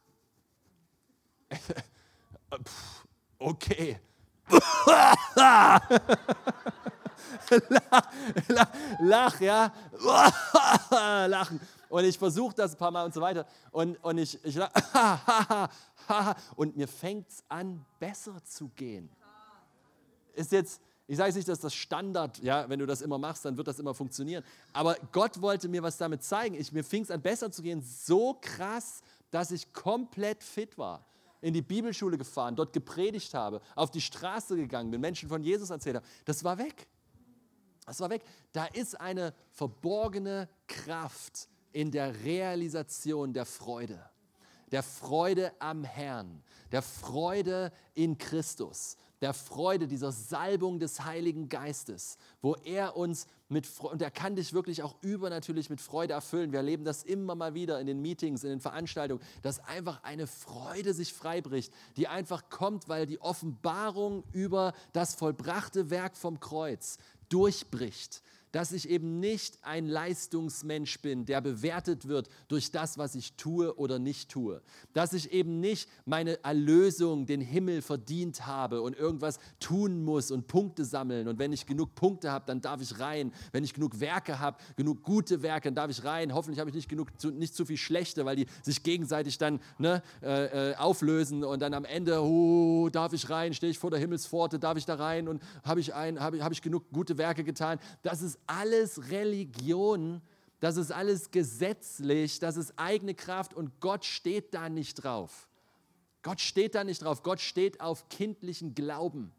okay. 3.37 3.99
lach, 7.69 8.01
lach, 8.47 8.67
lach, 8.99 9.39
ja. 9.39 9.71
Lachen. 11.27 11.59
Und 11.93 12.05
ich 12.05 12.17
versuche 12.17 12.55
das 12.55 12.71
ein 12.71 12.77
paar 12.79 12.89
Mal 12.89 13.05
und 13.05 13.13
so 13.13 13.21
weiter. 13.21 13.45
Und, 13.69 14.03
und 14.03 14.17
ich, 14.17 14.43
ich 14.43 14.57
und 16.55 16.75
mir 16.75 16.87
fängt 16.87 17.29
es 17.29 17.43
an, 17.47 17.85
besser 17.99 18.43
zu 18.43 18.69
gehen. 18.69 19.11
Ist 20.33 20.51
jetzt, 20.53 20.81
ich 21.05 21.17
sage 21.17 21.31
nicht, 21.35 21.47
dass 21.47 21.59
das 21.59 21.75
Standard, 21.75 22.39
ja, 22.39 22.67
wenn 22.67 22.79
du 22.79 22.87
das 22.87 23.03
immer 23.03 23.19
machst, 23.19 23.45
dann 23.45 23.57
wird 23.57 23.67
das 23.67 23.77
immer 23.77 23.93
funktionieren. 23.93 24.43
Aber 24.73 24.97
Gott 25.11 25.39
wollte 25.39 25.69
mir 25.69 25.83
was 25.83 25.99
damit 25.99 26.23
zeigen. 26.23 26.55
Ich, 26.55 26.71
mir 26.71 26.83
fing 26.83 27.03
es 27.03 27.11
an, 27.11 27.21
besser 27.21 27.51
zu 27.51 27.61
gehen, 27.61 27.83
so 27.83 28.39
krass, 28.41 29.03
dass 29.29 29.51
ich 29.51 29.71
komplett 29.71 30.43
fit 30.43 30.75
war. 30.79 31.05
In 31.41 31.53
die 31.53 31.61
Bibelschule 31.61 32.17
gefahren, 32.17 32.55
dort 32.55 32.73
gepredigt 32.73 33.35
habe, 33.35 33.61
auf 33.75 33.91
die 33.91 34.01
Straße 34.01 34.55
gegangen 34.55 34.89
bin, 34.89 34.99
Menschen 34.99 35.29
von 35.29 35.43
Jesus 35.43 35.69
erzählt 35.69 35.97
habe. 35.97 36.07
Das 36.25 36.43
war 36.43 36.57
weg. 36.57 36.87
Das 37.85 37.99
war 37.99 38.09
weg. 38.09 38.23
Da 38.51 38.65
ist 38.65 38.99
eine 38.99 39.35
verborgene 39.51 40.49
Kraft, 40.67 41.49
in 41.73 41.91
der 41.91 42.23
Realisation 42.23 43.33
der 43.33 43.45
Freude. 43.45 43.99
Der 44.71 44.81
Freude 44.83 45.51
am 45.59 45.83
Herrn, 45.83 46.41
der 46.71 46.81
Freude 46.81 47.71
in 47.93 48.17
Christus, 48.17 48.97
der 49.21 49.33
Freude 49.33 49.87
dieser 49.87 50.11
Salbung 50.11 50.79
des 50.79 51.05
Heiligen 51.05 51.47
Geistes, 51.47 52.17
wo 52.41 52.55
er 52.55 52.97
uns 52.97 53.27
mit 53.47 53.67
Freude, 53.67 53.93
und 53.93 54.01
er 54.01 54.11
kann 54.11 54.35
dich 54.35 54.51
wirklich 54.51 54.81
auch 54.83 54.95
übernatürlich 55.01 55.69
mit 55.69 55.79
Freude 55.79 56.13
erfüllen. 56.13 56.51
Wir 56.51 56.59
erleben 56.59 56.83
das 56.83 57.03
immer 57.03 57.35
mal 57.35 57.53
wieder 57.53 57.79
in 57.79 57.87
den 57.87 58.01
Meetings, 58.01 58.43
in 58.43 58.49
den 58.49 58.59
Veranstaltungen, 58.59 59.21
dass 59.41 59.59
einfach 59.59 60.03
eine 60.03 60.27
Freude 60.27 60.93
sich 60.93 61.13
freibricht, 61.13 61.71
die 61.95 62.07
einfach 62.07 62.49
kommt, 62.49 62.89
weil 62.89 63.05
die 63.05 63.21
Offenbarung 63.21 64.23
über 64.33 64.73
das 64.91 65.15
vollbrachte 65.15 65.89
Werk 65.89 66.17
vom 66.17 66.39
Kreuz 66.39 66.97
durchbricht 67.29 68.23
dass 68.53 68.71
ich 68.71 68.87
eben 68.87 69.19
nicht 69.19 69.57
ein 69.63 69.87
Leistungsmensch 69.87 71.01
bin, 71.01 71.25
der 71.25 71.41
bewertet 71.41 72.07
wird 72.07 72.29
durch 72.47 72.71
das, 72.71 72.99
was 72.99 73.15
ich 73.15 73.33
tue 73.33 73.75
oder 73.77 73.97
nicht 73.97 74.29
tue. 74.29 74.61
Dass 74.93 75.13
ich 75.13 75.33
eben 75.33 75.59
nicht 75.59 75.89
meine 76.05 76.41
Erlösung, 76.43 77.25
den 77.25 77.41
Himmel 77.41 77.81
verdient 77.81 78.45
habe 78.45 78.83
und 78.83 78.95
irgendwas 78.95 79.39
tun 79.59 80.03
muss 80.05 80.29
und 80.29 80.47
Punkte 80.47 80.85
sammeln. 80.85 81.27
Und 81.27 81.39
wenn 81.39 81.51
ich 81.51 81.65
genug 81.65 81.95
Punkte 81.95 82.31
habe, 82.31 82.45
dann 82.45 82.61
darf 82.61 82.79
ich 82.79 82.99
rein. 82.99 83.33
Wenn 83.51 83.63
ich 83.63 83.73
genug 83.73 83.99
Werke 83.99 84.39
habe, 84.39 84.57
genug 84.75 85.01
gute 85.01 85.41
Werke, 85.41 85.69
dann 85.69 85.75
darf 85.75 85.89
ich 85.89 86.03
rein. 86.03 86.31
Hoffentlich 86.35 86.59
habe 86.59 86.69
ich 86.69 86.75
nicht 86.75 86.89
genug, 86.89 87.09
nicht 87.33 87.55
zu 87.55 87.65
viel 87.65 87.77
schlechte, 87.77 88.23
weil 88.23 88.35
die 88.35 88.45
sich 88.61 88.83
gegenseitig 88.83 89.39
dann 89.39 89.61
ne, 89.79 90.03
äh, 90.21 90.71
äh, 90.71 90.75
auflösen 90.75 91.43
und 91.43 91.59
dann 91.59 91.73
am 91.73 91.85
Ende, 91.85 92.21
oh, 92.21 92.87
darf 92.89 93.13
ich 93.13 93.31
rein, 93.31 93.55
stehe 93.55 93.71
ich 93.71 93.79
vor 93.79 93.89
der 93.89 93.99
Himmelspforte, 93.99 94.59
darf 94.59 94.77
ich 94.77 94.85
da 94.85 94.93
rein 94.93 95.27
und 95.27 95.41
habe 95.63 95.79
ich, 95.79 95.95
ein, 95.95 96.19
habe, 96.19 96.43
habe 96.43 96.53
ich 96.53 96.61
genug 96.61 96.91
gute 96.91 97.17
Werke 97.17 97.43
getan. 97.43 97.79
Das 98.03 98.21
ist 98.21 98.37
alles 98.47 99.09
Religion, 99.09 100.21
das 100.59 100.77
ist 100.77 100.91
alles 100.91 101.31
gesetzlich, 101.31 102.39
das 102.39 102.57
ist 102.57 102.73
eigene 102.77 103.13
Kraft 103.13 103.53
und 103.53 103.79
Gott 103.79 104.05
steht 104.05 104.53
da 104.53 104.69
nicht 104.69 104.95
drauf. 104.95 105.49
Gott 106.23 106.39
steht 106.39 106.73
da 106.73 106.83
nicht 106.83 107.03
drauf. 107.03 107.21
Gott 107.21 107.41
steht 107.41 107.81
auf 107.81 108.09
kindlichen 108.09 108.73
Glauben. 108.73 109.31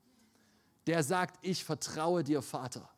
Der 0.86 1.02
sagt, 1.02 1.38
ich 1.42 1.64
vertraue 1.64 2.22
dir, 2.22 2.42
Vater. 2.42 2.88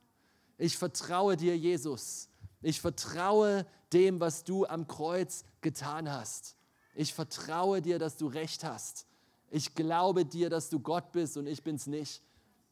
Ich 0.58 0.76
vertraue 0.76 1.36
dir, 1.36 1.56
Jesus. 1.56 2.28
Ich 2.62 2.80
vertraue 2.80 3.64
dem, 3.92 4.18
was 4.18 4.42
du 4.42 4.66
am 4.66 4.88
Kreuz 4.88 5.44
getan 5.60 6.10
hast. 6.10 6.56
Ich 6.96 7.14
vertraue 7.14 7.80
dir, 7.80 7.98
dass 7.98 8.16
du 8.16 8.26
recht 8.26 8.64
hast. 8.64 9.06
Ich 9.50 9.74
glaube 9.74 10.24
dir, 10.24 10.50
dass 10.50 10.68
du 10.68 10.80
Gott 10.80 11.12
bist 11.12 11.36
und 11.36 11.46
ich 11.46 11.62
bin's 11.62 11.86
nicht. 11.86 12.22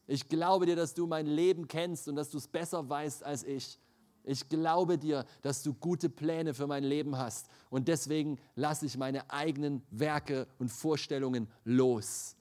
Ich 0.07 0.27
glaube 0.27 0.65
dir, 0.65 0.75
dass 0.75 0.93
du 0.93 1.07
mein 1.07 1.25
Leben 1.25 1.67
kennst 1.67 2.07
und 2.07 2.15
dass 2.15 2.29
du 2.29 2.37
es 2.37 2.47
besser 2.47 2.87
weißt 2.87 3.23
als 3.23 3.43
ich. 3.43 3.79
Ich 4.23 4.49
glaube 4.49 4.97
dir, 4.97 5.25
dass 5.41 5.61
du 5.61 5.73
gute 5.73 6.09
Pläne 6.09 6.53
für 6.53 6.67
mein 6.67 6.83
Leben 6.83 7.17
hast. 7.17 7.47
Und 7.69 7.87
deswegen 7.87 8.39
lasse 8.55 8.85
ich 8.85 8.97
meine 8.97 9.29
eigenen 9.29 9.83
Werke 9.91 10.47
und 10.57 10.69
Vorstellungen 10.69 11.47
los. 11.63 12.35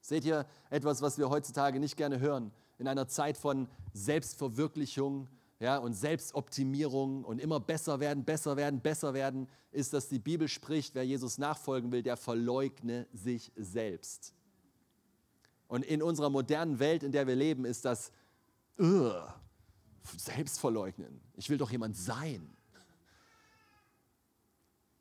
Seht 0.00 0.24
ihr 0.24 0.46
etwas, 0.70 1.02
was 1.02 1.18
wir 1.18 1.30
heutzutage 1.30 1.80
nicht 1.80 1.96
gerne 1.96 2.20
hören? 2.20 2.52
In 2.78 2.88
einer 2.88 3.08
Zeit 3.08 3.36
von 3.36 3.68
Selbstverwirklichung 3.92 5.28
ja, 5.60 5.78
und 5.78 5.94
Selbstoptimierung 5.94 7.24
und 7.24 7.40
immer 7.40 7.60
besser 7.60 8.00
werden, 8.00 8.24
besser 8.24 8.56
werden, 8.56 8.80
besser 8.80 9.14
werden, 9.14 9.48
ist, 9.70 9.92
dass 9.92 10.08
die 10.08 10.18
Bibel 10.18 10.48
spricht, 10.48 10.94
wer 10.94 11.04
Jesus 11.04 11.38
nachfolgen 11.38 11.92
will, 11.92 12.02
der 12.02 12.16
verleugne 12.16 13.06
sich 13.12 13.52
selbst. 13.56 14.34
Und 15.72 15.86
in 15.86 16.02
unserer 16.02 16.28
modernen 16.28 16.80
Welt, 16.80 17.02
in 17.02 17.12
der 17.12 17.26
wir 17.26 17.34
leben, 17.34 17.64
ist 17.64 17.86
das 17.86 18.12
uh, 18.78 19.10
Selbstverleugnen. 20.18 21.18
Ich 21.34 21.48
will 21.48 21.56
doch 21.56 21.70
jemand 21.70 21.96
sein. 21.96 22.54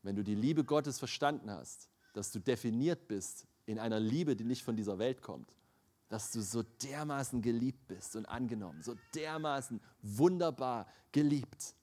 Wenn 0.01 0.15
du 0.15 0.23
die 0.23 0.33
Liebe 0.33 0.63
Gottes 0.63 0.97
verstanden 0.97 1.51
hast, 1.51 1.89
dass 2.13 2.31
du 2.31 2.39
definiert 2.39 3.09
bist 3.09 3.47
in 3.65 3.79
einer 3.79 3.99
Liebe, 3.99 4.33
die 4.33 4.45
nicht 4.45 4.63
von 4.63 4.77
dieser 4.77 4.97
Welt 4.97 5.21
kommt. 5.21 5.53
Dass 6.07 6.31
du 6.31 6.41
so 6.41 6.63
dermaßen 6.63 7.41
geliebt 7.41 7.89
bist 7.89 8.15
und 8.15 8.25
angenommen, 8.25 8.81
so 8.81 8.95
dermaßen 9.13 9.81
wunderbar 10.01 10.87
geliebt. 11.11 11.75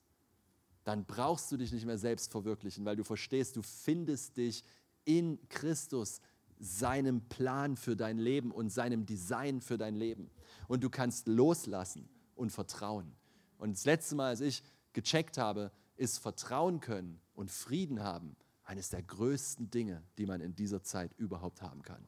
Dann 0.84 1.05
brauchst 1.05 1.53
du 1.53 1.59
dich 1.59 1.72
nicht 1.72 1.84
mehr 1.84 1.99
selbst 1.99 2.32
verwirklichen, 2.32 2.86
weil 2.86 2.97
du 2.97 3.05
verstehst, 3.05 3.55
du 3.55 3.61
findest 3.61 4.39
dich 4.39 4.64
in 5.05 5.47
Christus, 5.51 6.22
seinem 6.59 7.28
Plan 7.28 7.76
für 7.76 7.96
dein 7.96 8.18
Leben 8.18 8.50
und 8.50 8.70
seinem 8.70 9.06
Design 9.06 9.61
für 9.61 9.78
dein 9.78 9.94
Leben. 9.94 10.30
Und 10.66 10.82
du 10.84 10.90
kannst 10.90 11.28
loslassen 11.28 12.09
und 12.34 12.50
vertrauen. 12.50 13.14
Und 13.59 13.76
das 13.76 13.84
letzte 13.84 14.14
Mal, 14.14 14.28
als 14.28 14.40
ich 14.40 14.62
gecheckt 14.92 15.38
habe, 15.38 15.72
ist 15.96 16.18
Vertrauen 16.18 16.80
können 16.80 17.20
und 17.34 17.50
Frieden 17.50 18.02
haben 18.02 18.36
eines 18.64 18.90
der 18.90 19.02
größten 19.02 19.70
Dinge, 19.70 20.02
die 20.18 20.26
man 20.26 20.40
in 20.40 20.54
dieser 20.54 20.82
Zeit 20.82 21.12
überhaupt 21.16 21.62
haben 21.62 21.82
kann. 21.82 22.04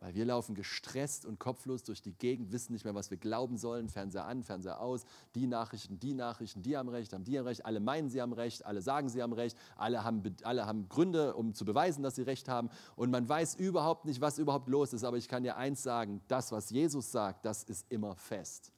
Weil 0.00 0.14
wir 0.14 0.24
laufen 0.24 0.54
gestresst 0.54 1.26
und 1.26 1.40
kopflos 1.40 1.82
durch 1.82 2.00
die 2.02 2.12
Gegend, 2.12 2.52
wissen 2.52 2.72
nicht 2.72 2.84
mehr, 2.84 2.94
was 2.94 3.10
wir 3.10 3.16
glauben 3.16 3.56
sollen. 3.58 3.88
Fernseher 3.88 4.26
an, 4.26 4.44
Fernseher 4.44 4.80
aus, 4.80 5.04
die 5.34 5.48
Nachrichten, 5.48 5.98
die 5.98 6.14
Nachrichten, 6.14 6.62
die 6.62 6.76
haben 6.76 6.88
recht, 6.88 7.12
haben 7.12 7.24
die 7.24 7.36
recht. 7.36 7.66
Alle 7.66 7.80
meinen, 7.80 8.08
sie 8.08 8.22
haben 8.22 8.32
recht, 8.32 8.64
alle 8.64 8.80
sagen, 8.80 9.08
sie 9.08 9.22
haben 9.22 9.32
recht. 9.32 9.56
Alle 9.76 10.04
haben, 10.04 10.22
alle 10.44 10.66
haben 10.66 10.88
Gründe, 10.88 11.34
um 11.34 11.52
zu 11.52 11.64
beweisen, 11.64 12.04
dass 12.04 12.14
sie 12.14 12.22
recht 12.22 12.48
haben. 12.48 12.70
Und 12.94 13.10
man 13.10 13.28
weiß 13.28 13.56
überhaupt 13.56 14.04
nicht, 14.04 14.20
was 14.20 14.38
überhaupt 14.38 14.68
los 14.68 14.92
ist. 14.92 15.02
Aber 15.02 15.16
ich 15.16 15.26
kann 15.26 15.42
dir 15.42 15.56
eins 15.56 15.82
sagen: 15.82 16.20
Das, 16.28 16.52
was 16.52 16.70
Jesus 16.70 17.10
sagt, 17.10 17.44
das 17.44 17.64
ist 17.64 17.84
immer 17.90 18.14
fest. 18.14 18.72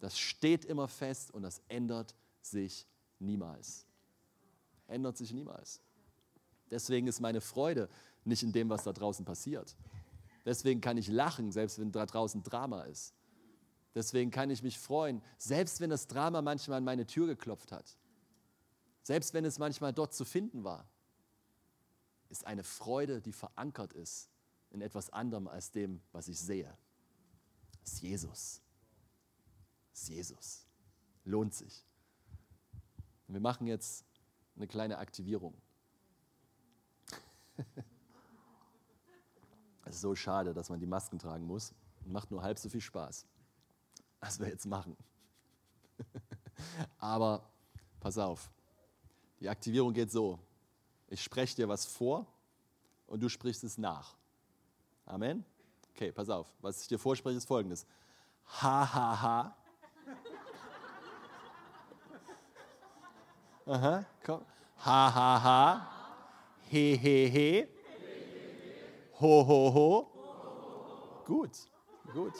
Das 0.00 0.18
steht 0.18 0.64
immer 0.64 0.88
fest 0.88 1.32
und 1.32 1.42
das 1.42 1.62
ändert 1.68 2.16
sich 2.40 2.86
niemals. 3.20 3.86
Ändert 4.88 5.16
sich 5.16 5.32
niemals. 5.32 5.80
Deswegen 6.70 7.06
ist 7.06 7.20
meine 7.20 7.40
Freude 7.40 7.88
nicht 8.24 8.42
in 8.42 8.52
dem, 8.52 8.68
was 8.68 8.82
da 8.82 8.92
draußen 8.92 9.24
passiert. 9.24 9.76
Deswegen 10.48 10.80
kann 10.80 10.96
ich 10.96 11.08
lachen, 11.08 11.52
selbst 11.52 11.78
wenn 11.78 11.92
da 11.92 12.06
draußen 12.06 12.42
Drama 12.42 12.84
ist. 12.84 13.12
Deswegen 13.94 14.30
kann 14.30 14.48
ich 14.48 14.62
mich 14.62 14.78
freuen, 14.78 15.20
selbst 15.36 15.82
wenn 15.82 15.90
das 15.90 16.06
Drama 16.06 16.40
manchmal 16.40 16.78
an 16.78 16.84
meine 16.84 17.06
Tür 17.06 17.26
geklopft 17.26 17.70
hat. 17.70 17.98
Selbst 19.02 19.34
wenn 19.34 19.44
es 19.44 19.58
manchmal 19.58 19.92
dort 19.92 20.14
zu 20.14 20.24
finden 20.24 20.64
war, 20.64 20.88
ist 22.30 22.46
eine 22.46 22.64
Freude, 22.64 23.20
die 23.20 23.32
verankert 23.32 23.92
ist 23.92 24.30
in 24.70 24.80
etwas 24.80 25.10
anderem 25.10 25.48
als 25.48 25.70
dem, 25.70 26.00
was 26.12 26.28
ich 26.28 26.40
sehe. 26.40 26.74
Das 27.82 27.92
ist 27.92 28.00
Jesus. 28.00 28.62
Das 29.92 30.00
ist 30.00 30.08
Jesus. 30.08 30.66
Lohnt 31.26 31.52
sich. 31.52 31.84
Wir 33.26 33.40
machen 33.40 33.66
jetzt 33.66 34.06
eine 34.56 34.66
kleine 34.66 34.96
Aktivierung. 34.96 35.60
Es 39.88 39.96
ist 39.96 40.02
so 40.02 40.14
schade, 40.14 40.52
dass 40.52 40.68
man 40.68 40.78
die 40.78 40.86
Masken 40.86 41.18
tragen 41.18 41.46
muss. 41.46 41.72
Macht 42.04 42.30
nur 42.30 42.42
halb 42.42 42.58
so 42.58 42.68
viel 42.68 42.82
Spaß, 42.82 43.26
als 44.20 44.38
wir 44.38 44.48
jetzt 44.48 44.66
machen. 44.66 44.94
Aber 46.98 47.42
pass 47.98 48.18
auf, 48.18 48.50
die 49.40 49.48
Aktivierung 49.48 49.94
geht 49.94 50.10
so. 50.10 50.38
Ich 51.08 51.22
spreche 51.22 51.56
dir 51.56 51.68
was 51.68 51.86
vor 51.86 52.26
und 53.06 53.22
du 53.22 53.30
sprichst 53.30 53.64
es 53.64 53.78
nach. 53.78 54.14
Amen? 55.06 55.42
Okay, 55.94 56.12
pass 56.12 56.28
auf. 56.28 56.46
Was 56.60 56.82
ich 56.82 56.88
dir 56.88 56.98
vorspreche, 56.98 57.38
ist 57.38 57.46
folgendes. 57.46 57.86
Ha, 58.60 58.94
ha, 58.94 59.22
ha. 59.22 59.56
Aha, 63.66 64.04
komm. 64.22 64.44
Ha, 64.84 65.14
ha, 65.14 65.42
ha. 65.42 65.90
He, 66.68 66.94
he, 66.96 67.28
he. 67.28 67.77
Ho, 69.20 69.44
ho, 69.46 69.70
ho. 69.74 70.06
Gut, 71.24 71.50
gut, 72.12 72.34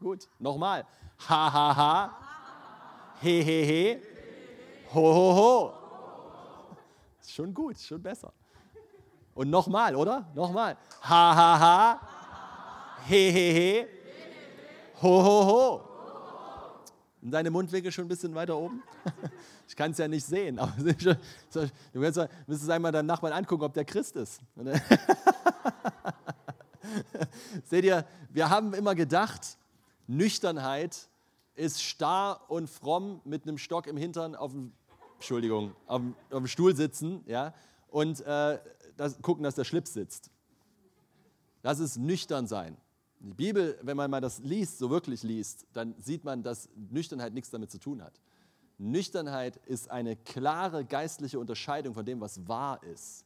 gut. 0.00 0.28
Nochmal. 0.38 0.86
Ha, 1.28 1.52
ha, 1.52 1.76
ha. 1.76 2.18
He, 3.20 3.42
he, 3.42 3.64
he. 3.64 3.98
Ho, 4.94 5.00
ho, 5.00 5.34
ho. 5.34 5.74
Schon 7.26 7.52
gut, 7.52 7.78
schon 7.78 8.02
besser. 8.02 8.32
Und 9.34 9.50
nochmal, 9.50 9.94
oder? 9.94 10.26
Nochmal. 10.34 10.76
Ha, 11.02 11.36
ha, 11.36 11.60
ha. 11.60 12.00
He, 13.06 13.30
he, 13.30 13.52
he. 13.52 13.86
Ho, 15.02 15.22
ho, 15.22 15.46
ho. 15.46 15.92
Und 17.22 17.30
deine 17.30 17.50
Mundwinkel 17.50 17.92
schon 17.92 18.06
ein 18.06 18.08
bisschen 18.08 18.34
weiter 18.34 18.56
oben? 18.56 18.82
Ich 19.68 19.76
kann 19.76 19.92
es 19.92 19.96
ja 19.96 20.06
nicht 20.06 20.26
sehen, 20.26 20.58
aber 20.58 20.70
du 20.82 21.16
müsstest 22.46 22.70
einmal 22.70 22.92
deinen 22.92 23.06
Nachbarn 23.06 23.32
angucken, 23.32 23.64
ob 23.64 23.72
der 23.72 23.86
Christ 23.86 24.16
ist. 24.16 24.42
Seht 27.64 27.84
ihr, 27.84 28.06
wir 28.30 28.50
haben 28.50 28.74
immer 28.74 28.94
gedacht, 28.94 29.58
Nüchternheit 30.06 31.08
ist 31.54 31.82
starr 31.82 32.40
und 32.48 32.68
fromm 32.68 33.20
mit 33.24 33.42
einem 33.42 33.58
Stock 33.58 33.86
im 33.86 33.96
Hintern 33.96 34.34
auf 34.34 34.52
dem, 34.52 34.72
Entschuldigung, 35.14 35.74
auf 35.86 36.00
dem, 36.00 36.14
auf 36.30 36.38
dem 36.38 36.46
Stuhl 36.46 36.74
sitzen 36.74 37.22
ja, 37.26 37.54
und 37.88 38.20
äh, 38.22 38.58
das, 38.96 39.20
gucken, 39.22 39.44
dass 39.44 39.54
der 39.54 39.64
Schlips 39.64 39.92
sitzt. 39.92 40.30
Das 41.62 41.78
ist 41.78 41.96
nüchtern 41.98 42.46
sein. 42.46 42.76
Die 43.20 43.34
Bibel, 43.34 43.78
wenn 43.82 43.96
man 43.96 44.10
mal 44.10 44.20
das 44.20 44.40
liest, 44.40 44.78
so 44.78 44.90
wirklich 44.90 45.22
liest, 45.22 45.64
dann 45.72 45.94
sieht 45.98 46.24
man, 46.24 46.42
dass 46.42 46.68
Nüchternheit 46.90 47.32
nichts 47.32 47.50
damit 47.50 47.70
zu 47.70 47.78
tun 47.78 48.02
hat. 48.02 48.20
Nüchternheit 48.78 49.58
ist 49.66 49.90
eine 49.90 50.16
klare 50.16 50.84
geistliche 50.84 51.38
Unterscheidung 51.38 51.94
von 51.94 52.04
dem, 52.04 52.20
was 52.20 52.48
wahr 52.48 52.82
ist. 52.82 53.24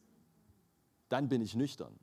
Dann 1.09 1.29
bin 1.29 1.41
ich 1.41 1.55
nüchtern 1.55 1.99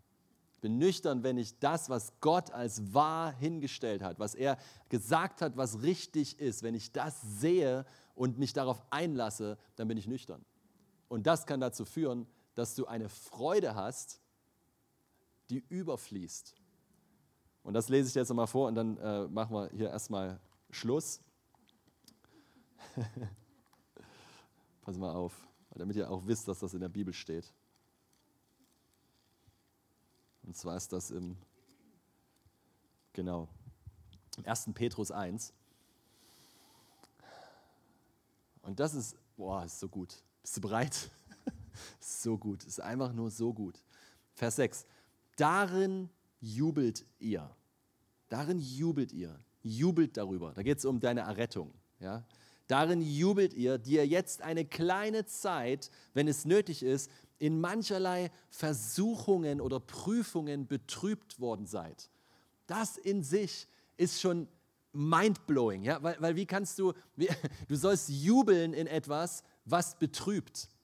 bin 0.64 0.78
nüchtern, 0.78 1.24
wenn 1.24 1.38
ich 1.38 1.60
das, 1.60 1.90
was 1.90 2.14
Gott 2.22 2.52
als 2.52 2.94
wahr 2.94 3.34
hingestellt 3.34 4.02
hat, 4.02 4.18
was 4.18 4.34
er 4.34 4.58
gesagt 4.88 5.42
hat, 5.42 5.58
was 5.58 5.82
richtig 5.82 6.40
ist, 6.40 6.64
wenn 6.64 6.74
ich 6.74 6.94
das 6.94 7.22
sehe 7.22 7.86
und 8.16 8.40
mich 8.40 8.54
darauf 8.54 8.82
einlasse, 8.90 9.58
dann 9.76 9.90
bin 9.90 9.98
ich 9.98 10.08
nüchtern. 10.08 10.46
Und 11.10 11.28
das 11.28 11.46
kann 11.46 11.60
dazu 11.60 11.84
führen, 11.84 12.26
dass 12.56 12.76
du 12.76 12.86
eine 12.86 13.10
Freude 13.10 13.76
hast, 13.76 14.22
die 15.50 15.62
überfließt. 15.68 16.56
Und 17.64 17.74
das 17.74 17.90
lese 17.90 18.08
ich 18.08 18.16
jetzt 18.16 18.30
nochmal 18.30 18.48
vor 18.48 18.70
und 18.70 18.76
dann 18.76 18.96
äh, 19.00 19.28
machen 19.28 19.54
wir 19.54 19.70
hier 19.70 19.90
erstmal 19.90 20.40
Schluss. 20.70 21.20
Pass 24.82 24.98
mal 24.98 25.14
auf, 25.14 25.46
damit 25.76 25.98
ihr 25.98 26.10
auch 26.10 26.26
wisst, 26.26 26.48
dass 26.48 26.60
das 26.60 26.74
in 26.74 26.80
der 26.80 26.88
Bibel 26.88 27.14
steht. 27.14 27.54
Und 30.44 30.56
zwar 30.58 30.78
ist 30.78 30.92
das 30.92 31.12
im, 31.12 31.38
genau, 33.14 33.48
im 34.38 34.46
1. 34.46 34.70
Petrus 34.74 35.12
1. 35.12 35.54
Und 38.62 38.80
das 38.80 38.94
ist, 38.94 39.16
boah, 39.36 39.66
ist 39.66 39.80
so 39.80 39.88
gut. 39.88 40.22
Bist 40.42 40.58
du 40.58 40.62
bereit? 40.62 41.10
so 42.00 42.38
gut, 42.38 42.64
ist 42.64 42.82
einfach 42.82 43.14
nur 43.14 43.30
so 43.30 43.54
gut. 43.54 43.84
Vers 44.34 44.56
6. 44.58 44.86
Darin 45.36 46.10
jubelt 46.40 47.06
ihr. 47.20 47.50
Darin 48.30 48.60
jubelt 48.60 49.12
ihr. 49.12 49.40
Jubelt 49.62 50.18
darüber. 50.18 50.54
Da 50.54 50.64
geht 50.64 50.78
es 50.78 50.86
um 50.86 51.00
deine 51.00 51.22
Errettung. 51.22 51.74
Ja? 52.00 52.26
Darin 52.68 53.02
jubelt 53.02 53.54
ihr, 53.54 53.78
die 53.78 53.94
ihr 53.94 54.08
jetzt 54.08 54.42
eine 54.42 54.66
kleine 54.66 55.26
Zeit, 55.26 55.92
wenn 56.14 56.28
es 56.28 56.46
nötig 56.46 56.84
ist, 56.84 57.12
in 57.44 57.60
mancherlei 57.60 58.32
Versuchungen 58.50 59.60
oder 59.60 59.82
Prüfungen 59.82 60.66
betrübt 60.66 61.42
worden 61.42 61.66
seid. 61.66 62.10
Das 62.68 62.96
in 62.96 63.22
sich 63.22 63.68
ist 63.98 64.22
schon 64.22 64.48
mindblowing, 64.94 65.84
ja? 65.84 66.02
weil, 66.02 66.16
weil 66.22 66.38
wie 66.38 66.46
kannst 66.46 66.80
du, 66.80 66.94
wie, 67.18 67.28
du 67.68 67.76
sollst 67.76 68.08
jubeln 68.08 68.74
in 68.74 68.88
etwas, 68.88 69.44
was 69.66 70.00
betrübt. 70.00 70.70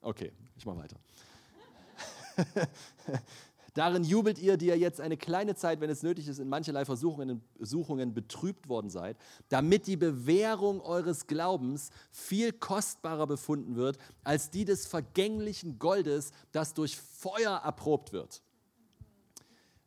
Okay, 0.00 0.32
ich 0.56 0.64
mache 0.64 0.78
weiter. 0.78 0.96
Darin 3.76 4.04
jubelt 4.04 4.38
ihr, 4.38 4.56
die 4.56 4.68
ihr 4.68 4.78
jetzt 4.78 5.02
eine 5.02 5.18
kleine 5.18 5.54
Zeit, 5.54 5.82
wenn 5.82 5.90
es 5.90 6.02
nötig 6.02 6.26
ist, 6.28 6.38
in 6.38 6.48
mancherlei 6.48 6.86
Versuchungen, 6.86 7.42
Versuchungen 7.58 8.14
betrübt 8.14 8.70
worden 8.70 8.88
seid, 8.88 9.18
damit 9.50 9.86
die 9.86 9.98
Bewährung 9.98 10.80
eures 10.80 11.26
Glaubens 11.26 11.90
viel 12.10 12.52
kostbarer 12.52 13.26
befunden 13.26 13.76
wird 13.76 13.98
als 14.24 14.48
die 14.48 14.64
des 14.64 14.86
vergänglichen 14.86 15.78
Goldes, 15.78 16.32
das 16.52 16.72
durch 16.72 16.96
Feuer 16.96 17.60
erprobt 17.62 18.14
wird. 18.14 18.40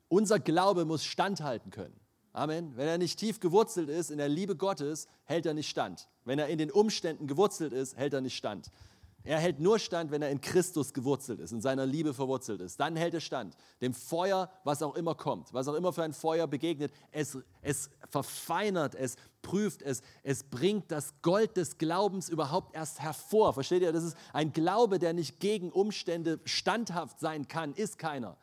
Unser 0.07 0.39
Glaube 0.39 0.85
muss 0.85 1.03
standhalten 1.03 1.71
können. 1.71 1.99
Amen. 2.31 2.77
Wenn 2.77 2.87
er 2.87 2.99
nicht 2.99 3.17
tief 3.17 3.39
gewurzelt 3.39 3.89
ist 3.89 4.11
in 4.11 4.19
der 4.19 4.29
Liebe 4.29 4.55
Gottes, 4.55 5.07
hält 5.23 5.47
er 5.47 5.55
nicht 5.55 5.67
stand. 5.67 6.07
Wenn 6.25 6.37
er 6.37 6.47
in 6.47 6.59
den 6.59 6.69
Umständen 6.69 7.25
gewurzelt 7.25 7.73
ist, 7.73 7.97
hält 7.97 8.13
er 8.13 8.21
nicht 8.21 8.37
stand. 8.37 8.69
Er 9.23 9.39
hält 9.39 9.59
nur 9.59 9.79
stand, 9.79 10.11
wenn 10.11 10.21
er 10.21 10.29
in 10.29 10.39
Christus 10.39 10.93
gewurzelt 10.93 11.39
ist, 11.39 11.51
in 11.51 11.61
seiner 11.61 11.85
Liebe 11.85 12.13
verwurzelt 12.13 12.61
ist. 12.61 12.79
Dann 12.79 12.95
hält 12.95 13.13
er 13.13 13.19
stand. 13.19 13.55
Dem 13.81 13.93
Feuer, 13.93 14.49
was 14.63 14.81
auch 14.81 14.95
immer 14.95 15.13
kommt, 15.13 15.53
was 15.53 15.67
auch 15.67 15.73
immer 15.73 15.91
für 15.91 16.03
ein 16.03 16.13
Feuer 16.13 16.47
begegnet, 16.47 16.93
es, 17.11 17.37
es 17.61 17.89
verfeinert, 18.09 18.95
es 18.95 19.17
prüft, 19.41 19.81
es, 19.81 20.01
es 20.23 20.43
bringt 20.43 20.89
das 20.91 21.13
Gold 21.21 21.57
des 21.57 21.77
Glaubens 21.77 22.29
überhaupt 22.29 22.75
erst 22.75 23.01
hervor. 23.01 23.53
Versteht 23.53 23.81
ihr? 23.81 23.91
Das 23.91 24.03
ist 24.03 24.17
ein 24.31 24.53
Glaube, 24.53 24.99
der 24.99 25.13
nicht 25.13 25.39
gegen 25.39 25.71
Umstände 25.71 26.39
standhaft 26.45 27.19
sein 27.19 27.47
kann, 27.47 27.73
ist 27.73 27.99
keiner. 27.99 28.37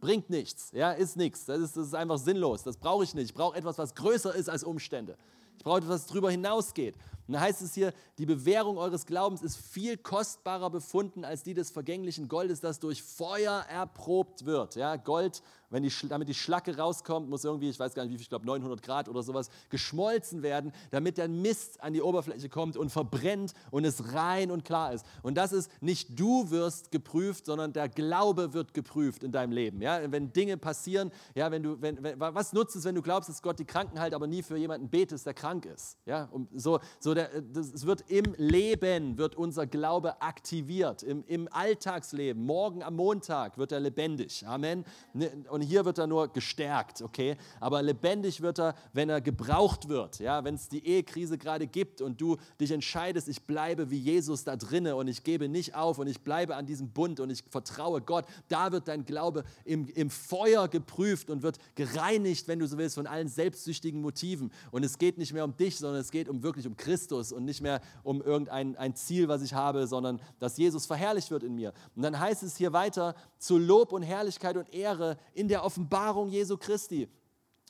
Bringt 0.00 0.30
nichts, 0.30 0.72
ja, 0.72 0.92
ist 0.92 1.16
nichts. 1.16 1.44
Das 1.44 1.60
ist, 1.60 1.76
das 1.76 1.86
ist 1.88 1.94
einfach 1.94 2.18
sinnlos. 2.18 2.64
Das 2.64 2.76
brauche 2.76 3.04
ich 3.04 3.14
nicht. 3.14 3.26
Ich 3.26 3.34
brauche 3.34 3.56
etwas, 3.56 3.78
was 3.78 3.94
größer 3.94 4.34
ist 4.34 4.48
als 4.48 4.64
Umstände. 4.64 5.16
Ich 5.56 5.62
brauche 5.62 5.78
etwas, 5.78 5.90
was 5.90 6.06
darüber 6.06 6.30
hinausgeht. 6.30 6.96
Und 7.26 7.34
da 7.34 7.40
heißt 7.40 7.62
es 7.62 7.74
hier, 7.74 7.92
die 8.18 8.26
Bewährung 8.26 8.78
eures 8.78 9.06
Glaubens 9.06 9.42
ist 9.42 9.56
viel 9.56 9.96
kostbarer 9.96 10.70
befunden 10.70 11.24
als 11.24 11.42
die 11.42 11.54
des 11.54 11.70
vergänglichen 11.70 12.28
Goldes, 12.28 12.60
das 12.60 12.80
durch 12.80 13.02
Feuer 13.02 13.64
erprobt 13.68 14.44
wird. 14.44 14.76
Ja, 14.76 14.96
Gold 14.96 15.42
wenn 15.72 15.82
die, 15.82 15.92
damit 16.08 16.28
die 16.28 16.34
Schlacke 16.34 16.76
rauskommt, 16.76 17.28
muss 17.28 17.44
irgendwie, 17.44 17.70
ich 17.70 17.80
weiß 17.80 17.94
gar 17.94 18.02
nicht 18.02 18.12
wie 18.12 18.16
viel, 18.16 18.22
ich 18.22 18.28
glaube 18.28 18.44
900 18.44 18.82
Grad 18.82 19.08
oder 19.08 19.22
sowas, 19.22 19.48
geschmolzen 19.70 20.42
werden, 20.42 20.70
damit 20.90 21.16
der 21.16 21.28
Mist 21.28 21.82
an 21.82 21.94
die 21.94 22.02
Oberfläche 22.02 22.50
kommt 22.50 22.76
und 22.76 22.90
verbrennt 22.90 23.54
und 23.70 23.84
es 23.86 24.12
rein 24.12 24.50
und 24.50 24.64
klar 24.64 24.92
ist. 24.92 25.06
Und 25.22 25.36
das 25.36 25.52
ist 25.52 25.70
nicht 25.82 26.20
du 26.20 26.50
wirst 26.50 26.90
geprüft, 26.90 27.46
sondern 27.46 27.72
der 27.72 27.88
Glaube 27.88 28.52
wird 28.52 28.74
geprüft 28.74 29.24
in 29.24 29.32
deinem 29.32 29.52
Leben. 29.52 29.80
Ja? 29.80 30.12
Wenn 30.12 30.32
Dinge 30.32 30.58
passieren, 30.58 31.10
ja, 31.34 31.50
wenn 31.50 31.62
du, 31.62 31.80
wenn, 31.80 32.02
wenn, 32.02 32.20
was 32.20 32.52
nutzt 32.52 32.76
es, 32.76 32.84
wenn 32.84 32.94
du 32.94 33.02
glaubst, 33.02 33.30
dass 33.30 33.40
Gott 33.40 33.58
die 33.58 33.64
Kranken 33.64 33.98
heilt, 33.98 34.12
aber 34.12 34.26
nie 34.26 34.42
für 34.42 34.58
jemanden 34.58 34.90
betest, 34.90 35.24
der 35.24 35.34
krank 35.34 35.64
ist? 35.64 35.96
Ja? 36.04 36.28
Und 36.32 36.48
so, 36.54 36.80
so 37.00 37.11
der, 37.14 37.40
das, 37.40 37.72
es 37.72 37.86
wird 37.86 38.04
im 38.10 38.34
Leben, 38.36 39.16
wird 39.16 39.36
unser 39.36 39.66
Glaube 39.66 40.20
aktiviert, 40.20 41.02
im, 41.02 41.24
im 41.26 41.48
Alltagsleben. 41.50 42.44
Morgen 42.44 42.82
am 42.82 42.96
Montag 42.96 43.56
wird 43.56 43.72
er 43.72 43.80
lebendig. 43.80 44.46
Amen. 44.46 44.84
Ne, 45.14 45.30
und 45.48 45.62
und 45.62 45.68
hier 45.68 45.84
wird 45.84 45.98
er 45.98 46.08
nur 46.08 46.26
gestärkt, 46.26 47.02
okay? 47.02 47.36
Aber 47.60 47.82
lebendig 47.82 48.40
wird 48.42 48.58
er, 48.58 48.74
wenn 48.92 49.08
er 49.08 49.20
gebraucht 49.20 49.88
wird, 49.88 50.18
ja? 50.18 50.42
Wenn 50.42 50.56
es 50.56 50.68
die 50.68 50.84
Ehekrise 50.84 51.38
gerade 51.38 51.68
gibt 51.68 52.00
und 52.00 52.20
du 52.20 52.36
dich 52.60 52.72
entscheidest, 52.72 53.28
ich 53.28 53.42
bleibe 53.42 53.90
wie 53.90 53.98
Jesus 53.98 54.42
da 54.42 54.56
drinne 54.56 54.96
und 54.96 55.06
ich 55.06 55.22
gebe 55.22 55.48
nicht 55.48 55.76
auf 55.76 55.98
und 55.98 56.08
ich 56.08 56.20
bleibe 56.22 56.56
an 56.56 56.66
diesem 56.66 56.90
Bund 56.90 57.20
und 57.20 57.30
ich 57.30 57.44
vertraue 57.48 58.00
Gott, 58.00 58.24
da 58.48 58.72
wird 58.72 58.88
dein 58.88 59.04
Glaube 59.04 59.44
im, 59.64 59.86
im 59.94 60.10
Feuer 60.10 60.66
geprüft 60.66 61.30
und 61.30 61.42
wird 61.42 61.58
gereinigt, 61.76 62.48
wenn 62.48 62.58
du 62.58 62.66
so 62.66 62.76
willst, 62.76 62.96
von 62.96 63.06
allen 63.06 63.28
selbstsüchtigen 63.28 64.00
Motiven. 64.00 64.50
Und 64.72 64.84
es 64.84 64.98
geht 64.98 65.16
nicht 65.16 65.32
mehr 65.32 65.44
um 65.44 65.56
dich, 65.56 65.78
sondern 65.78 66.00
es 66.00 66.10
geht 66.10 66.28
um 66.28 66.42
wirklich 66.42 66.66
um 66.66 66.76
Christus 66.76 67.01
und 67.10 67.44
nicht 67.44 67.60
mehr 67.62 67.80
um 68.04 68.22
irgendein 68.22 68.76
ein 68.76 68.94
Ziel, 68.94 69.28
was 69.28 69.42
ich 69.42 69.54
habe, 69.54 69.86
sondern 69.86 70.20
dass 70.38 70.56
Jesus 70.56 70.86
verherrlicht 70.86 71.30
wird 71.30 71.42
in 71.42 71.54
mir. 71.54 71.72
Und 71.96 72.02
dann 72.02 72.20
heißt 72.20 72.42
es 72.42 72.56
hier 72.56 72.72
weiter, 72.72 73.14
zu 73.38 73.58
Lob 73.58 73.92
und 73.92 74.02
Herrlichkeit 74.02 74.56
und 74.56 74.72
Ehre 74.72 75.16
in 75.32 75.48
der 75.48 75.64
Offenbarung 75.64 76.28
Jesu 76.28 76.56
Christi. 76.56 77.08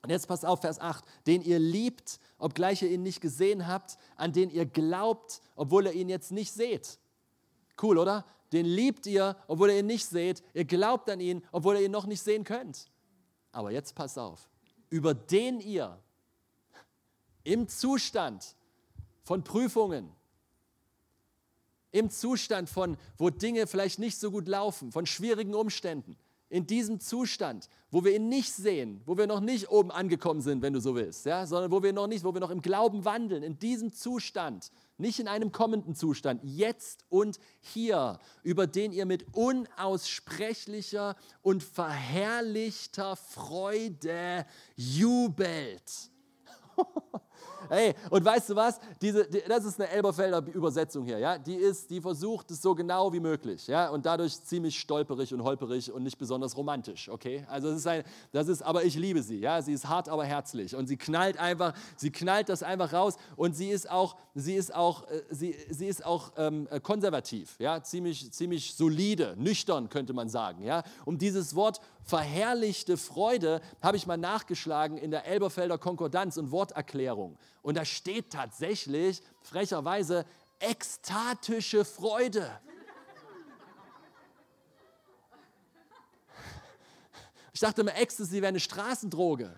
Und 0.02 0.10
jetzt 0.10 0.26
passt 0.26 0.44
auf, 0.44 0.60
Vers 0.60 0.80
8, 0.80 1.04
den 1.26 1.42
ihr 1.42 1.60
liebt, 1.60 2.18
obgleich 2.38 2.82
ihr 2.82 2.90
ihn 2.90 3.04
nicht 3.04 3.20
gesehen 3.20 3.68
habt, 3.68 3.96
an 4.16 4.32
den 4.32 4.50
ihr 4.50 4.66
glaubt, 4.66 5.40
obwohl 5.54 5.86
ihr 5.86 5.92
ihn 5.92 6.08
jetzt 6.08 6.32
nicht 6.32 6.52
seht. 6.52 6.98
Cool, 7.80 7.98
oder? 7.98 8.24
Den 8.52 8.66
liebt 8.66 9.06
ihr, 9.06 9.36
obwohl 9.46 9.70
ihr 9.70 9.78
ihn 9.78 9.86
nicht 9.86 10.06
seht. 10.06 10.42
Ihr 10.52 10.64
glaubt 10.64 11.08
an 11.08 11.20
ihn, 11.20 11.42
obwohl 11.52 11.76
ihr 11.76 11.86
ihn 11.86 11.92
noch 11.92 12.06
nicht 12.06 12.20
sehen 12.20 12.44
könnt. 12.44 12.90
Aber 13.52 13.70
jetzt 13.70 13.94
passt 13.94 14.18
auf, 14.18 14.50
über 14.90 15.14
den 15.14 15.60
ihr 15.60 15.98
im 17.44 17.68
Zustand 17.68 18.56
von 19.22 19.44
Prüfungen, 19.44 20.10
im 21.92 22.10
Zustand 22.10 22.68
von, 22.68 22.96
wo 23.18 23.30
Dinge 23.30 23.66
vielleicht 23.66 23.98
nicht 23.98 24.18
so 24.18 24.30
gut 24.30 24.48
laufen, 24.48 24.90
von 24.92 25.06
schwierigen 25.06 25.54
Umständen, 25.54 26.16
in 26.48 26.66
diesem 26.66 27.00
Zustand, 27.00 27.70
wo 27.90 28.04
wir 28.04 28.14
ihn 28.14 28.28
nicht 28.28 28.52
sehen, 28.52 29.00
wo 29.06 29.16
wir 29.16 29.26
noch 29.26 29.40
nicht 29.40 29.70
oben 29.70 29.90
angekommen 29.90 30.42
sind, 30.42 30.60
wenn 30.60 30.74
du 30.74 30.80
so 30.80 30.94
willst, 30.94 31.24
ja, 31.24 31.46
sondern 31.46 31.70
wo 31.70 31.82
wir 31.82 31.94
noch 31.94 32.06
nicht, 32.06 32.24
wo 32.24 32.34
wir 32.34 32.40
noch 32.40 32.50
im 32.50 32.60
Glauben 32.60 33.06
wandeln, 33.06 33.42
in 33.42 33.58
diesem 33.58 33.92
Zustand, 33.92 34.70
nicht 34.98 35.18
in 35.18 35.28
einem 35.28 35.50
kommenden 35.50 35.94
Zustand, 35.94 36.42
jetzt 36.44 37.06
und 37.08 37.38
hier, 37.60 38.18
über 38.42 38.66
den 38.66 38.92
ihr 38.92 39.06
mit 39.06 39.34
unaussprechlicher 39.34 41.16
und 41.40 41.62
verherrlichter 41.62 43.16
Freude 43.16 44.44
jubelt. 44.76 46.10
Hey, 47.68 47.94
und 48.10 48.24
weißt 48.24 48.50
du 48.50 48.56
was? 48.56 48.78
Diese, 49.00 49.26
die, 49.28 49.42
das 49.46 49.64
ist 49.64 49.80
eine 49.80 49.90
Elberfelder 49.90 50.44
Übersetzung 50.52 51.04
hier. 51.04 51.18
Ja? 51.18 51.38
Die, 51.38 51.54
ist, 51.54 51.90
die 51.90 52.00
versucht 52.00 52.50
es 52.50 52.62
so 52.62 52.74
genau 52.74 53.12
wie 53.12 53.20
möglich. 53.20 53.66
Ja? 53.66 53.90
Und 53.90 54.06
dadurch 54.06 54.42
ziemlich 54.42 54.78
stolperig 54.78 55.32
und 55.32 55.42
holperig 55.42 55.92
und 55.92 56.02
nicht 56.02 56.18
besonders 56.18 56.56
romantisch. 56.56 57.08
Okay? 57.08 57.44
Also 57.48 57.68
das 57.68 57.78
ist 57.78 57.86
ein, 57.86 58.04
das 58.32 58.48
ist, 58.48 58.62
aber 58.62 58.84
ich 58.84 58.96
liebe 58.96 59.22
sie. 59.22 59.38
Ja? 59.38 59.62
Sie 59.62 59.72
ist 59.72 59.88
hart, 59.88 60.08
aber 60.08 60.24
herzlich. 60.24 60.74
Und 60.74 60.86
sie 60.86 60.96
knallt 60.96 61.38
einfach, 61.38 61.74
sie 61.96 62.10
knallt 62.10 62.48
das 62.48 62.62
einfach 62.62 62.92
raus. 62.92 63.16
Und 63.36 63.54
sie 63.54 63.70
ist 63.70 63.90
auch, 63.90 64.16
sie 64.34 64.54
ist 64.54 64.74
auch, 64.74 65.08
äh, 65.08 65.22
sie, 65.30 65.54
sie 65.70 65.86
ist 65.86 66.04
auch 66.04 66.32
ähm, 66.36 66.68
konservativ. 66.82 67.56
Ja? 67.58 67.82
Ziemlich, 67.82 68.32
ziemlich 68.32 68.74
solide, 68.74 69.34
nüchtern 69.38 69.88
könnte 69.88 70.12
man 70.12 70.28
sagen. 70.28 70.62
Ja? 70.64 70.82
Um 71.04 71.18
dieses 71.18 71.54
Wort 71.54 71.80
verherrlichte 72.04 72.96
Freude 72.96 73.60
habe 73.80 73.96
ich 73.96 74.06
mal 74.06 74.16
nachgeschlagen 74.16 74.96
in 74.96 75.10
der 75.10 75.26
Elberfelder 75.26 75.78
Konkordanz 75.78 76.36
und 76.36 76.50
Worterklärung. 76.50 77.36
Und 77.62 77.76
da 77.76 77.84
steht 77.84 78.32
tatsächlich, 78.32 79.22
frecherweise, 79.40 80.26
ekstatische 80.58 81.84
Freude. 81.84 82.60
Ich 87.54 87.60
dachte 87.60 87.82
immer, 87.82 87.94
Ecstasy 87.94 88.36
wäre 88.36 88.48
eine 88.48 88.60
Straßendroge. 88.60 89.56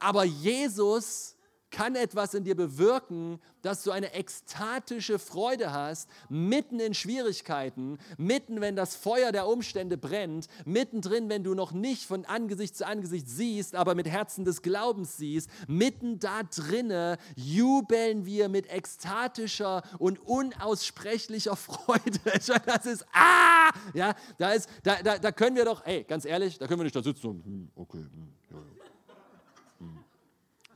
Aber 0.00 0.24
Jesus 0.24 1.36
kann 1.70 1.94
etwas 1.94 2.34
in 2.34 2.44
dir 2.44 2.56
bewirken, 2.56 3.40
dass 3.62 3.82
du 3.82 3.90
eine 3.90 4.14
ekstatische 4.14 5.18
Freude 5.18 5.72
hast, 5.72 6.08
mitten 6.28 6.80
in 6.80 6.94
Schwierigkeiten, 6.94 7.98
mitten, 8.16 8.60
wenn 8.60 8.76
das 8.76 8.96
Feuer 8.96 9.32
der 9.32 9.46
Umstände 9.46 9.98
brennt, 9.98 10.46
mittendrin, 10.64 11.28
wenn 11.28 11.44
du 11.44 11.54
noch 11.54 11.72
nicht 11.72 12.04
von 12.04 12.24
Angesicht 12.24 12.76
zu 12.76 12.86
Angesicht 12.86 13.28
siehst, 13.28 13.74
aber 13.74 13.94
mit 13.94 14.08
Herzen 14.08 14.44
des 14.44 14.62
Glaubens 14.62 15.16
siehst, 15.16 15.50
mitten 15.66 16.18
da 16.18 16.42
drinne 16.42 17.18
jubeln 17.36 18.24
wir 18.24 18.48
mit 18.48 18.70
ekstatischer 18.70 19.82
und 19.98 20.18
unaussprechlicher 20.20 21.56
Freude. 21.68 22.20
Das 22.66 22.86
ist, 22.86 23.04
ah, 23.12 23.70
ja, 23.94 24.14
da 24.38 24.52
ist, 24.52 24.68
da, 24.82 25.02
da, 25.02 25.18
da 25.18 25.32
können 25.32 25.56
wir 25.56 25.64
doch, 25.64 25.84
hey, 25.84 26.04
ganz 26.04 26.24
ehrlich, 26.24 26.58
da 26.58 26.66
können 26.66 26.80
wir 26.80 26.84
nicht 26.84 26.96
da 26.96 27.02
sitzen 27.02 27.26
und, 27.26 27.44
hm, 27.44 27.70
okay, 27.74 27.98
hm. 27.98 28.37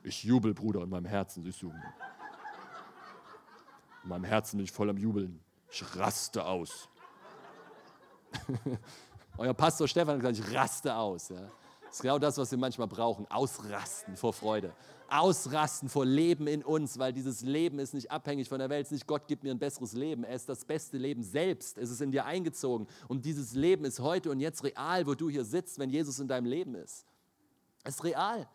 Ich 0.05 0.25
jubel, 0.25 0.53
Bruder, 0.53 0.83
in 0.83 0.89
meinem 0.89 1.07
Herzen, 1.07 1.45
siehst 1.45 1.63
du. 1.63 1.71
In 4.03 4.09
meinem 4.09 4.25
Herzen 4.25 4.57
bin 4.57 4.65
ich 4.65 4.73
voll 4.73 4.91
am 4.91 4.97
Jubeln. 4.97 5.41
Ich 5.71 5.85
raste 5.97 6.45
aus. 6.45 6.89
Euer 9.39 9.55
Pastor 9.55 9.87
Stefan 9.87 10.15
hat 10.15 10.21
gesagt, 10.21 10.49
ich 10.49 10.57
raste 10.57 10.95
aus. 10.95 11.29
Ja. 11.29 11.41
Das 11.85 11.99
ist 11.99 12.03
genau 12.03 12.19
das, 12.19 12.37
was 12.37 12.51
wir 12.51 12.59
manchmal 12.59 12.89
brauchen. 12.89 13.31
Ausrasten 13.31 14.17
vor 14.17 14.33
Freude. 14.33 14.75
Ausrasten 15.09 15.89
vor 15.89 16.07
Leben 16.07 16.47
in 16.47 16.65
uns, 16.65 16.99
weil 16.99 17.13
dieses 17.13 17.43
Leben 17.43 17.79
ist 17.79 17.95
nicht 17.95 18.11
abhängig 18.11 18.49
von 18.49 18.59
der 18.59 18.71
Welt. 18.71 18.87
Es 18.87 18.89
ist 18.89 18.93
nicht 18.93 19.07
Gott 19.07 19.29
gibt 19.29 19.45
mir 19.45 19.51
ein 19.51 19.59
besseres 19.59 19.93
Leben. 19.93 20.25
Er 20.25 20.35
ist 20.35 20.49
das 20.49 20.65
beste 20.65 20.97
Leben 20.97 21.23
selbst. 21.23 21.79
Es 21.79 21.91
ist 21.91 22.01
in 22.01 22.11
dir 22.11 22.25
eingezogen. 22.25 22.87
Und 23.09 23.25
dieses 23.25 23.53
Leben 23.55 23.85
ist 23.85 24.01
heute 24.01 24.31
und 24.31 24.41
jetzt 24.41 24.65
real, 24.65 25.07
wo 25.07 25.15
du 25.15 25.29
hier 25.29 25.45
sitzt, 25.45 25.79
wenn 25.79 25.91
Jesus 25.91 26.19
in 26.19 26.29
deinem 26.29 26.47
Leben 26.47 26.75
ist. 26.75 27.07
Es 27.85 27.97
ist 27.97 28.05
real. 28.05 28.49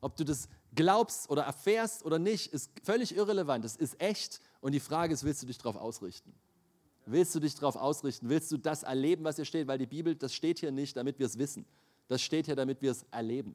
Ob 0.00 0.16
du 0.16 0.24
das 0.24 0.48
glaubst 0.74 1.30
oder 1.30 1.42
erfährst 1.42 2.04
oder 2.04 2.18
nicht, 2.18 2.52
ist 2.52 2.70
völlig 2.82 3.16
irrelevant. 3.16 3.64
Es 3.64 3.76
ist 3.76 4.00
echt 4.00 4.40
und 4.60 4.72
die 4.72 4.80
Frage 4.80 5.14
ist, 5.14 5.24
willst 5.24 5.42
du 5.42 5.46
dich 5.46 5.58
darauf 5.58 5.76
ausrichten? 5.76 6.34
Willst 7.06 7.34
du 7.34 7.40
dich 7.40 7.54
darauf 7.54 7.76
ausrichten? 7.76 8.28
Willst 8.28 8.50
du 8.50 8.56
das 8.56 8.82
erleben, 8.82 9.24
was 9.24 9.36
hier 9.36 9.44
steht? 9.44 9.66
Weil 9.66 9.78
die 9.78 9.86
Bibel, 9.86 10.14
das 10.14 10.34
steht 10.34 10.58
hier 10.60 10.72
nicht, 10.72 10.96
damit 10.96 11.18
wir 11.18 11.26
es 11.26 11.38
wissen. 11.38 11.66
Das 12.08 12.22
steht 12.22 12.46
hier, 12.46 12.56
damit 12.56 12.80
wir 12.80 12.92
es 12.92 13.04
erleben. 13.10 13.54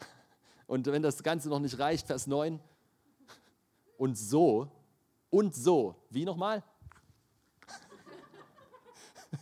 Und 0.66 0.86
wenn 0.86 1.02
das 1.02 1.22
Ganze 1.22 1.48
noch 1.48 1.60
nicht 1.60 1.78
reicht, 1.78 2.06
Vers 2.06 2.26
9. 2.26 2.60
Und 3.98 4.18
so, 4.18 4.70
und 5.30 5.54
so, 5.54 5.96
wie 6.10 6.24
nochmal? 6.24 6.62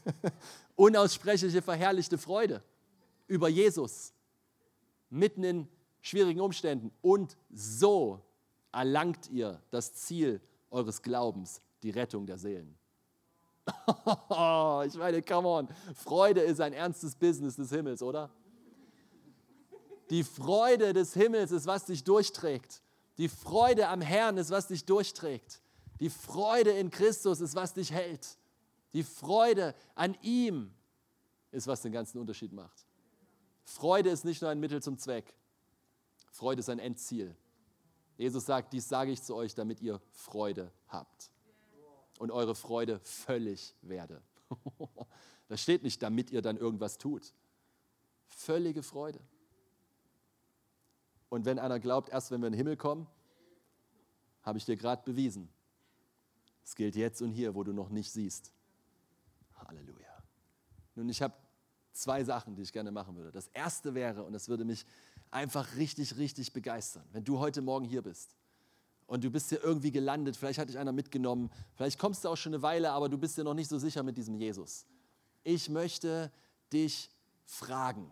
Unaussprechliche, 0.77 1.62
verherrlichte 1.62 2.19
Freude 2.19 2.62
über 3.27 3.49
Jesus 3.49 4.12
mitten 5.09 5.45
in 5.45 5.69
schwierigen 6.05 6.41
Umständen. 6.41 6.93
Und 7.01 7.37
so 7.51 8.21
erlangt 8.71 9.31
ihr 9.31 9.61
das 9.71 9.95
Ziel 9.95 10.41
eures 10.71 11.03
Glaubens, 11.03 11.63
die 11.83 11.91
Rettung 11.91 12.27
der 12.27 12.39
Seelen. 12.39 12.77
ich 14.87 14.95
meine, 14.95 15.23
come 15.27 15.49
on, 15.49 15.69
Freude 15.95 16.43
ist 16.43 16.61
ein 16.61 16.75
ernstes 16.75 17.15
Business 17.15 17.57
des 17.57 17.71
Himmels, 17.71 18.03
oder? 18.03 18.31
Die 20.11 20.23
Freude 20.23 20.93
des 20.93 21.15
Himmels 21.15 21.51
ist, 21.51 21.67
was 21.67 21.87
dich 21.87 22.05
durchträgt. 22.05 22.83
Die 23.17 23.29
Freude 23.29 23.89
am 23.89 24.03
Herrn 24.03 24.37
ist, 24.37 24.51
was 24.51 24.69
dich 24.69 24.85
durchträgt. 24.85 25.63
Die 26.01 26.11
Freude 26.11 26.73
in 26.73 26.91
Christus 26.91 27.41
ist, 27.41 27.55
was 27.55 27.73
dich 27.73 27.93
hält. 27.93 28.37
Die 28.93 29.03
Freude 29.03 29.75
an 29.95 30.15
ihm 30.21 30.75
ist, 31.51 31.67
was 31.67 31.81
den 31.81 31.93
ganzen 31.93 32.19
Unterschied 32.19 32.53
macht. 32.53 32.85
Freude 33.63 34.11
ist 34.11 34.27
nicht 34.27 34.43
nur 34.43 34.51
ein 34.51 34.61
Mittel 34.61 34.83
zum 34.83 34.99
Zweck. 34.99 35.35
Freude 36.35 36.59
ist 36.59 36.68
ein 36.68 36.80
Endziel. 36.80 37.37
Jesus 38.16 38.45
sagt, 38.45 38.72
dies 38.72 38.89
sage 38.89 39.12
ich 39.12 39.22
zu 39.22 39.37
euch, 39.37 39.55
damit 39.55 39.80
ihr 39.80 40.01
Freude 40.11 40.72
habt. 40.89 41.30
Und 42.18 42.32
eure 42.32 42.57
Freude 42.57 42.99
völlig 43.01 43.74
werde. 43.82 44.20
Das 45.47 45.61
steht 45.61 45.82
nicht, 45.82 46.03
damit 46.03 46.30
ihr 46.30 46.41
dann 46.41 46.57
irgendwas 46.57 46.97
tut. 46.97 47.35
Völlige 48.28 48.82
Freude. 48.82 49.20
Und 51.28 51.45
wenn 51.45 51.59
einer 51.59 51.78
glaubt, 51.78 52.09
erst 52.09 52.30
wenn 52.30 52.41
wir 52.41 52.47
in 52.47 52.55
den 52.55 52.57
Himmel 52.57 52.78
kommen, 52.78 53.07
habe 54.41 54.57
ich 54.57 54.64
dir 54.64 54.76
gerade 54.76 55.03
bewiesen. 55.05 55.51
Es 56.64 56.74
gilt 56.74 56.97
jetzt 56.97 57.20
und 57.20 57.30
hier, 57.30 57.55
wo 57.55 57.62
du 57.62 57.74
noch 57.74 57.91
nicht 57.91 58.11
siehst. 58.11 58.53
Halleluja. 59.55 60.24
Nun, 60.95 61.11
ich 61.11 61.20
habe 61.20 61.35
zwei 61.93 62.24
Sachen, 62.24 62.57
die 62.57 62.62
ich 62.62 62.72
gerne 62.72 62.91
machen 62.91 63.14
würde. 63.16 63.30
Das 63.30 63.49
erste 63.49 63.95
wäre, 63.95 64.24
und 64.24 64.32
das 64.32 64.49
würde 64.49 64.64
mich 64.64 64.87
einfach 65.35 65.76
richtig, 65.76 66.16
richtig 66.16 66.53
begeistern, 66.53 67.05
wenn 67.12 67.24
du 67.24 67.41
heute 67.41 67.61
Morgen 67.61 67.85
hier 67.85 68.03
bist 68.03 68.37
und 69.07 69.24
du 69.24 69.30
bist 69.30 69.49
hier 69.49 69.62
irgendwie 69.62 69.91
gelandet, 69.91 70.37
vielleicht 70.37 70.61
hat 70.61 70.68
dich 70.68 70.78
einer 70.78 70.93
mitgenommen, 70.93 71.51
vielleicht 71.74 71.99
kommst 71.99 72.24
du 72.24 72.28
auch 72.28 72.37
schon 72.37 72.55
eine 72.55 72.62
Weile, 72.62 72.93
aber 72.93 73.09
du 73.09 73.18
bist 73.18 73.37
dir 73.37 73.43
noch 73.43 73.55
nicht 73.55 73.68
so 73.68 73.78
sicher 73.78 74.03
mit 74.05 74.16
diesem 74.16 74.37
Jesus. 74.37 74.87
Ich 75.43 75.68
möchte 75.68 76.30
dich 76.72 77.11
fragen 77.45 78.09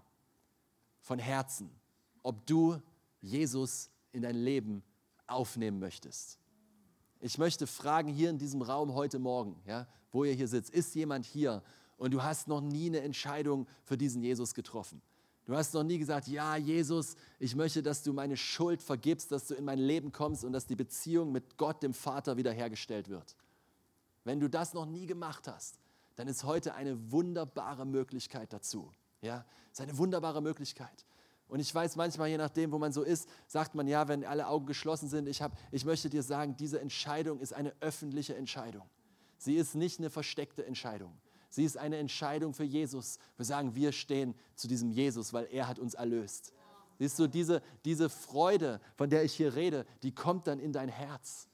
von 1.00 1.18
Herzen, 1.20 1.70
ob 2.22 2.44
du 2.46 2.82
Jesus 3.20 3.88
in 4.10 4.22
dein 4.22 4.36
Leben 4.36 4.82
aufnehmen 5.28 5.78
möchtest. 5.78 6.38
Ich 7.20 7.38
möchte 7.38 7.68
fragen 7.68 8.12
hier 8.12 8.30
in 8.30 8.38
diesem 8.38 8.62
Raum 8.62 8.94
heute 8.94 9.20
Morgen, 9.20 9.62
ja, 9.64 9.86
wo 10.10 10.24
ihr 10.24 10.34
hier 10.34 10.48
sitzt, 10.48 10.70
ist 10.70 10.94
jemand 10.96 11.24
hier 11.24 11.62
und 11.96 12.10
du 12.12 12.22
hast 12.22 12.48
noch 12.48 12.60
nie 12.60 12.86
eine 12.86 13.00
Entscheidung 13.00 13.68
für 13.84 13.96
diesen 13.96 14.22
Jesus 14.22 14.54
getroffen? 14.54 15.00
Du 15.52 15.58
hast 15.58 15.74
noch 15.74 15.82
nie 15.82 15.98
gesagt, 15.98 16.28
ja, 16.28 16.56
Jesus, 16.56 17.14
ich 17.38 17.54
möchte, 17.54 17.82
dass 17.82 18.02
du 18.02 18.14
meine 18.14 18.38
Schuld 18.38 18.80
vergibst, 18.80 19.30
dass 19.32 19.48
du 19.48 19.54
in 19.54 19.66
mein 19.66 19.78
Leben 19.78 20.10
kommst 20.10 20.44
und 20.44 20.54
dass 20.54 20.64
die 20.64 20.76
Beziehung 20.76 21.30
mit 21.30 21.58
Gott, 21.58 21.82
dem 21.82 21.92
Vater, 21.92 22.38
wiederhergestellt 22.38 23.10
wird. 23.10 23.36
Wenn 24.24 24.40
du 24.40 24.48
das 24.48 24.72
noch 24.72 24.86
nie 24.86 25.04
gemacht 25.04 25.46
hast, 25.48 25.78
dann 26.16 26.26
ist 26.26 26.44
heute 26.44 26.74
eine 26.74 27.12
wunderbare 27.12 27.84
Möglichkeit 27.84 28.50
dazu. 28.50 28.92
Ja, 29.20 29.44
es 29.66 29.78
ist 29.78 29.82
eine 29.82 29.98
wunderbare 29.98 30.40
Möglichkeit. 30.40 31.04
Und 31.48 31.60
ich 31.60 31.74
weiß 31.74 31.96
manchmal, 31.96 32.30
je 32.30 32.38
nachdem, 32.38 32.72
wo 32.72 32.78
man 32.78 32.94
so 32.94 33.02
ist, 33.02 33.28
sagt 33.46 33.74
man 33.74 33.86
ja, 33.86 34.08
wenn 34.08 34.24
alle 34.24 34.46
Augen 34.46 34.64
geschlossen 34.64 35.10
sind, 35.10 35.28
ich, 35.28 35.42
hab, 35.42 35.58
ich 35.70 35.84
möchte 35.84 36.08
dir 36.08 36.22
sagen, 36.22 36.56
diese 36.56 36.80
Entscheidung 36.80 37.40
ist 37.40 37.52
eine 37.52 37.74
öffentliche 37.80 38.34
Entscheidung. 38.34 38.88
Sie 39.36 39.56
ist 39.56 39.74
nicht 39.74 39.98
eine 39.98 40.08
versteckte 40.08 40.64
Entscheidung. 40.64 41.12
Sie 41.52 41.64
ist 41.64 41.76
eine 41.76 41.98
Entscheidung 41.98 42.54
für 42.54 42.64
Jesus. 42.64 43.18
Wir 43.36 43.44
sagen, 43.44 43.74
wir 43.74 43.92
stehen 43.92 44.34
zu 44.54 44.68
diesem 44.68 44.90
Jesus, 44.90 45.34
weil 45.34 45.46
er 45.52 45.68
hat 45.68 45.78
uns 45.78 45.92
erlöst. 45.92 46.54
Siehst 46.98 47.18
du, 47.18 47.26
diese, 47.26 47.60
diese 47.84 48.08
Freude, 48.08 48.80
von 48.96 49.10
der 49.10 49.22
ich 49.22 49.34
hier 49.34 49.54
rede, 49.54 49.84
die 50.02 50.14
kommt 50.14 50.46
dann 50.46 50.58
in 50.58 50.72
dein 50.72 50.88
Herz. 50.88 51.48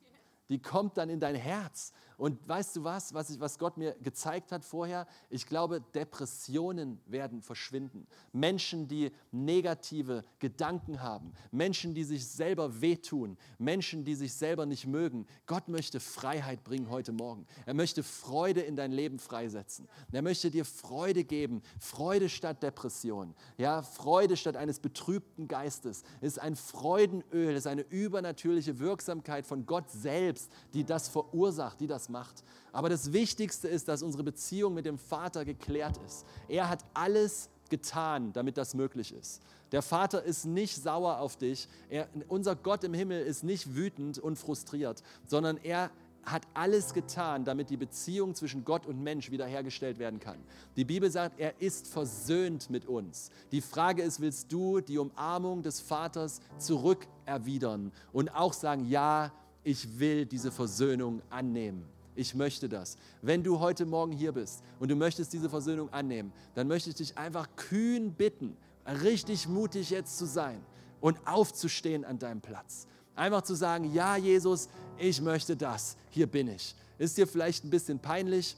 Die 0.49 0.62
kommt 0.62 0.96
dann 0.99 1.11
in 1.11 1.18
dein 1.18 1.34
Herz. 1.34 1.92
Und 2.18 2.46
weißt 2.48 2.74
du 2.74 2.84
was, 2.84 3.14
was, 3.14 3.30
ich, 3.30 3.38
was 3.38 3.58
Gott 3.58 3.76
mir 3.76 3.94
gezeigt 4.02 4.50
hat 4.50 4.64
vorher? 4.64 5.06
Ich 5.30 5.46
glaube, 5.46 5.80
Depressionen 5.94 7.00
werden 7.06 7.42
verschwinden. 7.42 8.08
Menschen, 8.32 8.88
die 8.88 9.12
negative 9.30 10.24
Gedanken 10.40 11.00
haben, 11.00 11.32
Menschen, 11.52 11.94
die 11.94 12.02
sich 12.02 12.26
selber 12.26 12.80
wehtun, 12.80 13.38
Menschen, 13.58 14.04
die 14.04 14.16
sich 14.16 14.34
selber 14.34 14.66
nicht 14.66 14.84
mögen. 14.84 15.26
Gott 15.46 15.68
möchte 15.68 16.00
Freiheit 16.00 16.64
bringen 16.64 16.90
heute 16.90 17.12
Morgen. 17.12 17.46
Er 17.66 17.74
möchte 17.74 18.02
Freude 18.02 18.62
in 18.62 18.74
dein 18.74 18.90
Leben 18.90 19.20
freisetzen. 19.20 19.88
Er 20.10 20.22
möchte 20.22 20.50
dir 20.50 20.64
Freude 20.64 21.22
geben, 21.22 21.62
Freude 21.78 22.28
statt 22.28 22.64
Depression. 22.64 23.32
Ja, 23.58 23.82
Freude 23.82 24.36
statt 24.36 24.56
eines 24.56 24.80
betrübten 24.80 25.46
Geistes. 25.46 26.02
Es 26.20 26.32
ist 26.32 26.38
ein 26.40 26.56
Freudenöl, 26.56 27.54
ist 27.54 27.68
eine 27.68 27.82
übernatürliche 27.82 28.80
Wirksamkeit 28.80 29.46
von 29.46 29.66
Gott 29.66 29.88
selbst, 29.88 30.50
die 30.74 30.82
das 30.82 31.06
verursacht, 31.06 31.78
die 31.78 31.86
das 31.86 32.07
macht. 32.09 32.44
Aber 32.72 32.88
das 32.88 33.12
Wichtigste 33.12 33.68
ist, 33.68 33.88
dass 33.88 34.02
unsere 34.02 34.22
Beziehung 34.22 34.74
mit 34.74 34.86
dem 34.86 34.98
Vater 34.98 35.44
geklärt 35.44 35.98
ist. 36.06 36.24
Er 36.48 36.68
hat 36.68 36.84
alles 36.94 37.50
getan, 37.68 38.32
damit 38.32 38.56
das 38.56 38.74
möglich 38.74 39.12
ist. 39.12 39.42
Der 39.72 39.82
Vater 39.82 40.22
ist 40.22 40.46
nicht 40.46 40.82
sauer 40.82 41.18
auf 41.18 41.36
dich. 41.36 41.68
Er, 41.90 42.09
unser 42.28 42.56
Gott 42.56 42.84
im 42.84 42.94
Himmel 42.94 43.24
ist 43.24 43.44
nicht 43.44 43.74
wütend 43.74 44.18
und 44.18 44.36
frustriert, 44.36 45.02
sondern 45.26 45.59
er 45.62 45.90
hat 46.24 46.42
alles 46.54 46.94
getan, 46.94 47.44
damit 47.44 47.70
die 47.70 47.76
Beziehung 47.76 48.34
zwischen 48.34 48.64
Gott 48.64 48.86
und 48.86 49.02
Mensch 49.02 49.30
wiederhergestellt 49.30 49.98
werden 49.98 50.20
kann. 50.20 50.36
Die 50.76 50.84
Bibel 50.84 51.11
sagt, 51.11 51.38
er 51.38 51.61
ist 51.61 51.88
versöhnt 51.88 52.70
mit 52.70 52.86
uns. 52.86 53.30
Die 53.52 53.61
Frage 53.61 54.02
ist, 54.02 54.20
willst 54.20 54.52
du 54.52 54.80
die 54.80 54.98
Umarmung 54.98 55.62
des 55.62 55.80
Vaters 55.80 56.40
zurückerwidern 56.59 57.92
und 58.12 58.34
auch 58.34 58.52
sagen, 58.52 58.86
ja, 58.88 59.32
ich 59.64 59.98
will 59.98 60.26
diese 60.26 60.50
Versöhnung 60.50 61.22
annehmen. 61.30 61.84
Ich 62.18 62.34
möchte 62.34 62.68
das. 62.68 62.96
Wenn 63.22 63.44
du 63.44 63.60
heute 63.60 63.86
Morgen 63.86 64.10
hier 64.10 64.32
bist 64.32 64.64
und 64.80 64.90
du 64.90 64.96
möchtest 64.96 65.32
diese 65.32 65.48
Versöhnung 65.48 65.92
annehmen, 65.92 66.32
dann 66.56 66.66
möchte 66.66 66.90
ich 66.90 66.96
dich 66.96 67.16
einfach 67.16 67.46
kühn 67.54 68.12
bitten, 68.12 68.56
richtig 69.04 69.46
mutig 69.46 69.90
jetzt 69.90 70.18
zu 70.18 70.26
sein 70.26 70.60
und 71.00 71.16
aufzustehen 71.28 72.04
an 72.04 72.18
deinem 72.18 72.40
Platz. 72.40 72.88
Einfach 73.14 73.42
zu 73.42 73.54
sagen, 73.54 73.94
ja 73.94 74.16
Jesus, 74.16 74.68
ich 74.96 75.20
möchte 75.20 75.56
das, 75.56 75.96
hier 76.10 76.26
bin 76.26 76.48
ich. 76.48 76.74
Ist 76.98 77.16
dir 77.18 77.28
vielleicht 77.28 77.64
ein 77.64 77.70
bisschen 77.70 78.00
peinlich, 78.00 78.56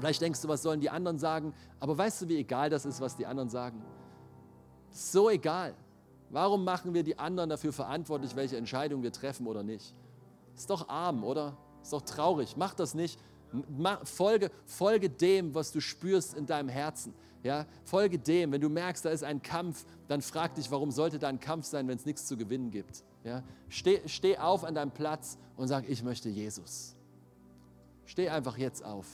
vielleicht 0.00 0.22
denkst 0.22 0.40
du, 0.40 0.48
was 0.48 0.62
sollen 0.62 0.80
die 0.80 0.88
anderen 0.88 1.18
sagen, 1.18 1.52
aber 1.80 1.98
weißt 1.98 2.22
du, 2.22 2.28
wie 2.30 2.38
egal 2.38 2.70
das 2.70 2.86
ist, 2.86 3.02
was 3.02 3.18
die 3.18 3.26
anderen 3.26 3.50
sagen? 3.50 3.82
So 4.90 5.28
egal. 5.28 5.74
Warum 6.30 6.64
machen 6.64 6.94
wir 6.94 7.02
die 7.02 7.18
anderen 7.18 7.50
dafür 7.50 7.74
verantwortlich, 7.74 8.34
welche 8.34 8.56
Entscheidung 8.56 9.02
wir 9.02 9.12
treffen 9.12 9.46
oder 9.46 9.62
nicht? 9.62 9.92
Ist 10.56 10.70
doch 10.70 10.88
arm, 10.88 11.22
oder? 11.22 11.54
Ist 11.84 11.92
doch 11.92 12.02
traurig. 12.02 12.56
Mach 12.56 12.72
das 12.72 12.94
nicht. 12.94 13.20
Folge, 14.04 14.50
folge 14.64 15.10
dem, 15.10 15.54
was 15.54 15.70
du 15.70 15.80
spürst 15.80 16.32
in 16.34 16.46
deinem 16.46 16.70
Herzen. 16.70 17.12
Ja, 17.42 17.66
folge 17.84 18.18
dem. 18.18 18.52
Wenn 18.52 18.60
du 18.62 18.70
merkst, 18.70 19.04
da 19.04 19.10
ist 19.10 19.22
ein 19.22 19.42
Kampf, 19.42 19.84
dann 20.08 20.22
frag 20.22 20.54
dich, 20.54 20.70
warum 20.70 20.90
sollte 20.90 21.18
da 21.18 21.28
ein 21.28 21.38
Kampf 21.38 21.66
sein, 21.66 21.86
wenn 21.86 21.98
es 21.98 22.06
nichts 22.06 22.24
zu 22.24 22.38
gewinnen 22.38 22.70
gibt. 22.70 23.04
Ja, 23.22 23.42
steh, 23.68 24.00
steh 24.06 24.38
auf 24.38 24.64
an 24.64 24.74
deinem 24.74 24.92
Platz 24.92 25.38
und 25.56 25.68
sag, 25.68 25.86
ich 25.88 26.02
möchte 26.02 26.30
Jesus. 26.30 26.96
Steh 28.06 28.30
einfach 28.30 28.56
jetzt 28.56 28.82
auf. 28.82 29.06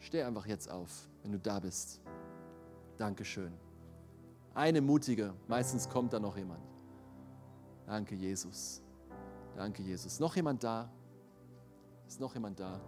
Steh 0.00 0.22
einfach 0.22 0.46
jetzt 0.46 0.70
auf, 0.70 1.08
wenn 1.22 1.32
du 1.32 1.38
da 1.38 1.60
bist. 1.60 2.00
Dankeschön. 2.96 3.52
Eine 4.54 4.80
mutige, 4.80 5.34
meistens 5.46 5.88
kommt 5.88 6.14
da 6.14 6.18
noch 6.18 6.38
jemand. 6.38 6.64
Danke, 7.86 8.14
Jesus. 8.14 8.80
Danke, 9.56 9.82
Jesus. 9.82 10.18
Noch 10.20 10.34
jemand 10.36 10.64
da? 10.64 10.90
Ist 12.08 12.20
noch 12.20 12.32
jemand 12.32 12.58
da? 12.58 12.80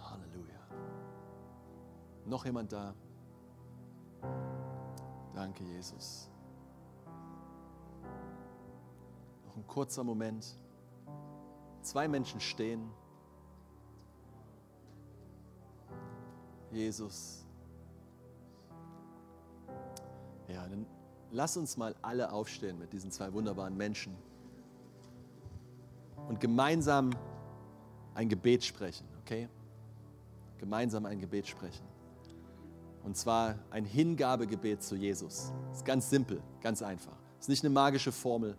Halleluja. 0.00 0.58
Noch 2.26 2.44
jemand 2.44 2.72
da? 2.72 2.94
Danke, 5.32 5.62
Jesus. 5.62 6.28
Noch 9.46 9.56
ein 9.56 9.66
kurzer 9.68 10.02
Moment. 10.02 10.58
Zwei 11.80 12.08
Menschen 12.08 12.40
stehen. 12.40 12.90
Jesus. 16.72 17.46
Ja, 20.48 20.66
dann 20.66 20.86
lass 21.30 21.56
uns 21.56 21.76
mal 21.76 21.94
alle 22.02 22.32
aufstehen 22.32 22.80
mit 22.80 22.92
diesen 22.92 23.12
zwei 23.12 23.32
wunderbaren 23.32 23.76
Menschen 23.76 24.16
und 26.28 26.40
gemeinsam 26.40 27.10
ein 28.14 28.28
Gebet 28.28 28.64
sprechen, 28.64 29.06
okay? 29.20 29.48
Gemeinsam 30.58 31.06
ein 31.06 31.20
Gebet 31.20 31.46
sprechen. 31.46 31.84
Und 33.02 33.16
zwar 33.16 33.58
ein 33.70 33.84
Hingabegebet 33.84 34.82
zu 34.82 34.94
Jesus. 34.94 35.52
Ist 35.72 35.84
ganz 35.84 36.10
simpel, 36.10 36.42
ganz 36.60 36.82
einfach. 36.82 37.16
Ist 37.38 37.48
nicht 37.48 37.64
eine 37.64 37.72
magische 37.72 38.12
Formel. 38.12 38.56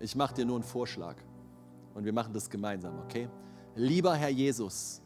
Ich 0.00 0.16
mache 0.16 0.34
dir 0.34 0.44
nur 0.44 0.56
einen 0.56 0.64
Vorschlag. 0.64 1.16
Und 1.94 2.04
wir 2.04 2.12
machen 2.12 2.32
das 2.32 2.50
gemeinsam, 2.50 2.98
okay? 3.04 3.28
Lieber 3.76 4.14
Herr 4.14 4.30
Jesus, 4.30 5.00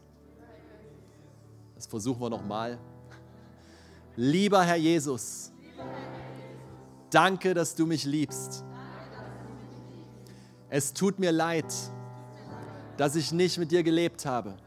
das 1.75 1.85
versuchen 1.85 2.19
wir 2.19 2.29
nochmal. 2.29 2.79
Lieber 4.15 4.63
Herr 4.63 4.75
Jesus, 4.75 5.51
danke, 7.09 7.53
dass 7.53 7.75
du 7.75 7.85
mich 7.85 8.05
liebst. 8.05 8.65
Es 10.69 10.93
tut 10.93 11.19
mir 11.19 11.31
leid, 11.31 11.73
dass 12.99 13.15
ich 13.15 13.31
nicht 13.31 13.57
mit 13.57 13.71
dir 13.71 13.81
gelebt 13.81 14.25
habe. 14.25 14.57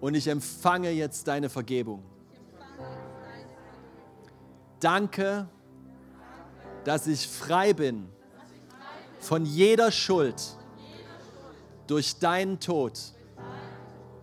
Und 0.00 0.14
ich 0.14 0.26
empfange 0.28 0.88
jetzt 0.88 1.28
deine 1.28 1.50
Vergebung. 1.50 2.02
Danke, 4.80 5.46
dass 6.84 7.06
ich 7.06 7.28
frei 7.28 7.74
bin 7.74 8.08
von 9.18 9.44
jeder 9.44 9.92
Schuld 9.92 10.56
durch 11.86 12.18
deinen 12.18 12.58
Tod 12.60 12.98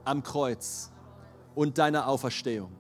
am 0.04 0.24
Kreuz 0.24 0.92
und 1.54 1.78
deine 1.78 2.08
Auferstehung. 2.08 2.72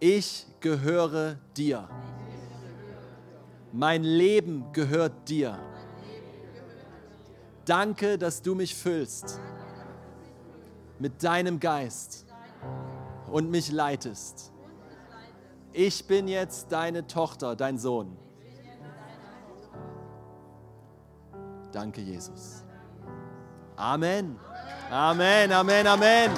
Ich 0.00 0.48
gehöre 0.58 1.38
dir. 1.56 1.88
Mein 3.72 4.02
Leben 4.02 4.72
gehört 4.72 5.28
dir. 5.28 5.60
Danke, 7.64 8.18
dass 8.18 8.42
du 8.42 8.54
mich 8.54 8.74
füllst 8.74 9.40
mit 10.98 11.22
deinem 11.22 11.60
Geist 11.60 12.26
und 13.26 13.50
mich 13.50 13.70
leitest. 13.70 14.52
Ich 15.72 16.06
bin 16.06 16.28
jetzt 16.28 16.70
deine 16.70 17.06
Tochter, 17.06 17.56
dein 17.56 17.78
Sohn. 17.78 18.16
Danke, 21.72 22.00
Jesus. 22.00 22.64
Amen. 23.76 24.38
Amen, 24.90 25.52
Amen, 25.52 25.86
Amen. 25.86 26.30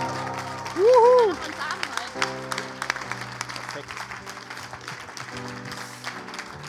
Juhu. 0.77 1.35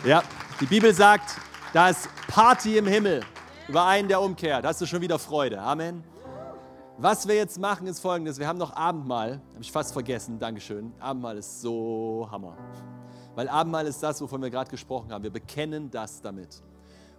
Ja, 0.04 0.24
die 0.60 0.66
Bibel 0.66 0.94
sagt, 0.94 1.36
da 1.72 1.90
ist 1.90 2.10
Party 2.28 2.78
im 2.78 2.88
Himmel 2.88 3.22
über 3.68 3.86
einen, 3.86 4.08
der 4.08 4.22
umkehrt. 4.22 4.66
Hast 4.66 4.80
du 4.82 4.86
schon 4.86 5.02
wieder 5.02 5.20
Freude. 5.20 5.60
Amen. 5.60 6.04
Was 6.98 7.28
wir 7.28 7.36
jetzt 7.36 7.60
machen, 7.60 7.86
ist 7.88 8.00
folgendes. 8.00 8.40
Wir 8.40 8.48
haben 8.48 8.58
noch 8.58 8.76
Abendmahl. 8.76 9.42
Habe 9.54 9.62
ich 9.62 9.72
fast 9.72 9.94
vergessen. 9.94 10.40
Dankeschön. 10.40 10.94
Abendmahl 11.00 11.38
ist 11.38 11.62
so 11.62 12.28
Hammer. 12.32 12.58
Weil 13.36 13.50
Abendmahl 13.50 13.86
ist 13.86 14.02
das, 14.02 14.22
wovon 14.22 14.42
wir 14.42 14.50
gerade 14.50 14.72
gesprochen 14.72 15.12
haben. 15.12 15.24
Wir 15.24 15.32
bekennen 15.32 15.92
das 15.92 16.22
damit. 16.22 16.64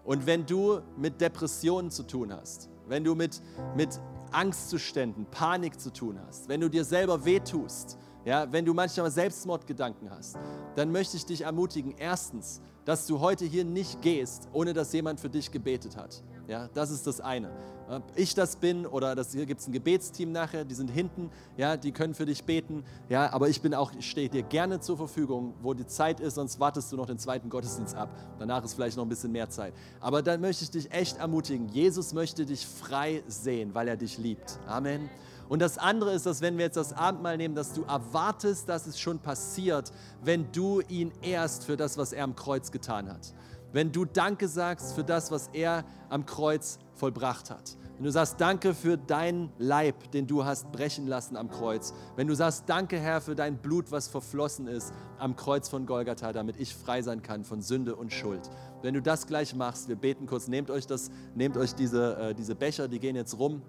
Und 0.05 0.27
wenn 0.27 0.47
du 0.47 0.81
mit 0.97 1.21
Depressionen 1.21 1.91
zu 1.91 2.03
tun 2.03 2.33
hast, 2.33 2.71
wenn 2.89 3.05
du 3.05 3.15
mit, 3.15 3.43
mit 3.77 4.01
Angstzuständen, 4.33 5.27
Panik 5.27 5.79
zu 5.79 5.93
tun 5.93 6.19
hast, 6.27 6.49
wenn 6.49 6.61
du 6.61 6.71
dir 6.71 6.85
selber 6.85 7.25
wehtust, 7.25 7.99
ja, 8.25 8.51
wenn 8.51 8.65
du 8.65 8.75
manchmal 8.75 9.11
Selbstmordgedanken 9.11 10.11
hast, 10.11 10.39
dann 10.77 10.91
möchte 10.93 11.17
ich 11.17 11.27
dich 11.27 11.43
ermutigen, 11.43 11.95
erstens, 11.99 12.61
dass 12.85 13.07
du 13.07 13.21
heute 13.21 13.45
hier 13.45 13.65
nicht 13.65 14.01
gehst, 14.03 14.49
ohne 14.53 14.73
dass 14.73 14.93
jemand 14.93 15.21
für 15.21 15.29
dich 15.29 15.51
gebetet 15.51 15.97
hat. 15.97 16.23
Ja, 16.49 16.67
das 16.73 16.91
ist 16.91 17.07
das 17.07 17.21
eine. 17.21 17.51
Ob 17.91 18.03
ich 18.15 18.35
das 18.35 18.57
bin 18.57 18.87
oder 18.87 19.15
das, 19.15 19.33
hier 19.33 19.45
gibt 19.45 19.61
es 19.61 19.69
ein 19.69 19.73
Gebetsteam 19.73 20.33
nachher, 20.33 20.65
die 20.65 20.75
sind 20.75 20.91
hinten, 20.91 21.31
ja, 21.59 21.77
die 21.77 21.93
können 21.93 22.15
für 22.15 22.25
dich 22.25 22.43
beten. 22.45 22.85
Ja, 23.11 23.31
aber 23.35 23.51
ich 23.51 23.61
bin 23.61 23.75
auch, 23.75 23.93
ich 23.93 24.09
stehe 24.09 24.31
dir 24.31 24.43
gerne 24.43 24.81
zur 24.81 24.97
Verfügung, 24.97 25.53
wo 25.61 25.75
die 25.75 25.87
Zeit 25.87 26.21
ist, 26.21 26.37
sonst 26.37 26.59
wartest 26.59 26.91
du 26.91 26.97
noch 26.97 27.05
den 27.05 27.19
zweiten 27.19 27.51
Gottesdienst 27.51 27.95
ab. 27.95 28.09
Danach 28.39 28.65
ist 28.65 28.75
vielleicht 28.75 28.97
noch 28.97 29.05
ein 29.05 29.11
bisschen 29.11 29.31
mehr 29.31 29.51
Zeit. 29.51 29.75
Aber 30.01 30.23
dann 30.23 30.41
möchte 30.41 30.65
ich 30.65 30.71
dich 30.71 30.91
echt 30.91 31.19
ermutigen. 31.19 31.69
Jesus 31.69 32.15
möchte 32.15 32.47
dich 32.47 32.67
frei 32.67 33.23
sehen, 33.27 33.75
weil 33.75 33.87
er 33.87 33.99
dich 33.99 34.17
liebt. 34.17 34.59
Amen. 34.67 35.11
Und 35.51 35.61
das 35.61 35.77
andere 35.77 36.13
ist, 36.13 36.25
dass 36.25 36.41
wenn 36.41 36.57
wir 36.57 36.67
jetzt 36.67 36.77
das 36.77 36.95
Abendmahl 36.95 37.37
nehmen, 37.37 37.55
dass 37.55 37.73
du 37.75 37.83
erwartest, 37.83 38.69
dass 38.69 38.87
es 38.87 38.99
schon 38.99 39.19
passiert, 39.19 39.93
wenn 40.23 40.51
du 40.53 40.81
ihn 40.89 41.13
ehrst 41.23 41.65
für 41.65 41.77
das, 41.77 41.97
was 41.99 42.13
er 42.13 42.25
am 42.25 42.37
Kreuz 42.37 42.71
getan 42.71 43.11
hat. 43.11 43.35
Wenn 43.73 43.93
du 43.93 44.05
Danke 44.05 44.49
sagst 44.49 44.95
für 44.95 45.05
das, 45.05 45.31
was 45.31 45.49
er 45.53 45.85
am 46.09 46.27
Kreuz 46.27 46.79
vollbracht 46.95 47.51
hat. 47.51 47.77
Wenn 47.99 48.05
du 48.05 48.13
sagst, 48.13 48.41
danke 48.41 48.75
für 48.75 48.97
deinen 48.97 49.51
Leib, 49.59 50.13
den 50.13 50.29
du 50.29 50.45
hast 50.45 50.71
brechen 50.71 51.09
lassen 51.09 51.37
am 51.37 51.51
Kreuz. 51.51 51.93
Wenn 52.15 52.29
du 52.29 52.35
sagst, 52.35 52.65
danke 52.69 52.97
Herr 52.97 53.21
für 53.21 53.35
dein 53.35 53.59
Blut, 53.59 53.91
was 53.91 54.07
verflossen 54.07 54.69
ist 54.69 54.93
am 55.19 55.35
Kreuz 55.35 55.69
von 55.69 55.85
Golgatha, 55.85 56.33
damit 56.33 56.61
ich 56.61 56.77
frei 56.77 57.03
sein 57.03 57.23
kann 57.23 57.43
von 57.43 57.61
Sünde 57.61 57.97
und 57.97 58.13
Schuld. 58.13 58.49
Wenn 58.83 58.95
du 58.95 59.03
das 59.03 59.27
gleich 59.27 59.53
machst, 59.53 59.89
wir 59.89 59.97
beten 59.97 60.27
kurz, 60.27 60.47
nehmt 60.47 60.71
euch, 60.71 60.87
das, 60.87 61.11
nehmt 61.35 61.57
euch 61.57 61.75
diese, 61.75 62.17
äh, 62.19 62.35
diese 62.37 62.55
Becher, 62.55 62.87
die 62.87 63.01
gehen 63.01 63.17
jetzt 63.17 63.37
rum. 63.37 63.63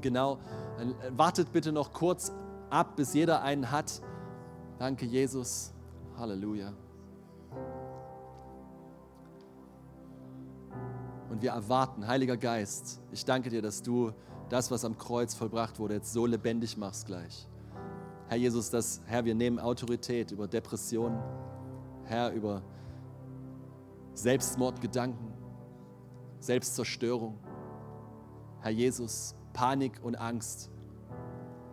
Genau, 0.00 0.38
wartet 1.10 1.52
bitte 1.52 1.70
noch 1.70 1.92
kurz 1.92 2.32
ab, 2.70 2.96
bis 2.96 3.12
jeder 3.12 3.42
einen 3.42 3.70
hat. 3.70 4.00
Danke, 4.78 5.04
Jesus. 5.04 5.74
Halleluja. 6.16 6.72
Und 11.30 11.42
wir 11.42 11.50
erwarten, 11.50 12.06
Heiliger 12.06 12.36
Geist, 12.36 13.00
ich 13.12 13.24
danke 13.24 13.50
dir, 13.50 13.62
dass 13.62 13.82
du 13.82 14.12
das, 14.48 14.70
was 14.70 14.84
am 14.84 14.96
Kreuz 14.96 15.34
vollbracht 15.34 15.78
wurde, 15.78 15.94
jetzt 15.94 16.12
so 16.12 16.26
lebendig 16.26 16.76
machst 16.76 17.06
gleich. 17.06 17.46
Herr 18.28 18.38
Jesus, 18.38 18.70
dass, 18.70 19.00
Herr, 19.06 19.24
wir 19.24 19.34
nehmen 19.34 19.58
Autorität 19.58 20.32
über 20.32 20.46
Depressionen, 20.46 21.18
Herr, 22.04 22.32
über 22.32 22.62
Selbstmordgedanken, 24.14 25.32
Selbstzerstörung. 26.40 27.38
Herr 28.60 28.72
Jesus, 28.72 29.34
Panik 29.52 30.00
und 30.02 30.16
Angst. 30.16 30.70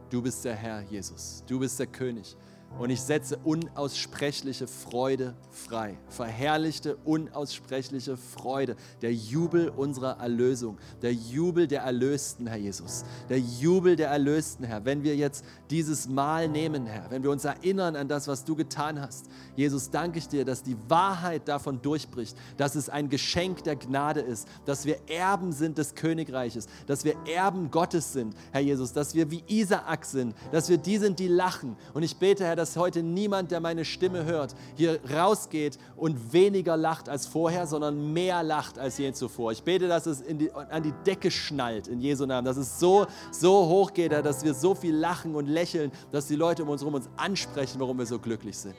Du 0.09 0.21
bist 0.21 0.45
der 0.45 0.55
Herr, 0.55 0.81
Jesus. 0.81 1.43
Du 1.47 1.59
bist 1.59 1.79
der 1.79 1.87
König. 1.87 2.37
Und 2.78 2.89
ich 2.89 3.01
setze 3.01 3.38
unaussprechliche 3.45 4.68
Freude 4.68 5.34
frei. 5.49 5.97
Verherrlichte, 6.09 6.97
unaussprechliche 7.05 8.18
Freude. 8.18 8.76
Der 9.01 9.13
Jubel 9.13 9.70
unserer 9.70 10.20
Erlösung. 10.20 10.78
Der 11.01 11.13
Jubel 11.13 11.68
der 11.68 11.84
Erlösten, 11.84 12.47
Herr 12.47 12.57
Jesus. 12.57 13.05
Der 13.30 13.39
Jubel 13.39 13.95
der 13.95 14.09
Erlösten, 14.09 14.66
Herr. 14.66 14.84
Wenn 14.84 15.03
wir 15.03 15.16
jetzt 15.16 15.45
dieses 15.70 16.09
Mahl 16.09 16.49
nehmen, 16.49 16.86
Herr. 16.86 17.09
Wenn 17.09 17.24
wir 17.24 17.32
uns 17.32 17.45
erinnern 17.45 17.95
an 17.95 18.09
das, 18.09 18.28
was 18.28 18.43
du 18.43 18.57
getan 18.57 18.99
hast. 18.99 19.28
Jesus, 19.55 19.89
danke 19.89 20.20
ich 20.20 20.28
dir, 20.28 20.43
dass 20.43 20.61
die 20.61 20.76
Wahrheit 20.89 21.47
davon 21.47 21.82
durchbricht. 21.82 22.36
Dass 22.57 22.76
es 22.76 22.89
ein 22.89 23.09
Geschenk 23.09 23.63
der 23.63 23.78
Gnade 23.78 24.20
ist. 24.20 24.49
Dass 24.66 24.86
wir 24.86 24.97
Erben 25.07 25.53
sind 25.53 25.78
des 25.78 25.95
Königreiches. 25.95 26.68
Dass 26.88 27.05
wir 27.05 27.16
Erben 27.26 27.72
Gottes 27.72 28.11
sind, 28.11 28.36
Herr 28.51 28.61
Jesus. 28.61 28.91
Dass 28.91 29.16
wir 29.16 29.32
wie 29.32 29.45
Isaak 29.47 30.03
sind. 30.03 30.36
Dass 30.51 30.68
wir 30.68 30.78
die 30.78 30.97
sind, 30.97 31.20
die 31.20 31.30
lachen. 31.30 31.78
Und 31.93 32.03
ich 32.03 32.18
bete, 32.18 32.43
Herr, 32.43 32.54
dass 32.55 32.77
heute 32.77 33.03
niemand, 33.03 33.51
der 33.51 33.59
meine 33.59 33.85
Stimme 33.85 34.25
hört, 34.25 34.55
hier 34.75 34.99
rausgeht 35.13 35.77
und 35.95 36.33
weniger 36.33 36.77
lacht 36.77 37.09
als 37.09 37.25
vorher, 37.25 37.67
sondern 37.67 38.13
mehr 38.13 38.43
lacht 38.43 38.79
als 38.79 38.97
je 38.97 39.11
zuvor. 39.13 39.51
Ich 39.51 39.63
bete, 39.63 39.87
dass 39.87 40.05
es 40.05 40.23
die, 40.23 40.51
an 40.51 40.83
die 40.83 40.93
Decke 41.05 41.31
schnallt 41.31 41.87
in 41.87 41.99
Jesu 41.99 42.25
Namen, 42.25 42.45
dass 42.45 42.57
es 42.57 42.79
so, 42.79 43.07
so 43.31 43.67
hoch 43.67 43.93
geht, 43.93 44.11
dass 44.11 44.43
wir 44.43 44.53
so 44.53 44.75
viel 44.75 44.95
lachen 44.95 45.35
und 45.35 45.47
lächeln, 45.47 45.91
dass 46.11 46.27
die 46.27 46.35
Leute 46.35 46.63
um 46.63 46.69
uns 46.69 46.81
herum 46.81 46.95
uns 46.95 47.09
ansprechen, 47.17 47.79
warum 47.79 47.97
wir 47.97 48.05
so 48.05 48.19
glücklich 48.19 48.57
sind. 48.57 48.75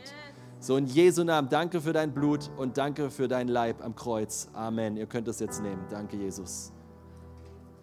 So 0.59 0.77
in 0.77 0.87
Jesu 0.87 1.23
Namen, 1.23 1.49
danke 1.49 1.81
für 1.81 1.93
dein 1.93 2.13
Blut 2.13 2.51
und 2.57 2.79
danke 2.79 3.11
für 3.11 3.29
dein 3.29 3.49
Leib 3.49 3.85
am 3.85 3.95
Kreuz. 3.95 4.49
Amen. 4.55 4.97
Ihr 4.97 5.07
könnt 5.07 5.29
es 5.29 5.39
jetzt 5.39 5.63
nehmen. 5.63 5.85
Danke, 5.91 6.17
Jesus. 6.17 6.73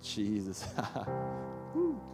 Jesus. 0.01 0.65